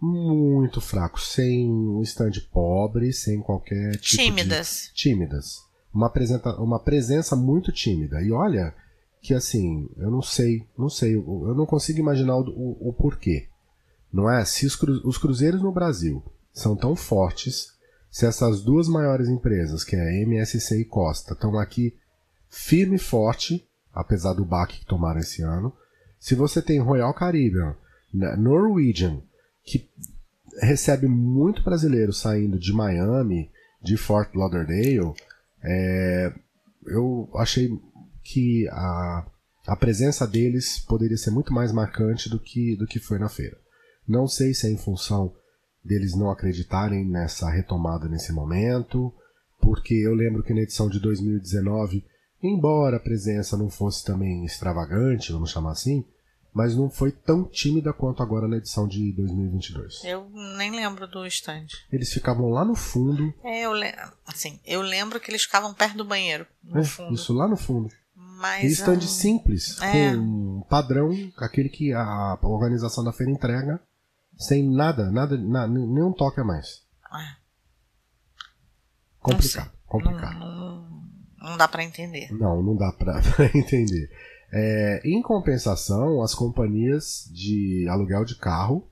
muito 0.00 0.80
fracos, 0.80 1.28
sem 1.28 1.70
um 1.70 2.02
stand 2.02 2.32
pobre, 2.52 3.12
sem 3.12 3.40
qualquer 3.40 3.96
tipo 3.98 4.22
tímidas. 4.22 4.88
de 4.88 4.94
tímidas. 4.94 5.62
Uma, 5.94 6.06
apresenta, 6.06 6.56
uma 6.60 6.80
presença 6.80 7.36
muito 7.36 7.70
tímida. 7.70 8.20
E 8.20 8.32
olha 8.32 8.74
que 9.20 9.32
assim, 9.32 9.88
eu 9.96 10.10
não 10.10 10.20
sei, 10.20 10.66
não 10.76 10.88
sei, 10.88 11.14
eu 11.14 11.54
não 11.54 11.64
consigo 11.64 12.00
imaginar 12.00 12.36
o, 12.36 12.48
o, 12.48 12.88
o 12.88 12.92
porquê. 12.92 13.48
Não 14.12 14.28
é? 14.28 14.44
Se 14.44 14.66
os, 14.66 14.74
cru, 14.74 15.00
os 15.04 15.16
cruzeiros 15.16 15.62
no 15.62 15.70
Brasil 15.70 16.22
são 16.52 16.74
tão 16.74 16.96
fortes, 16.96 17.72
se 18.10 18.26
essas 18.26 18.62
duas 18.62 18.88
maiores 18.88 19.28
empresas, 19.28 19.84
que 19.84 19.94
é 19.94 20.00
a 20.00 20.22
MSC 20.22 20.80
e 20.80 20.84
Costa, 20.84 21.32
estão 21.32 21.56
aqui 21.58 21.96
firme 22.48 22.96
e 22.96 22.98
forte, 22.98 23.66
apesar 23.92 24.34
do 24.34 24.44
baque 24.44 24.80
que 24.80 24.86
tomaram 24.86 25.20
esse 25.20 25.42
ano, 25.42 25.72
se 26.18 26.34
você 26.34 26.62
tem 26.62 26.78
Royal 26.78 27.12
Caribbean, 27.12 27.74
né, 28.12 28.36
Norwegian, 28.36 29.20
que 29.64 29.88
recebe 30.60 31.06
muito 31.06 31.62
brasileiro 31.62 32.12
saindo 32.12 32.58
de 32.58 32.72
Miami, 32.72 33.50
de 33.82 33.96
Fort 33.96 34.34
Lauderdale, 34.34 35.12
é, 35.62 36.32
eu 36.86 37.28
achei 37.34 37.70
que 38.22 38.68
a, 38.68 39.26
a 39.66 39.76
presença 39.76 40.26
deles 40.26 40.78
poderia 40.78 41.16
ser 41.16 41.30
muito 41.30 41.52
mais 41.52 41.72
marcante 41.72 42.28
do 42.28 42.38
que, 42.38 42.76
do 42.76 42.86
que 42.86 42.98
foi 42.98 43.18
na 43.18 43.28
feira. 43.28 43.56
Não 44.06 44.26
sei 44.26 44.54
se 44.54 44.66
é 44.66 44.70
em 44.70 44.76
função 44.76 45.32
deles 45.84 46.14
não 46.14 46.30
acreditarem 46.30 47.04
nessa 47.04 47.50
retomada 47.50 48.08
nesse 48.08 48.32
momento, 48.32 49.12
porque 49.60 49.94
eu 49.94 50.14
lembro 50.14 50.42
que 50.42 50.54
na 50.54 50.60
edição 50.60 50.88
de 50.88 51.00
2019, 51.00 52.04
embora 52.42 52.96
a 52.96 53.00
presença 53.00 53.56
não 53.56 53.70
fosse 53.70 54.04
também 54.04 54.44
extravagante, 54.44 55.32
vamos 55.32 55.50
chamar 55.50 55.72
assim, 55.72 56.04
mas 56.52 56.76
não 56.76 56.90
foi 56.90 57.10
tão 57.10 57.44
tímida 57.44 57.92
quanto 57.92 58.22
agora 58.22 58.46
na 58.46 58.58
edição 58.58 58.86
de 58.86 59.12
2022. 59.12 60.04
Eu 60.04 60.28
nem 60.56 60.70
lembro 60.70 61.06
do 61.06 61.26
stand. 61.26 61.66
Eles 61.90 62.12
ficavam 62.12 62.50
lá 62.50 62.64
no 62.64 62.74
fundo. 62.74 63.32
É, 63.42 63.62
eu, 63.62 63.72
assim, 64.26 64.60
eu 64.64 64.82
lembro 64.82 65.18
que 65.18 65.30
eles 65.30 65.42
ficavam 65.42 65.72
perto 65.72 65.96
do 65.96 66.04
banheiro, 66.04 66.46
no 66.62 66.80
é, 66.80 66.84
fundo. 66.84 67.14
Isso 67.14 67.32
lá 67.32 67.48
no 67.48 67.56
fundo. 67.56 67.88
Mas, 68.14 68.64
e 68.64 68.72
stand 68.72 68.96
um... 68.96 69.00
simples, 69.02 69.80
é. 69.80 70.10
com 70.10 70.18
um 70.18 70.62
padrão, 70.68 71.10
aquele 71.38 71.68
que 71.68 71.92
a 71.92 72.38
organização 72.42 73.02
da 73.02 73.12
feira 73.12 73.32
entrega, 73.32 73.80
sem 74.36 74.68
nada, 74.68 75.10
nada, 75.10 75.38
nada 75.38 75.68
nenhum 75.68 76.12
toque 76.12 76.40
a 76.40 76.44
mais. 76.44 76.82
É. 77.14 77.42
Complicado, 79.20 79.70
complicado. 79.86 80.38
Não, 80.40 80.54
não, 80.56 80.91
não 81.42 81.56
dá 81.56 81.66
para 81.68 81.84
entender. 81.84 82.32
Não, 82.32 82.62
não 82.62 82.76
dá 82.76 82.92
para 82.92 83.20
entender. 83.54 84.10
É, 84.52 85.00
em 85.04 85.22
compensação, 85.22 86.22
as 86.22 86.34
companhias 86.34 87.28
de 87.32 87.86
aluguel 87.88 88.24
de 88.24 88.36
carro. 88.36 88.88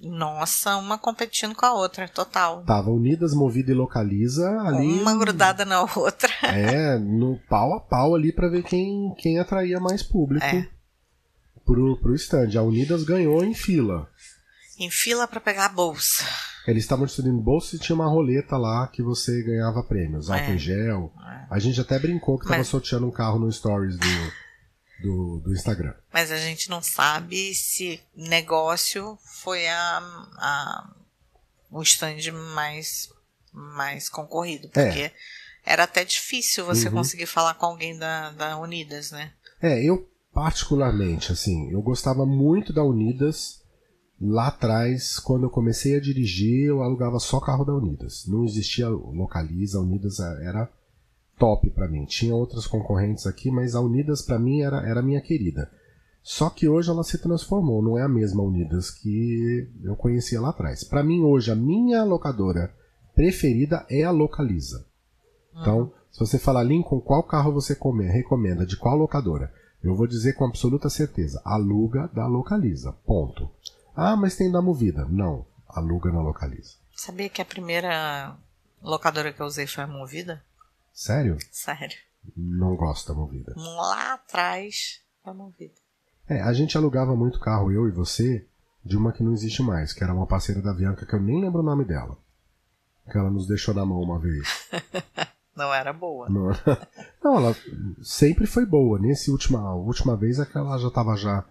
Nossa, 0.00 0.76
uma 0.76 0.96
competindo 0.96 1.54
com 1.54 1.66
a 1.66 1.74
outra, 1.74 2.08
total. 2.08 2.64
Tava 2.64 2.90
unidas, 2.90 3.34
movida 3.34 3.70
e 3.70 3.74
localiza 3.74 4.48
ali. 4.62 4.98
Uma 4.98 5.16
grudada 5.16 5.64
na 5.64 5.82
outra. 5.82 6.30
É, 6.42 6.98
no 6.98 7.38
pau 7.48 7.74
a 7.74 7.80
pau 7.80 8.14
ali 8.14 8.32
para 8.32 8.48
ver 8.48 8.62
quem, 8.62 9.14
quem 9.18 9.38
atraía 9.38 9.78
mais 9.78 10.02
público 10.02 10.44
é. 10.44 10.66
pro, 11.64 11.96
pro 12.00 12.14
stand. 12.14 12.58
A 12.58 12.62
Unidas 12.62 13.04
ganhou 13.04 13.44
em 13.44 13.54
fila 13.54 14.08
em 14.80 14.90
fila 14.90 15.28
para 15.28 15.40
pegar 15.40 15.66
a 15.66 15.68
bolsa. 15.68 16.24
Eles 16.66 16.84
estavam 16.84 17.06
distribuindo 17.06 17.40
bolsa 17.42 17.74
e 17.74 17.78
tinha 17.78 17.96
uma 17.96 18.06
roleta 18.08 18.56
lá 18.56 18.86
que 18.86 19.02
você 19.02 19.42
ganhava 19.42 19.82
prêmios, 19.82 20.30
álcool 20.30 20.50
É. 20.50 20.54
em 20.54 20.58
gel. 20.58 21.12
É. 21.18 21.46
A 21.50 21.58
gente 21.58 21.80
até 21.80 21.98
brincou 21.98 22.38
que 22.38 22.44
tava 22.44 22.58
Mas- 22.58 22.68
sorteando 22.68 23.06
um 23.06 23.10
carro 23.10 23.38
no 23.38 23.50
stories 23.50 23.96
do, 23.96 24.32
do, 25.02 25.40
do 25.40 25.52
Instagram. 25.54 25.94
Mas 26.12 26.30
a 26.30 26.36
gente 26.36 26.68
não 26.68 26.82
sabe 26.82 27.54
se 27.54 28.00
negócio 28.14 29.18
foi 29.42 29.66
a, 29.68 29.98
a 30.36 30.90
o 31.70 31.82
stand 31.82 32.30
mais, 32.54 33.08
mais 33.52 34.08
concorrido. 34.08 34.68
É. 34.74 34.84
Porque 34.86 35.12
era 35.64 35.84
até 35.84 36.04
difícil 36.04 36.64
você 36.66 36.88
Uhum. 36.88 36.94
conseguir 36.94 37.26
falar 37.26 37.54
com 37.54 37.66
alguém 37.66 37.96
da, 37.98 38.30
da 38.30 38.58
Unidas, 38.58 39.10
né? 39.12 39.32
É, 39.62 39.82
eu 39.82 40.06
particularmente, 40.32 41.32
assim, 41.32 41.70
eu 41.72 41.80
gostava 41.82 42.24
muito 42.26 42.72
da 42.72 42.82
Unidas. 42.84 43.59
Lá 44.20 44.48
atrás, 44.48 45.18
quando 45.18 45.44
eu 45.44 45.50
comecei 45.50 45.96
a 45.96 46.00
dirigir, 46.00 46.66
eu 46.66 46.82
alugava 46.82 47.18
só 47.18 47.40
carro 47.40 47.64
da 47.64 47.74
Unidas. 47.74 48.26
Não 48.26 48.44
existia 48.44 48.88
Localiza, 48.88 49.78
a 49.78 49.80
Unidas 49.80 50.20
era 50.20 50.68
top 51.38 51.70
pra 51.70 51.88
mim. 51.88 52.04
Tinha 52.04 52.34
outras 52.34 52.66
concorrentes 52.66 53.26
aqui, 53.26 53.50
mas 53.50 53.74
a 53.74 53.80
Unidas 53.80 54.20
pra 54.20 54.38
mim 54.38 54.60
era, 54.60 54.86
era 54.86 55.00
minha 55.00 55.22
querida. 55.22 55.70
Só 56.22 56.50
que 56.50 56.68
hoje 56.68 56.90
ela 56.90 57.02
se 57.02 57.16
transformou, 57.16 57.80
não 57.82 57.96
é 57.96 58.02
a 58.02 58.08
mesma 58.08 58.42
Unidas 58.42 58.90
que 58.90 59.66
eu 59.82 59.96
conhecia 59.96 60.38
lá 60.38 60.50
atrás. 60.50 60.84
Pra 60.84 61.02
mim 61.02 61.22
hoje 61.22 61.50
a 61.50 61.56
minha 61.56 62.04
locadora 62.04 62.70
preferida 63.14 63.86
é 63.88 64.04
a 64.04 64.10
Localiza. 64.10 64.84
Então, 65.58 65.90
se 66.12 66.20
você 66.20 66.38
falar 66.38 66.62
Lincoln, 66.62 67.00
qual 67.00 67.22
carro 67.22 67.52
você 67.52 67.74
come- 67.74 68.06
recomenda, 68.06 68.66
de 68.66 68.76
qual 68.76 68.96
locadora? 68.98 69.50
Eu 69.82 69.94
vou 69.94 70.06
dizer 70.06 70.34
com 70.34 70.44
absoluta 70.44 70.90
certeza, 70.90 71.40
aluga 71.42 72.08
da 72.14 72.26
Localiza. 72.26 72.92
Ponto. 73.06 73.48
Ah, 74.02 74.16
mas 74.16 74.34
tem 74.34 74.50
da 74.50 74.62
Movida. 74.62 75.04
Não, 75.04 75.44
aluga 75.68 76.10
na 76.10 76.22
Localiza. 76.22 76.76
Sabia 76.96 77.28
que 77.28 77.42
a 77.42 77.44
primeira 77.44 78.34
locadora 78.80 79.30
que 79.30 79.42
eu 79.42 79.44
usei 79.44 79.66
foi 79.66 79.84
a 79.84 79.86
Movida? 79.86 80.42
Sério? 80.90 81.36
Sério. 81.52 81.98
Não 82.34 82.74
gosto 82.76 83.08
da 83.08 83.14
Movida. 83.14 83.52
Lá 83.54 84.14
atrás, 84.14 85.02
a 85.22 85.34
Movida. 85.34 85.74
É, 86.26 86.40
a 86.40 86.50
gente 86.54 86.78
alugava 86.78 87.14
muito 87.14 87.38
carro, 87.40 87.70
eu 87.70 87.86
e 87.88 87.90
você, 87.90 88.46
de 88.82 88.96
uma 88.96 89.12
que 89.12 89.22
não 89.22 89.34
existe 89.34 89.62
mais, 89.62 89.92
que 89.92 90.02
era 90.02 90.14
uma 90.14 90.26
parceira 90.26 90.62
da 90.62 90.72
Bianca, 90.72 91.04
que 91.04 91.14
eu 91.14 91.20
nem 91.20 91.38
lembro 91.38 91.60
o 91.60 91.62
nome 91.62 91.84
dela. 91.84 92.16
Que 93.10 93.18
ela 93.18 93.28
nos 93.28 93.46
deixou 93.46 93.74
na 93.74 93.84
mão 93.84 94.00
uma 94.00 94.18
vez. 94.18 94.48
Não 95.54 95.74
era 95.74 95.92
boa. 95.92 96.26
Não, 96.30 96.48
não, 97.22 97.36
ela 97.36 97.54
sempre 98.02 98.46
foi 98.46 98.64
boa. 98.64 98.98
Nesse 98.98 99.30
última, 99.30 99.74
última 99.74 100.16
vez 100.16 100.38
é 100.38 100.46
que 100.46 100.56
ela 100.56 100.78
já 100.78 100.90
tava 100.90 101.14
já 101.16 101.44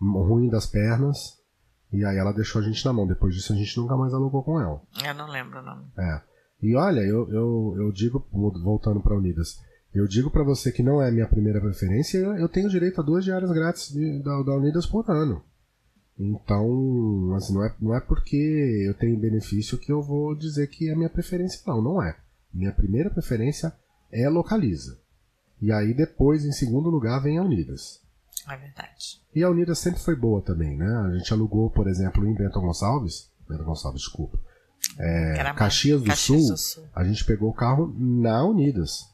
ruim 0.00 0.48
das 0.48 0.64
pernas. 0.64 1.41
E 1.92 2.04
aí 2.04 2.16
ela 2.16 2.32
deixou 2.32 2.60
a 2.60 2.64
gente 2.64 2.84
na 2.84 2.92
mão. 2.92 3.06
Depois 3.06 3.34
disso 3.34 3.52
a 3.52 3.56
gente 3.56 3.76
nunca 3.78 3.96
mais 3.96 4.14
alugou 4.14 4.42
com 4.42 4.58
ela. 4.60 4.80
Eu 5.04 5.14
não 5.14 5.28
lembro 5.30 5.58
o 5.60 5.62
nome. 5.62 5.84
É. 5.98 6.20
E 6.62 6.74
olha, 6.76 7.00
eu, 7.00 7.28
eu, 7.30 7.74
eu 7.78 7.92
digo, 7.92 8.24
voltando 8.32 9.00
para 9.00 9.16
Unidas, 9.16 9.60
eu 9.92 10.06
digo 10.06 10.30
para 10.30 10.44
você 10.44 10.70
que 10.72 10.82
não 10.82 11.02
é 11.02 11.08
a 11.08 11.12
minha 11.12 11.26
primeira 11.26 11.60
preferência, 11.60 12.18
eu, 12.18 12.48
tenho 12.48 12.68
direito 12.70 13.00
a 13.00 13.04
duas 13.04 13.24
diárias 13.24 13.50
grátis 13.50 13.92
de- 13.92 14.22
da, 14.22 14.42
da 14.42 14.56
Unidas 14.56 14.86
por 14.86 15.10
ano. 15.10 15.42
Então, 16.18 17.34
assim, 17.34 17.54
não 17.54 17.64
é, 17.64 17.74
não 17.80 17.94
é 17.96 18.00
porque 18.00 18.36
eu 18.86 18.94
tenho 18.94 19.18
benefício 19.18 19.78
que 19.78 19.90
eu 19.92 20.00
vou 20.02 20.34
dizer 20.34 20.68
que 20.68 20.88
é 20.88 20.92
a 20.92 20.96
minha 20.96 21.10
preferência. 21.10 21.60
Não, 21.66 21.82
não 21.82 22.02
é. 22.02 22.16
Minha 22.52 22.72
primeira 22.72 23.10
preferência 23.10 23.72
é 24.10 24.24
a 24.24 24.30
Localiza. 24.30 24.98
E 25.60 25.72
aí 25.72 25.94
depois, 25.94 26.44
em 26.44 26.52
segundo 26.52 26.90
lugar, 26.90 27.20
vem 27.22 27.38
a 27.38 27.42
Unidas. 27.42 28.01
É 28.48 28.56
verdade. 28.56 29.20
E 29.34 29.42
a 29.42 29.50
Unidas 29.50 29.78
sempre 29.78 30.00
foi 30.00 30.16
boa 30.16 30.42
também, 30.42 30.76
né? 30.76 30.86
A 31.06 31.16
gente 31.16 31.32
alugou, 31.32 31.70
por 31.70 31.86
exemplo, 31.88 32.26
em 32.26 32.34
Bento 32.34 32.60
Gonçalves, 32.60 33.30
Bento 33.48 33.64
Gonçalves, 33.64 34.02
desculpa, 34.02 34.38
é, 34.98 35.52
Caxias 35.56 36.00
do 36.00 36.06
Caxias 36.08 36.40
Sul, 36.42 36.50
do 36.50 36.56
Sul. 36.58 36.84
a 36.94 37.04
gente 37.04 37.24
pegou 37.24 37.50
o 37.50 37.54
carro 37.54 37.94
na 37.98 38.44
Unidas 38.44 39.04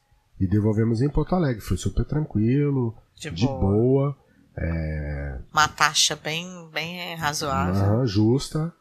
e 0.40 0.46
devolvemos 0.46 1.02
em 1.02 1.08
Porto 1.10 1.34
Alegre. 1.34 1.60
Foi 1.60 1.76
super 1.76 2.04
tranquilo, 2.04 2.94
De, 3.14 3.30
de 3.30 3.46
boa. 3.46 3.58
boa, 3.60 4.16
Uma 5.52 5.68
taxa 5.68 6.16
bem, 6.16 6.68
bem 6.72 7.14
razoável. 7.16 8.06
justa. 8.06 8.72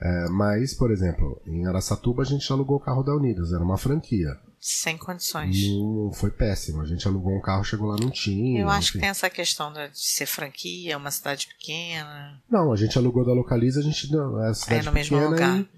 É, 0.00 0.28
mas, 0.28 0.74
por 0.74 0.92
exemplo, 0.92 1.40
em 1.44 1.66
Araçatuba 1.66 2.22
a 2.22 2.24
gente 2.24 2.50
alugou 2.52 2.76
o 2.76 2.80
carro 2.80 3.02
da 3.02 3.14
Unidas, 3.16 3.52
era 3.52 3.62
uma 3.64 3.76
franquia. 3.76 4.38
Sem 4.60 4.96
condições. 4.96 5.56
Não 5.68 6.12
foi 6.12 6.30
péssimo. 6.30 6.80
A 6.80 6.86
gente 6.86 7.06
alugou 7.06 7.36
um 7.36 7.40
carro, 7.40 7.64
chegou 7.64 7.88
lá, 7.88 7.96
não 8.00 8.10
tinha. 8.10 8.60
Eu 8.60 8.68
acho 8.68 8.92
que 8.92 8.98
enfim. 8.98 9.02
tem 9.02 9.10
essa 9.10 9.30
questão 9.30 9.72
de 9.72 9.90
ser 9.92 10.26
franquia, 10.26 10.96
uma 10.96 11.10
cidade 11.10 11.46
pequena. 11.46 12.42
Não, 12.50 12.72
a 12.72 12.76
gente 12.76 12.98
alugou 12.98 13.24
da 13.24 13.32
Localiza, 13.32 13.80
a 13.80 13.82
gente 13.82 14.10
não, 14.10 14.44
é 14.44 14.50
É 14.50 14.54
cidade 14.54 14.86
no 14.86 14.92
mesmo 14.92 15.16
pequena 15.16 15.30
lugar. 15.30 15.68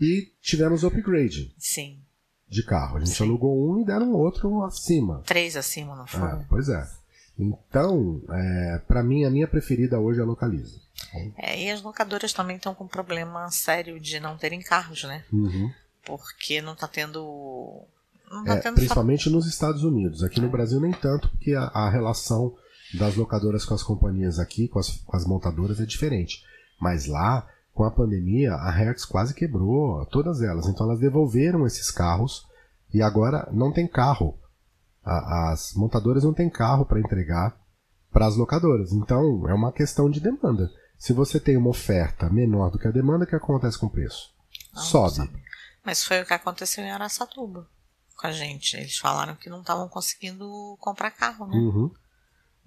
E, 0.00 0.04
e 0.04 0.32
tivemos 0.42 0.84
upgrade 0.84 1.54
Sim. 1.58 1.98
de 2.48 2.62
carro. 2.62 2.96
A 2.96 3.00
gente 3.00 3.16
Sim. 3.16 3.24
alugou 3.24 3.72
um 3.72 3.80
e 3.80 3.84
deram 3.84 4.12
outro 4.12 4.62
acima. 4.64 5.22
Três 5.24 5.56
acima, 5.56 5.96
não 5.96 6.06
foi? 6.06 6.28
É, 6.28 6.44
pois 6.48 6.68
é. 6.68 6.86
Então, 7.38 8.22
é, 8.30 8.80
para 8.86 9.02
mim, 9.02 9.24
a 9.24 9.30
minha 9.30 9.46
preferida 9.46 10.00
hoje 10.00 10.20
é 10.20 10.22
a 10.22 10.26
Localiza. 10.26 10.80
É, 11.36 11.64
e 11.64 11.70
as 11.70 11.82
locadoras 11.82 12.32
também 12.32 12.56
estão 12.56 12.74
com 12.74 12.84
um 12.84 12.88
problema 12.88 13.50
sério 13.50 14.00
de 14.00 14.18
não 14.18 14.36
terem 14.36 14.60
carros, 14.60 15.04
né? 15.04 15.24
Uhum. 15.32 15.70
Porque 16.04 16.62
não 16.62 16.74
tá 16.74 16.88
tendo. 16.88 17.84
Não 18.30 18.46
É, 18.46 18.60
principalmente 18.72 19.30
nos 19.30 19.46
Estados 19.46 19.82
Unidos. 19.84 20.22
Aqui 20.22 20.40
no 20.40 20.48
Brasil 20.50 20.80
nem 20.80 20.92
tanto, 20.92 21.28
porque 21.30 21.52
a, 21.54 21.64
a 21.66 21.88
relação 21.90 22.54
das 22.94 23.14
locadoras 23.16 23.64
com 23.64 23.74
as 23.74 23.82
companhias 23.82 24.38
aqui, 24.38 24.68
com 24.68 24.78
as, 24.78 24.90
com 24.90 25.16
as 25.16 25.24
montadoras, 25.24 25.80
é 25.80 25.84
diferente. 25.86 26.42
Mas 26.80 27.06
lá, 27.06 27.46
com 27.72 27.84
a 27.84 27.90
pandemia, 27.90 28.54
a 28.54 28.70
Hertz 28.70 29.04
quase 29.04 29.34
quebrou 29.34 30.04
todas 30.06 30.42
elas. 30.42 30.66
Então 30.66 30.86
elas 30.86 31.00
devolveram 31.00 31.66
esses 31.66 31.90
carros 31.90 32.46
e 32.92 33.02
agora 33.02 33.48
não 33.52 33.72
tem 33.72 33.86
carro. 33.86 34.38
A- 35.04 35.52
as 35.52 35.72
montadoras 35.74 36.24
não 36.24 36.34
têm 36.34 36.50
carro 36.50 36.84
para 36.84 37.00
entregar 37.00 37.56
para 38.12 38.26
as 38.26 38.36
locadoras. 38.36 38.92
Então 38.92 39.48
é 39.48 39.54
uma 39.54 39.72
questão 39.72 40.10
de 40.10 40.20
demanda. 40.20 40.68
Se 40.98 41.12
você 41.12 41.38
tem 41.38 41.56
uma 41.56 41.68
oferta 41.70 42.30
menor 42.30 42.70
do 42.70 42.78
que 42.78 42.88
a 42.88 42.90
demanda, 42.90 43.24
o 43.24 43.28
que 43.28 43.36
acontece 43.36 43.78
com 43.78 43.86
o 43.86 43.90
preço? 43.90 44.30
Não, 44.74 44.82
Sobe. 44.82 45.14
sabe. 45.16 45.42
Mas 45.84 46.02
foi 46.02 46.22
o 46.22 46.26
que 46.26 46.32
aconteceu 46.34 46.82
em 46.82 46.90
Araçatuba 46.90 47.68
com 48.16 48.26
a 48.26 48.32
gente. 48.32 48.76
Eles 48.76 48.96
falaram 48.96 49.34
que 49.36 49.50
não 49.50 49.60
estavam 49.60 49.88
conseguindo 49.88 50.76
comprar 50.80 51.10
carro, 51.10 51.46
né? 51.46 51.56
Uhum, 51.56 51.90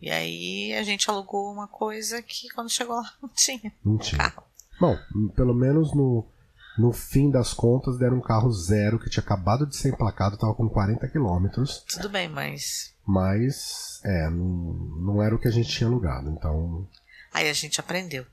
E 0.02 0.10
aí 0.10 0.74
a 0.76 0.84
gente 0.84 1.10
alugou 1.10 1.52
uma 1.52 1.68
coisa 1.68 2.22
que 2.22 2.50
quando 2.50 2.70
chegou 2.70 2.96
lá 2.96 3.14
não 3.22 3.30
tinha 3.30 3.72
não 3.84 3.98
tinha. 3.98 4.18
carro. 4.18 4.44
Bom, 4.80 4.98
pelo 5.36 5.54
menos 5.54 5.94
no, 5.94 6.26
no 6.78 6.94
fim 6.94 7.30
das 7.30 7.54
contas 7.54 7.98
deram 7.98 8.18
um 8.18 8.22
carro 8.22 8.50
zero 8.52 8.98
que 9.00 9.10
tinha 9.10 9.24
acabado 9.24 9.66
de 9.66 9.76
ser 9.76 9.90
emplacado, 9.90 10.38
tava 10.38 10.56
com 10.56 10.70
40 10.70 11.06
quilômetros, 11.10 11.84
Tudo 11.88 12.08
bem, 12.10 12.30
mas 12.30 12.94
mas 13.06 14.00
é, 14.06 14.30
não, 14.30 14.74
não 15.02 15.24
era 15.24 15.36
o 15.36 15.40
que 15.40 15.48
a 15.48 15.52
gente 15.52 15.68
tinha 15.70 15.90
alugado, 15.90 16.30
então 16.30 16.88
aí 17.34 17.50
a 17.50 17.54
gente 17.54 17.80
aprendeu. 17.80 18.26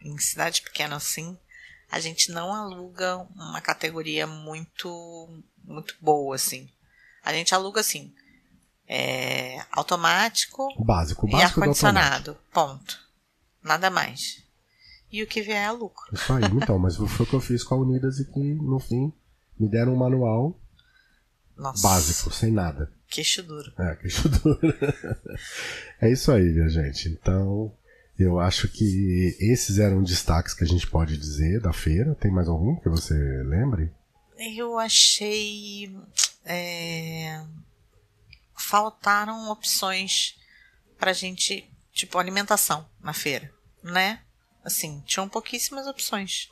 Em 0.00 0.18
cidade 0.18 0.62
pequena 0.62 0.96
assim, 0.96 1.38
a 1.90 2.00
gente 2.00 2.32
não 2.32 2.52
aluga 2.52 3.18
uma 3.36 3.60
categoria 3.60 4.26
muito 4.26 4.88
muito 5.64 5.94
boa 6.00 6.34
assim. 6.34 6.68
A 7.24 7.32
gente 7.32 7.54
aluga 7.54 7.80
assim, 7.80 8.12
é, 8.88 9.64
automático 9.70 10.68
o 10.76 10.84
básico, 10.84 11.26
o 11.26 11.28
e 11.28 11.32
básico 11.32 11.60
automático. 11.60 11.86
ar-condicionado. 11.86 12.38
Ponto. 12.52 12.98
Nada 13.62 13.90
mais. 13.90 14.42
E 15.10 15.22
o 15.22 15.26
que 15.26 15.42
vier 15.42 15.68
é 15.68 15.70
lucro. 15.70 16.04
Isso 16.12 16.32
aí, 16.32 16.44
então, 16.52 16.78
mas 16.78 16.96
foi 16.96 17.06
o 17.06 17.28
que 17.28 17.34
eu 17.34 17.40
fiz 17.40 17.62
com 17.62 17.74
a 17.74 17.78
Unidas 17.78 18.18
e 18.18 18.24
que 18.24 18.40
no 18.40 18.78
fim 18.78 19.12
me 19.58 19.68
deram 19.68 19.92
um 19.92 19.96
manual 19.96 20.58
Nossa. 21.56 21.86
básico, 21.86 22.32
sem 22.32 22.50
nada. 22.50 22.90
Queixo 23.08 23.42
duro. 23.42 23.72
É, 23.78 23.94
queixo 23.96 24.28
duro. 24.28 24.58
é 26.00 26.10
isso 26.10 26.32
aí, 26.32 26.44
minha 26.44 26.68
gente. 26.68 27.10
Então, 27.10 27.72
eu 28.18 28.40
acho 28.40 28.68
que 28.68 29.36
esses 29.38 29.78
eram 29.78 30.02
destaques 30.02 30.54
que 30.54 30.64
a 30.64 30.66
gente 30.66 30.86
pode 30.86 31.18
dizer 31.18 31.60
da 31.60 31.72
feira. 31.72 32.14
Tem 32.14 32.30
mais 32.30 32.48
algum 32.48 32.76
que 32.76 32.88
você 32.88 33.14
lembre? 33.44 33.92
Eu 34.56 34.78
achei. 34.78 35.94
é, 36.44 37.42
faltaram 38.56 39.50
opções 39.50 40.36
pra 40.98 41.12
gente, 41.12 41.68
tipo, 41.92 42.18
alimentação 42.18 42.86
na 43.00 43.12
feira, 43.12 43.50
né? 43.82 44.20
Assim, 44.64 45.02
tinham 45.06 45.28
pouquíssimas 45.28 45.86
opções. 45.86 46.48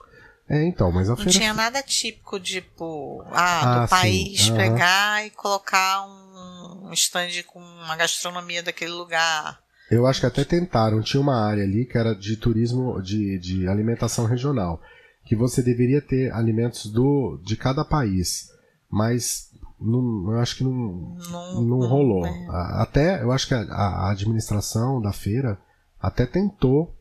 É, 0.48 0.64
então, 0.64 0.90
mas 0.90 1.06
a 1.08 1.10
Não 1.10 1.16
feira. 1.18 1.30
tinha 1.30 1.54
nada 1.54 1.80
típico, 1.82 2.40
tipo, 2.40 3.22
ah, 3.30 3.82
Ah, 3.82 3.84
do 3.84 3.88
país 3.88 4.50
pegar 4.50 5.24
e 5.24 5.30
colocar 5.30 6.02
um, 6.08 6.88
um 6.88 6.92
stand 6.92 7.42
com 7.46 7.60
a 7.88 7.94
gastronomia 7.94 8.60
daquele 8.62 8.90
lugar. 8.90 9.60
Eu 9.88 10.06
acho 10.06 10.20
que 10.20 10.26
até 10.26 10.44
tentaram. 10.44 11.02
Tinha 11.02 11.20
uma 11.20 11.46
área 11.48 11.62
ali 11.62 11.84
que 11.84 11.96
era 11.96 12.14
de 12.14 12.36
turismo, 12.36 13.00
de, 13.00 13.38
de 13.38 13.68
alimentação 13.68 14.24
regional. 14.24 14.80
Que 15.24 15.36
você 15.36 15.62
deveria 15.62 16.00
ter 16.02 16.32
alimentos 16.32 16.86
do, 16.90 17.38
de 17.44 17.56
cada 17.56 17.84
país. 17.84 18.50
Mas 18.90 19.50
não, 19.80 20.32
eu 20.32 20.38
acho 20.40 20.56
que 20.56 20.64
não, 20.64 21.16
Não, 21.30 21.62
não 21.62 21.78
rolou. 21.88 22.26
é. 22.26 22.46
Até, 22.82 23.22
eu 23.22 23.32
acho 23.32 23.46
que 23.48 23.54
a, 23.54 23.60
a 23.62 24.10
administração 24.10 25.00
da 25.00 25.12
feira 25.12 25.58
até 26.00 26.26
tentou, 26.26 26.94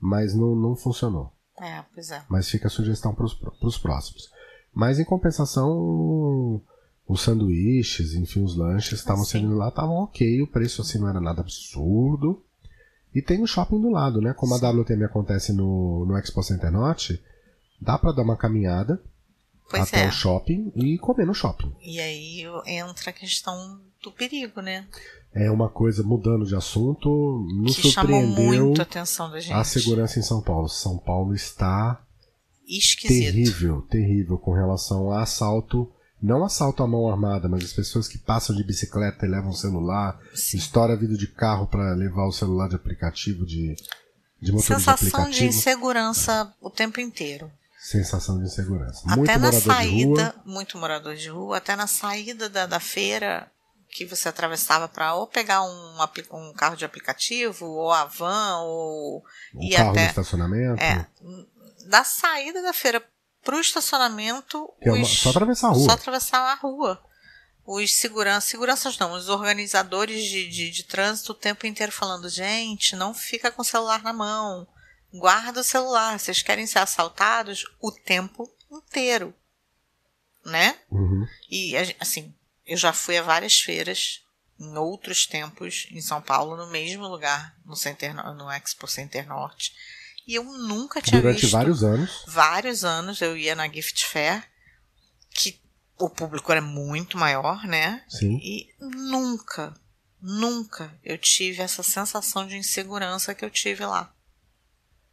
mas 0.00 0.34
não, 0.34 0.54
não 0.54 0.76
funcionou. 0.76 1.32
É, 1.60 1.82
pois 1.94 2.10
é. 2.10 2.22
Mas 2.28 2.48
fica 2.48 2.66
a 2.68 2.70
sugestão 2.70 3.14
para 3.14 3.26
os 3.26 3.78
próximos. 3.78 4.30
Mas 4.74 4.98
em 4.98 5.04
compensação, 5.04 6.60
os 7.06 7.20
sanduíches, 7.20 8.14
enfim, 8.14 8.42
os 8.42 8.56
lanches 8.56 8.98
estavam 8.98 9.24
sendo 9.24 9.54
lá, 9.54 9.68
estavam 9.68 9.96
ok, 9.96 10.42
o 10.42 10.46
preço 10.46 10.80
assim 10.82 10.98
não 10.98 11.08
era 11.08 11.20
nada 11.20 11.40
absurdo. 11.40 12.42
E 13.14 13.20
tem 13.20 13.42
o 13.42 13.46
shopping 13.46 13.80
do 13.80 13.90
lado, 13.90 14.20
né? 14.22 14.32
Como 14.32 14.56
Sim. 14.56 14.64
a 14.64 14.70
WTM 14.70 15.04
acontece 15.04 15.52
no, 15.52 16.06
no 16.06 16.16
Expo 16.16 16.42
Center 16.42 16.72
Norte, 16.72 17.22
dá 17.82 17.98
para 17.98 18.12
dar 18.12 18.22
uma 18.22 18.36
caminhada 18.36 19.02
pois 19.72 19.82
até 19.82 20.04
é. 20.04 20.08
o 20.08 20.12
shopping 20.12 20.70
e 20.76 20.98
comer 20.98 21.26
no 21.26 21.34
shopping. 21.34 21.74
E 21.80 21.98
aí 21.98 22.44
entra 22.66 23.10
a 23.10 23.12
questão 23.12 23.80
do 24.02 24.12
perigo, 24.12 24.60
né? 24.60 24.86
É 25.34 25.50
uma 25.50 25.70
coisa, 25.70 26.02
mudando 26.02 26.44
de 26.44 26.54
assunto, 26.54 27.08
nos 27.54 27.76
que 27.76 27.90
surpreendeu 27.90 28.44
muito 28.44 28.80
a, 28.80 28.82
atenção 28.82 29.30
da 29.30 29.40
gente. 29.40 29.54
a 29.54 29.64
segurança 29.64 30.18
em 30.18 30.22
São 30.22 30.42
Paulo. 30.42 30.68
São 30.68 30.98
Paulo 30.98 31.34
está 31.34 32.04
Esquisito. 32.68 33.32
terrível, 33.32 33.82
terrível 33.82 34.38
com 34.38 34.52
relação 34.52 35.10
a 35.10 35.22
assalto 35.22 35.90
não 36.22 36.44
assalto 36.44 36.84
à 36.84 36.86
mão 36.86 37.10
armada, 37.10 37.48
mas 37.48 37.64
as 37.64 37.72
pessoas 37.72 38.06
que 38.06 38.16
passam 38.16 38.54
de 38.54 38.62
bicicleta 38.62 39.26
e 39.26 39.28
levam 39.28 39.50
o 39.50 39.56
celular, 39.56 40.20
Sim. 40.32 40.56
estoura 40.56 40.96
vidro 40.96 41.18
de 41.18 41.26
carro 41.26 41.66
para 41.66 41.94
levar 41.94 42.26
o 42.26 42.32
celular 42.32 42.68
de 42.68 42.76
aplicativo 42.76 43.44
de, 43.44 43.74
de 44.40 44.52
motorista 44.52 44.96
Sensação 44.96 45.28
de, 45.28 45.38
de 45.38 45.46
insegurança 45.46 46.54
o 46.60 46.70
tempo 46.70 47.00
inteiro. 47.00 47.50
Sensação 47.82 48.38
de 48.38 48.44
insegurança. 48.44 49.02
Até 49.06 49.36
muito 49.36 49.40
na 49.40 49.52
saída, 49.52 50.34
muito 50.44 50.78
morador 50.78 51.16
de 51.16 51.28
rua, 51.28 51.56
até 51.56 51.74
na 51.74 51.88
saída 51.88 52.48
da, 52.48 52.64
da 52.64 52.78
feira 52.78 53.50
que 53.88 54.06
você 54.06 54.28
atravessava 54.28 54.86
para 54.88 55.14
ou 55.14 55.26
pegar 55.26 55.62
um, 55.62 55.96
um 56.32 56.52
carro 56.54 56.76
de 56.76 56.84
aplicativo, 56.84 57.66
ou 57.66 57.92
a 57.92 58.04
van, 58.04 58.58
ou 58.60 59.24
um 59.54 59.68
carro 59.68 59.90
até. 59.90 60.04
No 60.04 60.08
estacionamento. 60.08 60.82
É, 60.82 61.06
da 61.88 62.04
saída 62.04 62.62
da 62.62 62.72
feira 62.72 63.02
pro 63.42 63.60
estacionamento. 63.60 64.72
É 64.80 64.92
uma, 64.92 65.04
só 65.04 65.30
atravessar 65.30 65.68
a 65.68 65.72
rua. 65.72 65.84
Só 65.84 65.90
atravessar 65.90 66.38
a 66.38 66.54
rua. 66.54 67.02
Os 67.66 67.94
seguranças, 67.94 68.44
seguranças 68.44 68.96
não, 68.98 69.12
os 69.12 69.28
organizadores 69.28 70.24
de, 70.24 70.48
de, 70.48 70.70
de 70.70 70.84
trânsito 70.84 71.32
o 71.32 71.34
tempo 71.34 71.66
inteiro 71.66 71.92
falando, 71.92 72.28
gente, 72.28 72.94
não 72.94 73.12
fica 73.12 73.50
com 73.50 73.62
o 73.62 73.64
celular 73.64 74.02
na 74.04 74.12
mão. 74.12 74.68
Guarda 75.12 75.60
o 75.60 75.64
celular. 75.64 76.18
Vocês 76.18 76.42
querem 76.42 76.66
ser 76.66 76.78
assaltados 76.78 77.64
o 77.80 77.90
tempo 77.92 78.50
inteiro. 78.70 79.34
Né? 80.44 80.76
Uhum. 80.90 81.26
E 81.50 81.74
assim, 82.00 82.34
eu 82.66 82.76
já 82.76 82.92
fui 82.92 83.16
a 83.16 83.22
várias 83.22 83.60
feiras 83.60 84.22
em 84.58 84.76
outros 84.76 85.26
tempos 85.26 85.88
em 85.90 86.00
São 86.00 86.20
Paulo, 86.20 86.56
no 86.56 86.70
mesmo 86.70 87.06
lugar, 87.06 87.56
no, 87.64 87.76
Center, 87.76 88.14
no 88.14 88.50
Expo 88.50 88.86
Center 88.86 89.26
Norte. 89.26 89.72
E 90.26 90.34
eu 90.34 90.44
nunca 90.44 91.00
tinha 91.00 91.20
Durante 91.20 91.40
visto. 91.40 91.50
Durante 91.50 91.52
vários 91.52 91.84
anos. 91.84 92.24
Vários 92.26 92.84
anos 92.84 93.20
eu 93.20 93.36
ia 93.36 93.54
na 93.54 93.68
Gift 93.68 94.06
Fair, 94.06 94.44
que 95.30 95.60
o 95.98 96.08
público 96.08 96.50
era 96.52 96.60
muito 96.60 97.18
maior, 97.18 97.64
né? 97.66 98.04
Sim. 98.08 98.38
E 98.42 98.72
nunca, 98.80 99.74
nunca 100.20 100.96
eu 101.02 101.18
tive 101.18 101.62
essa 101.62 101.82
sensação 101.82 102.46
de 102.46 102.56
insegurança 102.56 103.34
que 103.34 103.44
eu 103.44 103.50
tive 103.50 103.84
lá. 103.84 104.12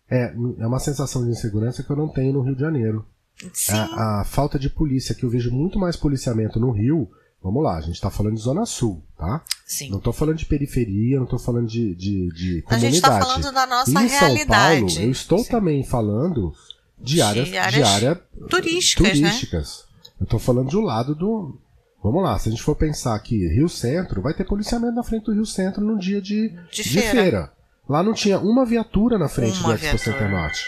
É, 0.10 0.34
é 0.60 0.68
uma 0.68 0.80
sensação 0.80 1.24
de 1.24 1.32
insegurança 1.32 1.84
que 1.84 1.90
eu 1.90 1.96
não 1.96 2.08
tenho 2.08 2.34
no 2.34 2.42
Rio 2.42 2.56
de 2.56 2.62
Janeiro. 2.62 3.06
Sim. 3.54 3.74
A, 3.74 4.22
a 4.22 4.24
falta 4.26 4.60
de 4.60 4.70
polícia, 4.70 5.16
que 5.16 5.24
eu 5.24 5.30
vejo 5.30 5.52
muito 5.52 5.80
mais 5.80 5.96
policiamento 5.96 6.60
no 6.60 6.72
Rio 6.72 7.10
Vamos 7.42 7.64
lá, 7.64 7.78
a 7.78 7.82
gente 7.82 7.96
está 7.96 8.10
falando 8.10 8.36
de 8.36 8.42
Zona 8.42 8.66
Sul, 8.66 9.02
tá? 9.18 9.42
Sim. 9.66 9.90
Não 9.90 10.00
estou 10.00 10.12
falando 10.12 10.36
de 10.36 10.46
periferia, 10.46 11.16
não 11.18 11.24
estou 11.24 11.40
falando 11.40 11.68
de, 11.68 11.96
de, 11.96 12.28
de 12.34 12.62
comunidade. 12.64 12.76
A 12.76 12.80
gente 12.80 12.96
está 12.96 13.20
falando 13.20 13.52
da 13.54 13.66
nossa 13.66 13.92
em 13.92 14.08
realidade. 14.08 14.80
São 14.80 14.88
Paulo, 14.88 15.08
eu 15.08 15.12
estou 15.12 15.40
Sim. 15.40 15.50
também 15.50 15.84
falando 15.84 16.54
de 17.00 17.22
áreas, 17.22 17.48
de 17.48 17.58
áreas, 17.58 17.76
de 17.76 17.82
área 17.82 18.16
turísticas, 18.50 19.12
turísticas. 19.12 19.86
Né? 19.96 20.12
Eu 20.20 20.24
estou 20.26 20.40
falando 20.40 20.70
de 20.70 20.78
um 20.78 20.82
lado 20.82 21.16
do... 21.16 21.58
Vamos 22.04 22.24
lá, 22.24 22.38
se 22.38 22.50
a 22.50 22.52
gente 22.52 22.64
for 22.64 22.76
pensar 22.76 23.16
aqui, 23.16 23.48
Rio 23.48 23.70
Centro, 23.70 24.22
vai 24.22 24.34
ter 24.34 24.46
policiamento 24.46 24.96
na 24.96 25.04
frente 25.04 25.26
do 25.26 25.34
Rio 25.34 25.46
Centro 25.46 25.82
no 25.82 25.98
dia 25.98 26.22
de, 26.22 26.50
de, 26.72 26.84
de 26.84 26.84
feira. 26.84 27.12
feira. 27.12 27.54
Lá 27.90 28.04
não 28.04 28.14
tinha 28.14 28.38
uma 28.38 28.68
viatura 28.68 29.18
na 29.18 29.28
frente 29.28 29.60
uma 29.62 29.76
do 29.76 29.84
Expo 29.84 29.98
Center 29.98 30.30
Norte. 30.30 30.64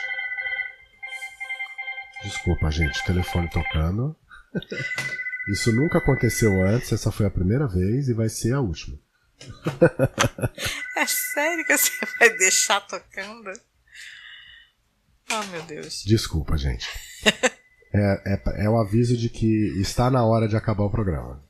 Desculpa, 2.24 2.72
gente, 2.72 3.04
telefone 3.06 3.48
tocando. 3.48 4.16
Isso 5.48 5.72
nunca 5.72 6.00
aconteceu 6.00 6.64
antes, 6.64 6.92
essa 6.92 7.12
foi 7.12 7.28
a 7.28 7.32
primeira 7.32 7.68
vez 7.68 8.08
e 8.08 8.14
vai 8.14 8.28
ser 8.28 8.54
a 8.54 8.60
última. 8.60 8.98
é 10.98 11.06
sério 11.06 11.66
que 11.66 11.78
você 11.78 11.92
vai 12.20 12.30
deixar 12.38 12.82
tocando? 12.82 13.52
Oh, 15.32 15.44
meu 15.52 15.62
Deus. 15.64 16.04
Desculpa, 16.04 16.58
gente. 16.58 16.88
é, 17.94 18.34
é, 18.34 18.66
é 18.66 18.70
o 18.70 18.80
aviso 18.80 19.16
de 19.16 19.30
que 19.30 19.80
está 19.80 20.10
na 20.10 20.26
hora 20.26 20.48
de 20.48 20.56
acabar 20.56 20.84
o 20.84 20.92
programa. 20.92 21.44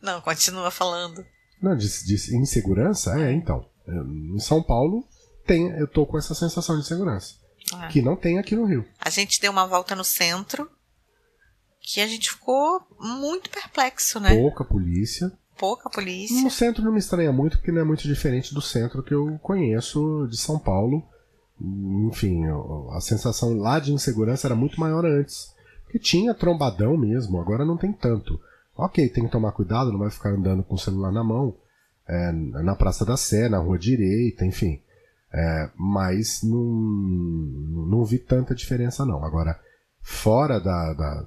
Não, 0.00 0.20
continua 0.20 0.70
falando. 0.70 1.26
Não, 1.60 1.74
de, 1.74 2.04
de 2.04 2.36
insegurança? 2.36 3.18
É, 3.18 3.32
então. 3.32 3.68
Em 3.88 4.38
São 4.38 4.62
Paulo, 4.62 5.06
tem, 5.46 5.68
eu 5.78 5.86
tô 5.86 6.04
com 6.04 6.18
essa 6.18 6.34
sensação 6.34 6.76
de 6.76 6.82
insegurança. 6.82 7.34
Ah. 7.72 7.88
Que 7.88 8.02
não 8.02 8.16
tem 8.16 8.38
aqui 8.38 8.54
no 8.54 8.64
Rio. 8.64 8.84
A 9.00 9.10
gente 9.10 9.40
deu 9.40 9.50
uma 9.50 9.66
volta 9.66 9.94
no 9.94 10.04
centro 10.04 10.70
que 11.80 12.00
a 12.00 12.06
gente 12.06 12.30
ficou 12.30 12.80
muito 12.98 13.48
perplexo, 13.48 14.18
né? 14.18 14.34
Pouca 14.34 14.64
polícia. 14.64 15.32
Pouca 15.56 15.88
polícia. 15.88 16.42
No 16.42 16.50
centro 16.50 16.84
não 16.84 16.92
me 16.92 16.98
estranha 16.98 17.32
muito, 17.32 17.56
porque 17.56 17.72
não 17.72 17.80
é 17.80 17.84
muito 17.84 18.02
diferente 18.02 18.52
do 18.52 18.60
centro 18.60 19.02
que 19.02 19.14
eu 19.14 19.38
conheço 19.38 20.26
de 20.28 20.36
São 20.36 20.58
Paulo. 20.58 21.02
Enfim, 22.08 22.42
a 22.92 23.00
sensação 23.00 23.56
lá 23.56 23.78
de 23.78 23.92
insegurança 23.92 24.46
era 24.46 24.54
muito 24.54 24.78
maior 24.78 25.04
antes. 25.06 25.54
Porque 25.84 25.98
tinha 25.98 26.34
trombadão 26.34 26.96
mesmo, 26.96 27.40
agora 27.40 27.64
não 27.64 27.76
tem 27.76 27.92
tanto. 27.92 28.38
Ok, 28.76 29.08
tem 29.08 29.24
que 29.24 29.32
tomar 29.32 29.52
cuidado, 29.52 29.90
não 29.90 30.00
vai 30.00 30.10
ficar 30.10 30.30
andando 30.30 30.62
com 30.62 30.74
o 30.74 30.78
celular 30.78 31.10
na 31.10 31.24
mão. 31.24 31.56
É, 32.08 32.32
na 32.32 32.74
Praça 32.76 33.04
da 33.04 33.16
Sé, 33.16 33.48
na 33.48 33.58
Rua 33.58 33.78
Direita, 33.78 34.44
enfim. 34.44 34.80
É, 35.32 35.70
mas 35.76 36.42
não, 36.42 36.64
não 36.64 38.04
vi 38.04 38.18
tanta 38.18 38.54
diferença 38.54 39.04
não. 39.04 39.24
Agora, 39.24 39.58
fora 40.00 40.60
da, 40.60 40.94
da, 40.94 41.26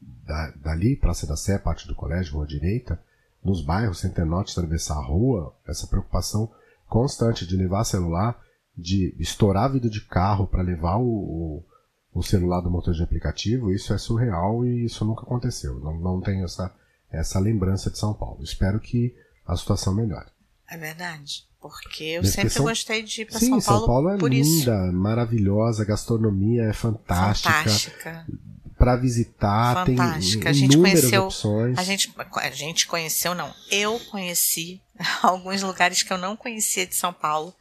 da, 0.00 0.50
dali, 0.56 0.94
Praça 0.94 1.26
da 1.26 1.36
Sé, 1.36 1.58
parte 1.58 1.88
do 1.88 1.94
colégio, 1.94 2.34
rua 2.34 2.46
direita, 2.46 3.00
nos 3.42 3.64
bairros, 3.64 4.00
Centenote, 4.00 4.52
atravessar 4.52 4.96
a 4.96 5.04
rua, 5.04 5.54
essa 5.66 5.86
preocupação 5.86 6.50
constante 6.88 7.46
de 7.46 7.56
levar 7.56 7.84
celular, 7.84 8.38
de 8.76 9.14
estourar 9.18 9.72
vidro 9.72 9.90
de 9.90 10.00
carro 10.02 10.46
para 10.46 10.62
levar 10.62 10.96
o, 10.96 11.04
o, 11.04 11.64
o, 12.12 12.22
celular 12.22 12.60
do 12.60 12.70
motor 12.70 12.94
de 12.94 13.02
aplicativo, 13.02 13.72
isso 13.72 13.92
é 13.92 13.98
surreal 13.98 14.64
e 14.64 14.84
isso 14.84 15.04
nunca 15.04 15.22
aconteceu. 15.22 15.78
Não, 15.80 15.98
não 15.98 16.20
tenho 16.20 16.44
essa, 16.44 16.72
essa 17.10 17.38
lembrança 17.38 17.90
de 17.90 17.98
São 17.98 18.14
Paulo. 18.14 18.42
Espero 18.42 18.80
que 18.80 19.14
a 19.46 19.56
situação 19.56 19.94
melhore. 19.94 20.26
É 20.70 20.76
verdade. 20.76 21.46
Porque 21.60 22.04
eu 22.04 22.24
sempre 22.24 22.50
São... 22.50 22.64
gostei 22.64 23.02
de 23.02 23.22
ir 23.22 23.24
para 23.24 23.38
São 23.38 23.48
Paulo. 23.48 23.60
Sim, 23.60 23.66
São 23.66 23.86
Paulo 23.86 24.10
é 24.10 24.16
linda, 24.16 24.86
isso. 24.86 24.92
maravilhosa, 24.92 25.82
a 25.82 25.86
gastronomia 25.86 26.64
é 26.64 26.72
fantástica. 26.72 27.52
Fantástica 27.52 28.26
para 28.84 28.96
visitar, 28.96 29.86
Fantástica. 29.86 30.52
tem 30.52 30.64
inúmeras 30.64 31.00
conheceu, 31.00 31.24
opções. 31.24 31.78
A 31.78 31.82
gente, 31.82 32.12
a 32.34 32.50
gente 32.50 32.86
conheceu, 32.86 33.34
não, 33.34 33.54
eu 33.70 33.98
conheci 34.10 34.80
alguns 35.22 35.62
lugares 35.62 36.02
que 36.02 36.12
eu 36.12 36.18
não 36.18 36.36
conhecia 36.36 36.86
de 36.86 36.94
São 36.94 37.12
Paulo. 37.12 37.54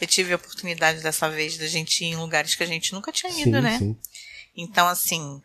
Eu 0.00 0.06
tive 0.06 0.32
a 0.32 0.36
oportunidade 0.36 1.02
dessa 1.02 1.28
vez 1.28 1.58
da 1.58 1.66
gente 1.66 2.02
ir 2.02 2.08
em 2.08 2.16
lugares 2.16 2.54
que 2.54 2.62
a 2.62 2.66
gente 2.66 2.94
nunca 2.94 3.12
tinha 3.12 3.30
ido, 3.30 3.56
sim, 3.56 3.60
né? 3.60 3.78
Sim. 3.78 3.96
Então, 4.56 4.88
assim, 4.88 5.42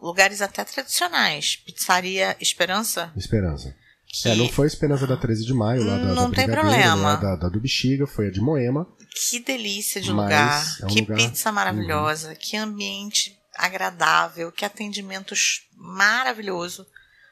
lugares 0.00 0.42
até 0.42 0.62
tradicionais. 0.64 1.56
Pizzaria 1.56 2.36
Esperança. 2.38 3.10
Esperança. 3.16 3.74
Que... 4.22 4.28
É, 4.28 4.34
não 4.34 4.48
foi 4.48 4.66
a 4.66 4.68
Esperança 4.68 5.06
da 5.06 5.16
13 5.16 5.44
de 5.44 5.52
maio, 5.52 5.84
lá 5.84 5.98
da, 5.98 6.14
não 6.14 6.30
da 6.30 6.36
tem 6.36 6.46
problema. 6.46 7.16
Da, 7.16 7.36
da, 7.36 7.48
do 7.48 7.60
Bexiga, 7.60 8.06
foi 8.06 8.28
a 8.28 8.30
de 8.30 8.40
Moema. 8.40 8.86
Que 9.28 9.40
delícia 9.40 10.00
de 10.00 10.10
lugar. 10.10 10.64
É 10.80 10.84
um 10.84 10.88
que 10.88 11.00
lugar... 11.00 11.16
pizza 11.16 11.52
maravilhosa. 11.52 12.30
Uhum. 12.30 12.36
Que 12.38 12.56
ambiente 12.56 13.38
agradável, 13.54 14.52
que 14.52 14.64
atendimentos 14.64 15.66
maravilhoso. 15.74 16.86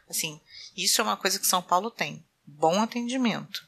Assim, 0.09 0.41
isso 0.76 1.01
é 1.01 1.05
uma 1.05 1.16
coisa 1.16 1.39
que 1.39 1.47
São 1.47 1.62
Paulo 1.62 1.91
tem. 1.91 2.24
Bom 2.47 2.82
atendimento. 2.82 3.66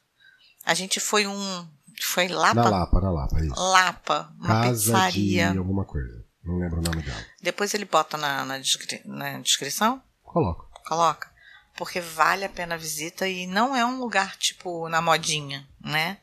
A 0.64 0.74
gente 0.74 1.00
foi 1.00 1.26
um. 1.26 1.66
Foi 2.02 2.28
Lapa? 2.28 2.54
Na 2.54 2.68
Lapa, 2.68 3.00
na 3.00 3.10
Lapa, 3.10 3.40
isso. 3.40 3.54
Lapa, 3.54 4.32
uma 4.38 4.48
Casa 4.48 4.92
pizzaria. 4.92 5.52
De 5.52 5.58
alguma 5.58 5.84
coisa. 5.84 6.24
Não 6.44 6.58
lembro 6.58 6.80
o 6.80 6.82
nome 6.82 7.02
dela. 7.02 7.24
Depois 7.42 7.72
ele 7.72 7.84
bota 7.84 8.16
na, 8.16 8.44
na, 8.44 8.58
descri 8.58 9.00
na 9.04 9.38
descrição? 9.40 10.00
Coloca. 10.22 10.66
Coloca. 10.86 11.35
Porque 11.76 12.00
vale 12.00 12.44
a 12.44 12.48
pena 12.48 12.74
a 12.74 12.78
visita 12.78 13.28
e 13.28 13.46
não 13.46 13.74
é 13.76 13.84
um 13.84 13.98
lugar 13.98 14.36
tipo 14.36 14.88
na 14.88 15.02
modinha, 15.02 15.66
né? 15.80 16.18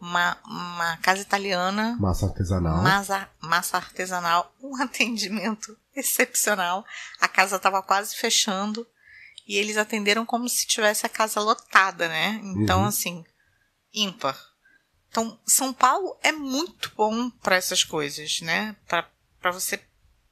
uma, 0.00 0.36
uma 0.44 0.96
casa 0.98 1.22
italiana. 1.22 1.96
Massa 1.98 2.26
artesanal. 2.26 2.82
Massa, 2.82 3.28
massa 3.40 3.76
artesanal, 3.76 4.54
um 4.62 4.76
atendimento 4.82 5.76
excepcional. 5.94 6.84
A 7.20 7.28
casa 7.28 7.56
estava 7.56 7.82
quase 7.82 8.16
fechando 8.16 8.86
e 9.46 9.56
eles 9.56 9.76
atenderam 9.76 10.24
como 10.24 10.48
se 10.48 10.66
tivesse 10.66 11.04
a 11.06 11.08
casa 11.08 11.40
lotada, 11.40 12.08
né? 12.08 12.40
Então, 12.42 12.80
uhum. 12.80 12.86
assim, 12.86 13.24
ímpar. 13.92 14.38
Então, 15.10 15.38
São 15.46 15.72
Paulo 15.72 16.16
é 16.22 16.30
muito 16.30 16.92
bom 16.94 17.30
para 17.30 17.56
essas 17.56 17.82
coisas, 17.82 18.40
né? 18.42 18.76
Para 18.86 19.50
você 19.50 19.80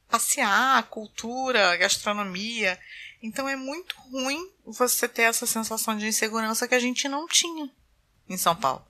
passear, 0.07 0.83
cultura, 0.83 1.75
gastronomia. 1.77 2.79
Então 3.21 3.47
é 3.47 3.55
muito 3.55 3.95
ruim 4.11 4.51
você 4.65 5.07
ter 5.07 5.23
essa 5.23 5.45
sensação 5.45 5.97
de 5.97 6.07
insegurança 6.07 6.67
que 6.67 6.75
a 6.75 6.79
gente 6.79 7.07
não 7.07 7.27
tinha 7.27 7.69
em 8.29 8.37
São 8.37 8.55
Paulo. 8.55 8.85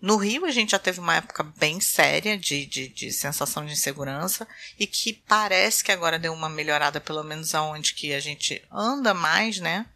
No 0.00 0.16
Rio, 0.16 0.44
a 0.44 0.50
gente 0.50 0.72
já 0.72 0.78
teve 0.78 1.00
uma 1.00 1.16
época 1.16 1.42
bem 1.42 1.80
séria 1.80 2.36
de, 2.36 2.66
de, 2.66 2.88
de, 2.88 3.10
sensação 3.10 3.64
de 3.64 3.72
insegurança 3.72 4.46
e 4.78 4.86
que 4.86 5.14
parece 5.14 5.82
que 5.82 5.90
agora 5.90 6.18
deu 6.18 6.32
uma 6.32 6.48
melhorada, 6.48 7.00
pelo 7.00 7.24
menos 7.24 7.54
aonde 7.54 7.94
que 7.94 8.12
a 8.12 8.20
gente 8.20 8.62
anda 8.70 9.14
mais, 9.14 9.58
né? 9.60 9.86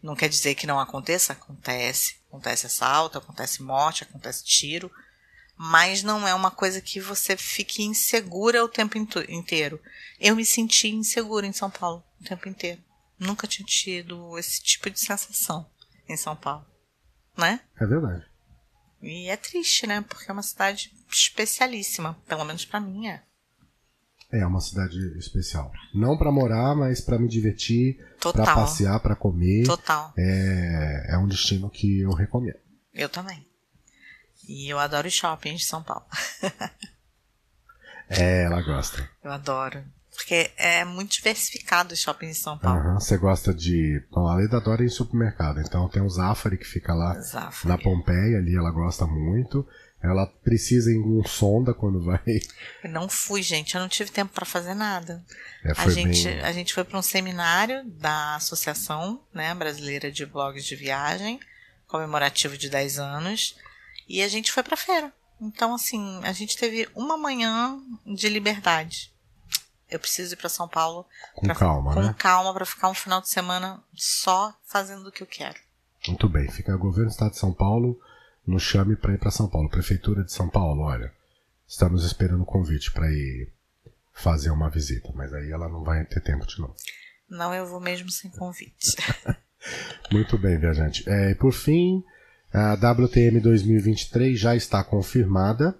Não 0.00 0.14
quer 0.14 0.28
dizer 0.28 0.54
que 0.54 0.68
não 0.68 0.78
aconteça, 0.78 1.32
acontece. 1.32 2.14
Acontece 2.28 2.66
assalto, 2.66 3.18
acontece 3.18 3.62
morte, 3.62 4.04
acontece 4.04 4.44
tiro, 4.44 4.88
mas 5.56 6.02
não 6.02 6.28
é 6.28 6.34
uma 6.34 6.50
coisa 6.50 6.80
que 6.80 7.00
você 7.00 7.36
fique 7.36 7.82
insegura 7.82 8.62
o 8.62 8.68
tempo 8.68 8.96
inteiro. 8.98 9.80
Eu 10.20 10.36
me 10.36 10.44
senti 10.44 10.88
insegura 10.88 11.46
em 11.46 11.52
São 11.52 11.70
Paulo 11.70 12.04
o 12.20 12.24
tempo 12.24 12.48
inteiro. 12.48 12.80
Nunca 13.18 13.46
tinha 13.46 13.66
tido 13.66 14.38
esse 14.38 14.62
tipo 14.62 14.90
de 14.90 15.00
sensação 15.00 15.68
em 16.08 16.16
São 16.16 16.36
Paulo, 16.36 16.66
né? 17.36 17.60
É 17.80 17.86
verdade. 17.86 18.24
E 19.02 19.28
é 19.28 19.36
triste, 19.36 19.86
né? 19.86 20.02
Porque 20.02 20.30
é 20.30 20.32
uma 20.32 20.42
cidade 20.42 20.92
especialíssima, 21.10 22.14
pelo 22.26 22.44
menos 22.44 22.64
para 22.64 22.80
mim 22.80 23.08
é. 23.08 23.22
É 24.30 24.44
uma 24.44 24.60
cidade 24.60 24.98
especial. 25.18 25.72
Não 25.94 26.18
para 26.18 26.32
morar, 26.32 26.74
mas 26.74 27.00
para 27.00 27.18
me 27.18 27.28
divertir, 27.28 27.96
para 28.20 28.44
passear, 28.44 28.98
para 29.00 29.14
comer. 29.14 29.64
Total. 29.64 30.12
É, 30.18 31.14
é 31.14 31.18
um 31.18 31.28
destino 31.28 31.70
que 31.70 32.00
eu 32.00 32.12
recomendo. 32.12 32.58
Eu 32.92 33.08
também. 33.08 33.46
E 34.48 34.68
eu 34.68 34.78
adoro 34.78 35.10
shopping 35.10 35.54
de 35.54 35.64
São 35.64 35.82
Paulo. 35.82 36.04
é, 38.10 38.44
ela 38.44 38.60
gosta. 38.62 39.08
Eu 39.22 39.30
adoro. 39.30 39.84
Porque 40.16 40.50
é 40.56 40.84
muito 40.84 41.12
diversificado 41.12 41.92
o 41.92 41.96
shopping 41.96 42.28
de 42.28 42.34
São 42.34 42.58
Paulo. 42.58 42.80
Uhum, 42.80 42.94
você 43.00 43.16
gosta 43.18 43.52
de. 43.52 44.02
Bom, 44.10 44.26
a 44.26 44.34
Leda 44.34 44.56
adora 44.56 44.82
ir 44.82 44.86
em 44.86 44.88
supermercado. 44.88 45.60
Então 45.60 45.88
tem 45.88 46.02
o 46.02 46.08
Zafari 46.08 46.56
que 46.56 46.64
fica 46.64 46.94
lá 46.94 47.20
Zafari. 47.20 47.68
na 47.68 47.78
Pompeia, 47.78 48.38
ali 48.38 48.56
ela 48.56 48.70
gosta 48.70 49.06
muito. 49.06 49.66
Ela 50.02 50.26
precisa 50.26 50.90
ir 50.90 50.98
um 50.98 51.24
sonda 51.24 51.74
quando 51.74 52.02
vai. 52.02 52.22
Eu 52.82 52.90
não 52.90 53.08
fui, 53.08 53.42
gente. 53.42 53.74
Eu 53.74 53.80
não 53.80 53.88
tive 53.88 54.10
tempo 54.10 54.32
para 54.32 54.46
fazer 54.46 54.74
nada. 54.74 55.24
É, 55.64 55.72
a, 55.76 55.88
gente, 55.88 56.24
bem... 56.24 56.40
a 56.40 56.52
gente 56.52 56.72
foi 56.72 56.84
para 56.84 56.98
um 56.98 57.02
seminário 57.02 57.84
da 57.84 58.36
Associação 58.36 59.22
né, 59.34 59.54
Brasileira 59.54 60.10
de 60.10 60.24
Blogs 60.24 60.64
de 60.64 60.76
Viagem, 60.76 61.40
comemorativo 61.86 62.56
de 62.56 62.68
10 62.68 62.98
anos. 62.98 63.56
E 64.08 64.22
a 64.22 64.28
gente 64.28 64.52
foi 64.52 64.62
pra 64.62 64.76
feira. 64.76 65.12
Então, 65.40 65.74
assim, 65.74 66.20
a 66.22 66.32
gente 66.32 66.56
teve 66.56 66.88
uma 66.94 67.16
manhã 67.16 67.78
de 68.06 68.28
liberdade. 68.28 69.12
Eu 69.90 70.00
preciso 70.00 70.34
ir 70.34 70.36
para 70.36 70.48
São 70.48 70.68
Paulo 70.68 71.06
com 71.34 71.46
pra, 71.46 71.54
calma, 71.54 71.94
com 71.94 72.02
né? 72.02 72.14
calma 72.18 72.52
para 72.52 72.66
ficar 72.66 72.88
um 72.88 72.94
final 72.94 73.20
de 73.20 73.28
semana 73.28 73.82
só 73.94 74.54
fazendo 74.64 75.06
o 75.08 75.12
que 75.12 75.22
eu 75.22 75.26
quero. 75.26 75.58
Muito 76.08 76.28
bem, 76.28 76.48
fica 76.50 76.74
o 76.74 76.78
governo 76.78 77.08
do 77.08 77.12
estado 77.12 77.32
de 77.32 77.38
São 77.38 77.52
Paulo 77.52 78.00
no 78.46 78.58
chame 78.58 78.96
para 78.96 79.14
ir 79.14 79.18
para 79.18 79.30
São 79.30 79.48
Paulo, 79.48 79.68
prefeitura 79.68 80.22
de 80.22 80.32
São 80.32 80.48
Paulo, 80.48 80.82
olha, 80.82 81.12
estamos 81.66 82.04
esperando 82.04 82.42
o 82.42 82.46
convite 82.46 82.92
para 82.92 83.10
ir 83.10 83.52
fazer 84.12 84.50
uma 84.50 84.70
visita, 84.70 85.10
mas 85.14 85.32
aí 85.32 85.50
ela 85.50 85.68
não 85.68 85.82
vai 85.82 86.04
ter 86.04 86.20
tempo 86.20 86.46
de 86.46 86.60
novo. 86.60 86.74
Não, 87.28 87.52
eu 87.52 87.66
vou 87.66 87.80
mesmo 87.80 88.10
sem 88.10 88.30
convite. 88.30 88.96
Muito 90.12 90.38
bem, 90.38 90.58
viajante. 90.58 91.08
É, 91.08 91.30
e 91.30 91.34
por 91.34 91.52
fim, 91.52 92.04
a 92.52 92.74
WTM 92.74 93.40
2023 93.40 94.38
já 94.38 94.54
está 94.54 94.82
confirmada. 94.82 95.76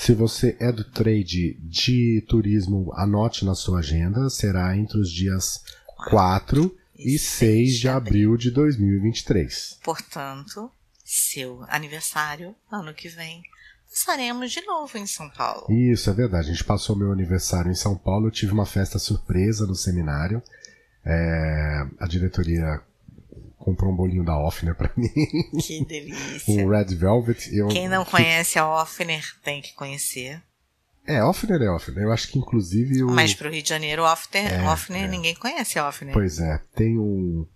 Se 0.00 0.14
você 0.14 0.56
é 0.58 0.72
do 0.72 0.82
trade 0.82 1.58
de 1.60 2.24
turismo, 2.26 2.90
anote 2.94 3.44
na 3.44 3.54
sua 3.54 3.80
agenda. 3.80 4.30
Será 4.30 4.74
entre 4.74 4.98
os 4.98 5.12
dias 5.12 5.62
4 6.08 6.74
e 6.98 7.18
6 7.18 7.78
de 7.78 7.86
abril 7.86 8.34
de 8.34 8.50
2023. 8.50 9.78
Portanto, 9.84 10.72
seu 11.04 11.62
aniversário, 11.68 12.56
ano 12.72 12.94
que 12.94 13.10
vem, 13.10 13.42
estaremos 13.92 14.50
de 14.50 14.62
novo 14.62 14.96
em 14.96 15.06
São 15.06 15.28
Paulo. 15.28 15.70
Isso, 15.70 16.08
é 16.08 16.14
verdade. 16.14 16.48
A 16.48 16.52
gente 16.52 16.64
passou 16.64 16.96
meu 16.96 17.12
aniversário 17.12 17.70
em 17.70 17.74
São 17.74 17.94
Paulo. 17.94 18.28
Eu 18.28 18.32
tive 18.32 18.54
uma 18.54 18.64
festa 18.64 18.98
surpresa 18.98 19.66
no 19.66 19.74
seminário. 19.74 20.42
É, 21.04 21.86
a 21.98 22.06
diretoria 22.06 22.80
comprou 23.70 23.92
um 23.92 23.96
bolinho 23.96 24.24
da 24.24 24.36
Offner 24.36 24.74
pra 24.74 24.90
mim. 24.96 25.08
Que 25.60 25.84
delícia. 25.84 26.52
um 26.52 26.68
Red 26.68 26.94
Velvet. 26.94 27.54
Eu, 27.54 27.68
Quem 27.68 27.88
não 27.88 28.04
conhece 28.04 28.58
a 28.58 28.68
Offner 28.68 29.24
tem 29.42 29.62
que 29.62 29.74
conhecer. 29.74 30.42
É, 31.06 31.22
Offner 31.24 31.60
é 31.62 31.70
Offner. 31.70 32.04
Eu 32.04 32.12
acho 32.12 32.28
que 32.28 32.38
inclusive 32.38 33.02
o. 33.02 33.10
Mas 33.10 33.34
pro 33.34 33.50
Rio 33.50 33.62
de 33.62 33.68
Janeiro, 33.68 34.02
Offner, 34.02 34.52
é, 34.52 34.68
Offner 34.68 35.04
é. 35.04 35.08
ninguém 35.08 35.34
conhece 35.34 35.78
a 35.78 35.88
Offner. 35.88 36.12
Pois 36.12 36.38
é, 36.38 36.60
tem 36.74 36.98
um. 36.98 37.46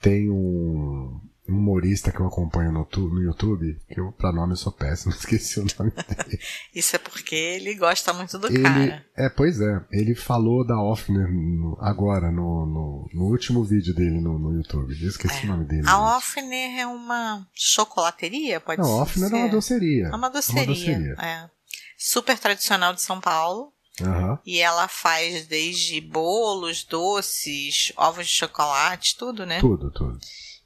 Tem 0.00 0.30
um 0.30 1.20
humorista 1.48 2.12
que 2.12 2.20
eu 2.20 2.26
acompanho 2.26 2.70
no, 2.70 2.86
no 3.08 3.22
YouTube, 3.22 3.80
que 3.88 3.98
eu, 3.98 4.12
pra 4.12 4.32
nome, 4.32 4.52
eu 4.52 4.56
sou 4.56 4.70
péssimo, 4.70 5.12
esqueci 5.16 5.58
o 5.58 5.66
nome 5.78 5.90
dele. 5.90 6.38
Isso 6.74 6.94
é 6.94 6.98
porque 6.98 7.34
ele 7.34 7.74
gosta 7.74 8.12
muito 8.12 8.38
do 8.38 8.48
ele, 8.48 8.62
cara. 8.62 9.06
É, 9.16 9.28
pois 9.28 9.60
é. 9.60 9.84
Ele 9.90 10.14
falou 10.14 10.66
da 10.66 10.80
Offner 10.80 11.26
agora, 11.80 12.30
no, 12.30 12.66
no, 12.66 13.08
no, 13.12 13.24
último 13.24 13.64
vídeo 13.64 13.94
dele 13.94 14.20
no, 14.20 14.38
no 14.38 14.54
YouTube. 14.54 14.94
Eu 15.00 15.08
esqueci 15.08 15.42
é. 15.42 15.44
o 15.44 15.48
nome 15.48 15.64
dele. 15.64 15.88
A. 15.88 16.16
Offner 16.16 16.78
é 16.80 16.86
uma 16.86 17.46
chocolateria, 17.54 18.60
pode 18.60 18.80
Não, 18.80 18.86
ser? 18.86 18.92
Não, 18.92 19.02
Offner 19.02 19.32
é 19.32 19.36
uma 19.36 19.48
doceria. 19.48 20.06
É 20.06 20.16
uma 20.16 20.28
doceria. 20.28 20.60
É 20.60 20.64
uma 20.64 20.74
doceria. 20.74 21.16
É. 21.18 21.50
Super 21.96 22.38
tradicional 22.38 22.92
de 22.92 23.02
São 23.02 23.20
Paulo. 23.20 23.72
Uhum. 24.00 24.38
E 24.46 24.60
ela 24.60 24.86
faz 24.86 25.46
desde 25.48 26.00
bolos, 26.00 26.84
doces, 26.84 27.92
ovos 27.96 28.28
de 28.28 28.32
chocolate, 28.32 29.16
tudo, 29.16 29.44
né? 29.44 29.58
Tudo, 29.58 29.90
tudo. 29.90 30.18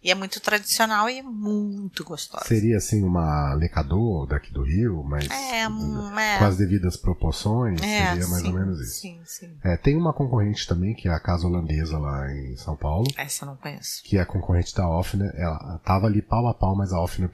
E 0.02 0.10
é 0.10 0.14
muito 0.16 0.40
tradicional 0.40 1.08
e 1.08 1.20
é 1.20 1.22
muito 1.22 2.02
gostosa. 2.02 2.44
Seria 2.44 2.76
assim 2.76 3.04
uma 3.04 3.54
lecador 3.54 4.26
daqui 4.26 4.52
do 4.52 4.64
Rio, 4.64 5.04
mas 5.04 5.30
é, 5.30 5.60
é. 5.60 6.38
com 6.38 6.44
as 6.44 6.56
devidas 6.56 6.96
proporções, 6.96 7.80
é, 7.80 8.08
seria 8.08 8.26
mais 8.26 8.42
sim, 8.42 8.48
ou 8.48 8.54
menos 8.54 8.80
isso. 8.80 9.00
Sim, 9.00 9.20
sim. 9.24 9.56
É, 9.62 9.76
tem 9.76 9.96
uma 9.96 10.12
concorrente 10.12 10.66
também, 10.66 10.92
que 10.92 11.06
é 11.06 11.12
a 11.12 11.20
Casa 11.20 11.46
Holandesa 11.46 11.98
lá 11.98 12.28
em 12.32 12.56
São 12.56 12.76
Paulo. 12.76 13.06
Essa 13.16 13.44
eu 13.44 13.50
não 13.50 13.56
conheço. 13.56 14.02
Que 14.02 14.18
é 14.18 14.22
a 14.22 14.26
concorrente 14.26 14.74
da 14.74 14.88
Offner. 14.88 15.32
Ela 15.36 15.80
tava 15.84 16.06
ali 16.08 16.20
pau 16.20 16.48
a 16.48 16.54
pau, 16.54 16.74
mas 16.74 16.92
a 16.92 17.00
Offner 17.00 17.30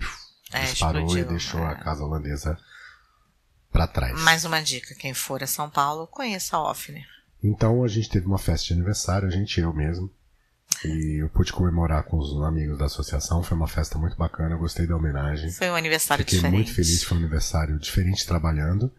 é, 0.53 0.61
disparou 0.65 1.01
explodiu, 1.01 1.25
e 1.25 1.29
deixou 1.29 1.65
a 1.65 1.75
Casa 1.75 2.05
Holandesa 2.05 2.59
para 3.73 3.87
trás. 3.87 4.21
Mais 4.21 4.45
uma 4.45 4.61
dica, 4.61 4.95
quem 4.95 5.15
for 5.15 5.43
a 5.43 5.47
São 5.47 5.71
Paulo, 5.71 6.07
conheça 6.07 6.57
a 6.57 6.71
Offner. 6.71 7.07
Então 7.43 7.83
a 7.83 7.89
gente 7.89 8.11
teve 8.11 8.27
uma 8.27 8.39
festa 8.39 8.67
de 8.67 8.73
aniversário, 8.75 9.27
a 9.27 9.31
gente, 9.31 9.59
eu 9.59 9.73
mesmo. 9.73 10.11
E 10.85 11.23
eu 11.23 11.29
pude 11.29 11.53
comemorar 11.53 12.05
com 12.05 12.19
os 12.19 12.41
amigos 12.43 12.79
da 12.79 12.87
associação. 12.87 13.43
Foi 13.43 13.57
uma 13.57 13.67
festa 13.67 13.99
muito 13.99 14.17
bacana, 14.17 14.55
eu 14.55 14.59
gostei 14.59 14.87
da 14.87 14.97
homenagem. 14.97 15.51
Foi 15.51 15.71
um 15.71 15.75
aniversário 15.75 16.25
Fiquei 16.25 16.39
diferente. 16.39 16.55
muito 16.57 16.75
feliz, 16.75 17.03
foi 17.03 17.17
um 17.17 17.21
aniversário 17.21 17.79
diferente 17.79 18.27
trabalhando. 18.27 18.91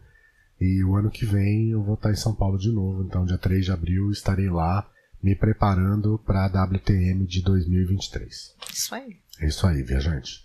E 0.60 0.84
o 0.84 0.94
ano 0.94 1.10
que 1.10 1.24
vem 1.24 1.70
eu 1.70 1.82
vou 1.82 1.94
estar 1.94 2.10
em 2.10 2.16
São 2.16 2.34
Paulo 2.34 2.58
de 2.58 2.70
novo. 2.70 3.02
Então, 3.02 3.24
dia 3.24 3.38
3 3.38 3.64
de 3.64 3.72
abril, 3.72 4.10
estarei 4.10 4.50
lá 4.50 4.86
me 5.22 5.34
preparando 5.34 6.18
para 6.18 6.44
a 6.44 6.64
WTM 6.64 7.26
de 7.26 7.42
2023. 7.42 8.54
Isso 8.72 8.94
aí. 8.94 9.16
É 9.40 9.46
isso 9.46 9.66
aí, 9.66 9.82
viajante. 9.82 10.44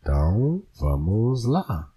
Então, 0.00 0.62
vamos 0.78 1.44
lá. 1.44 1.90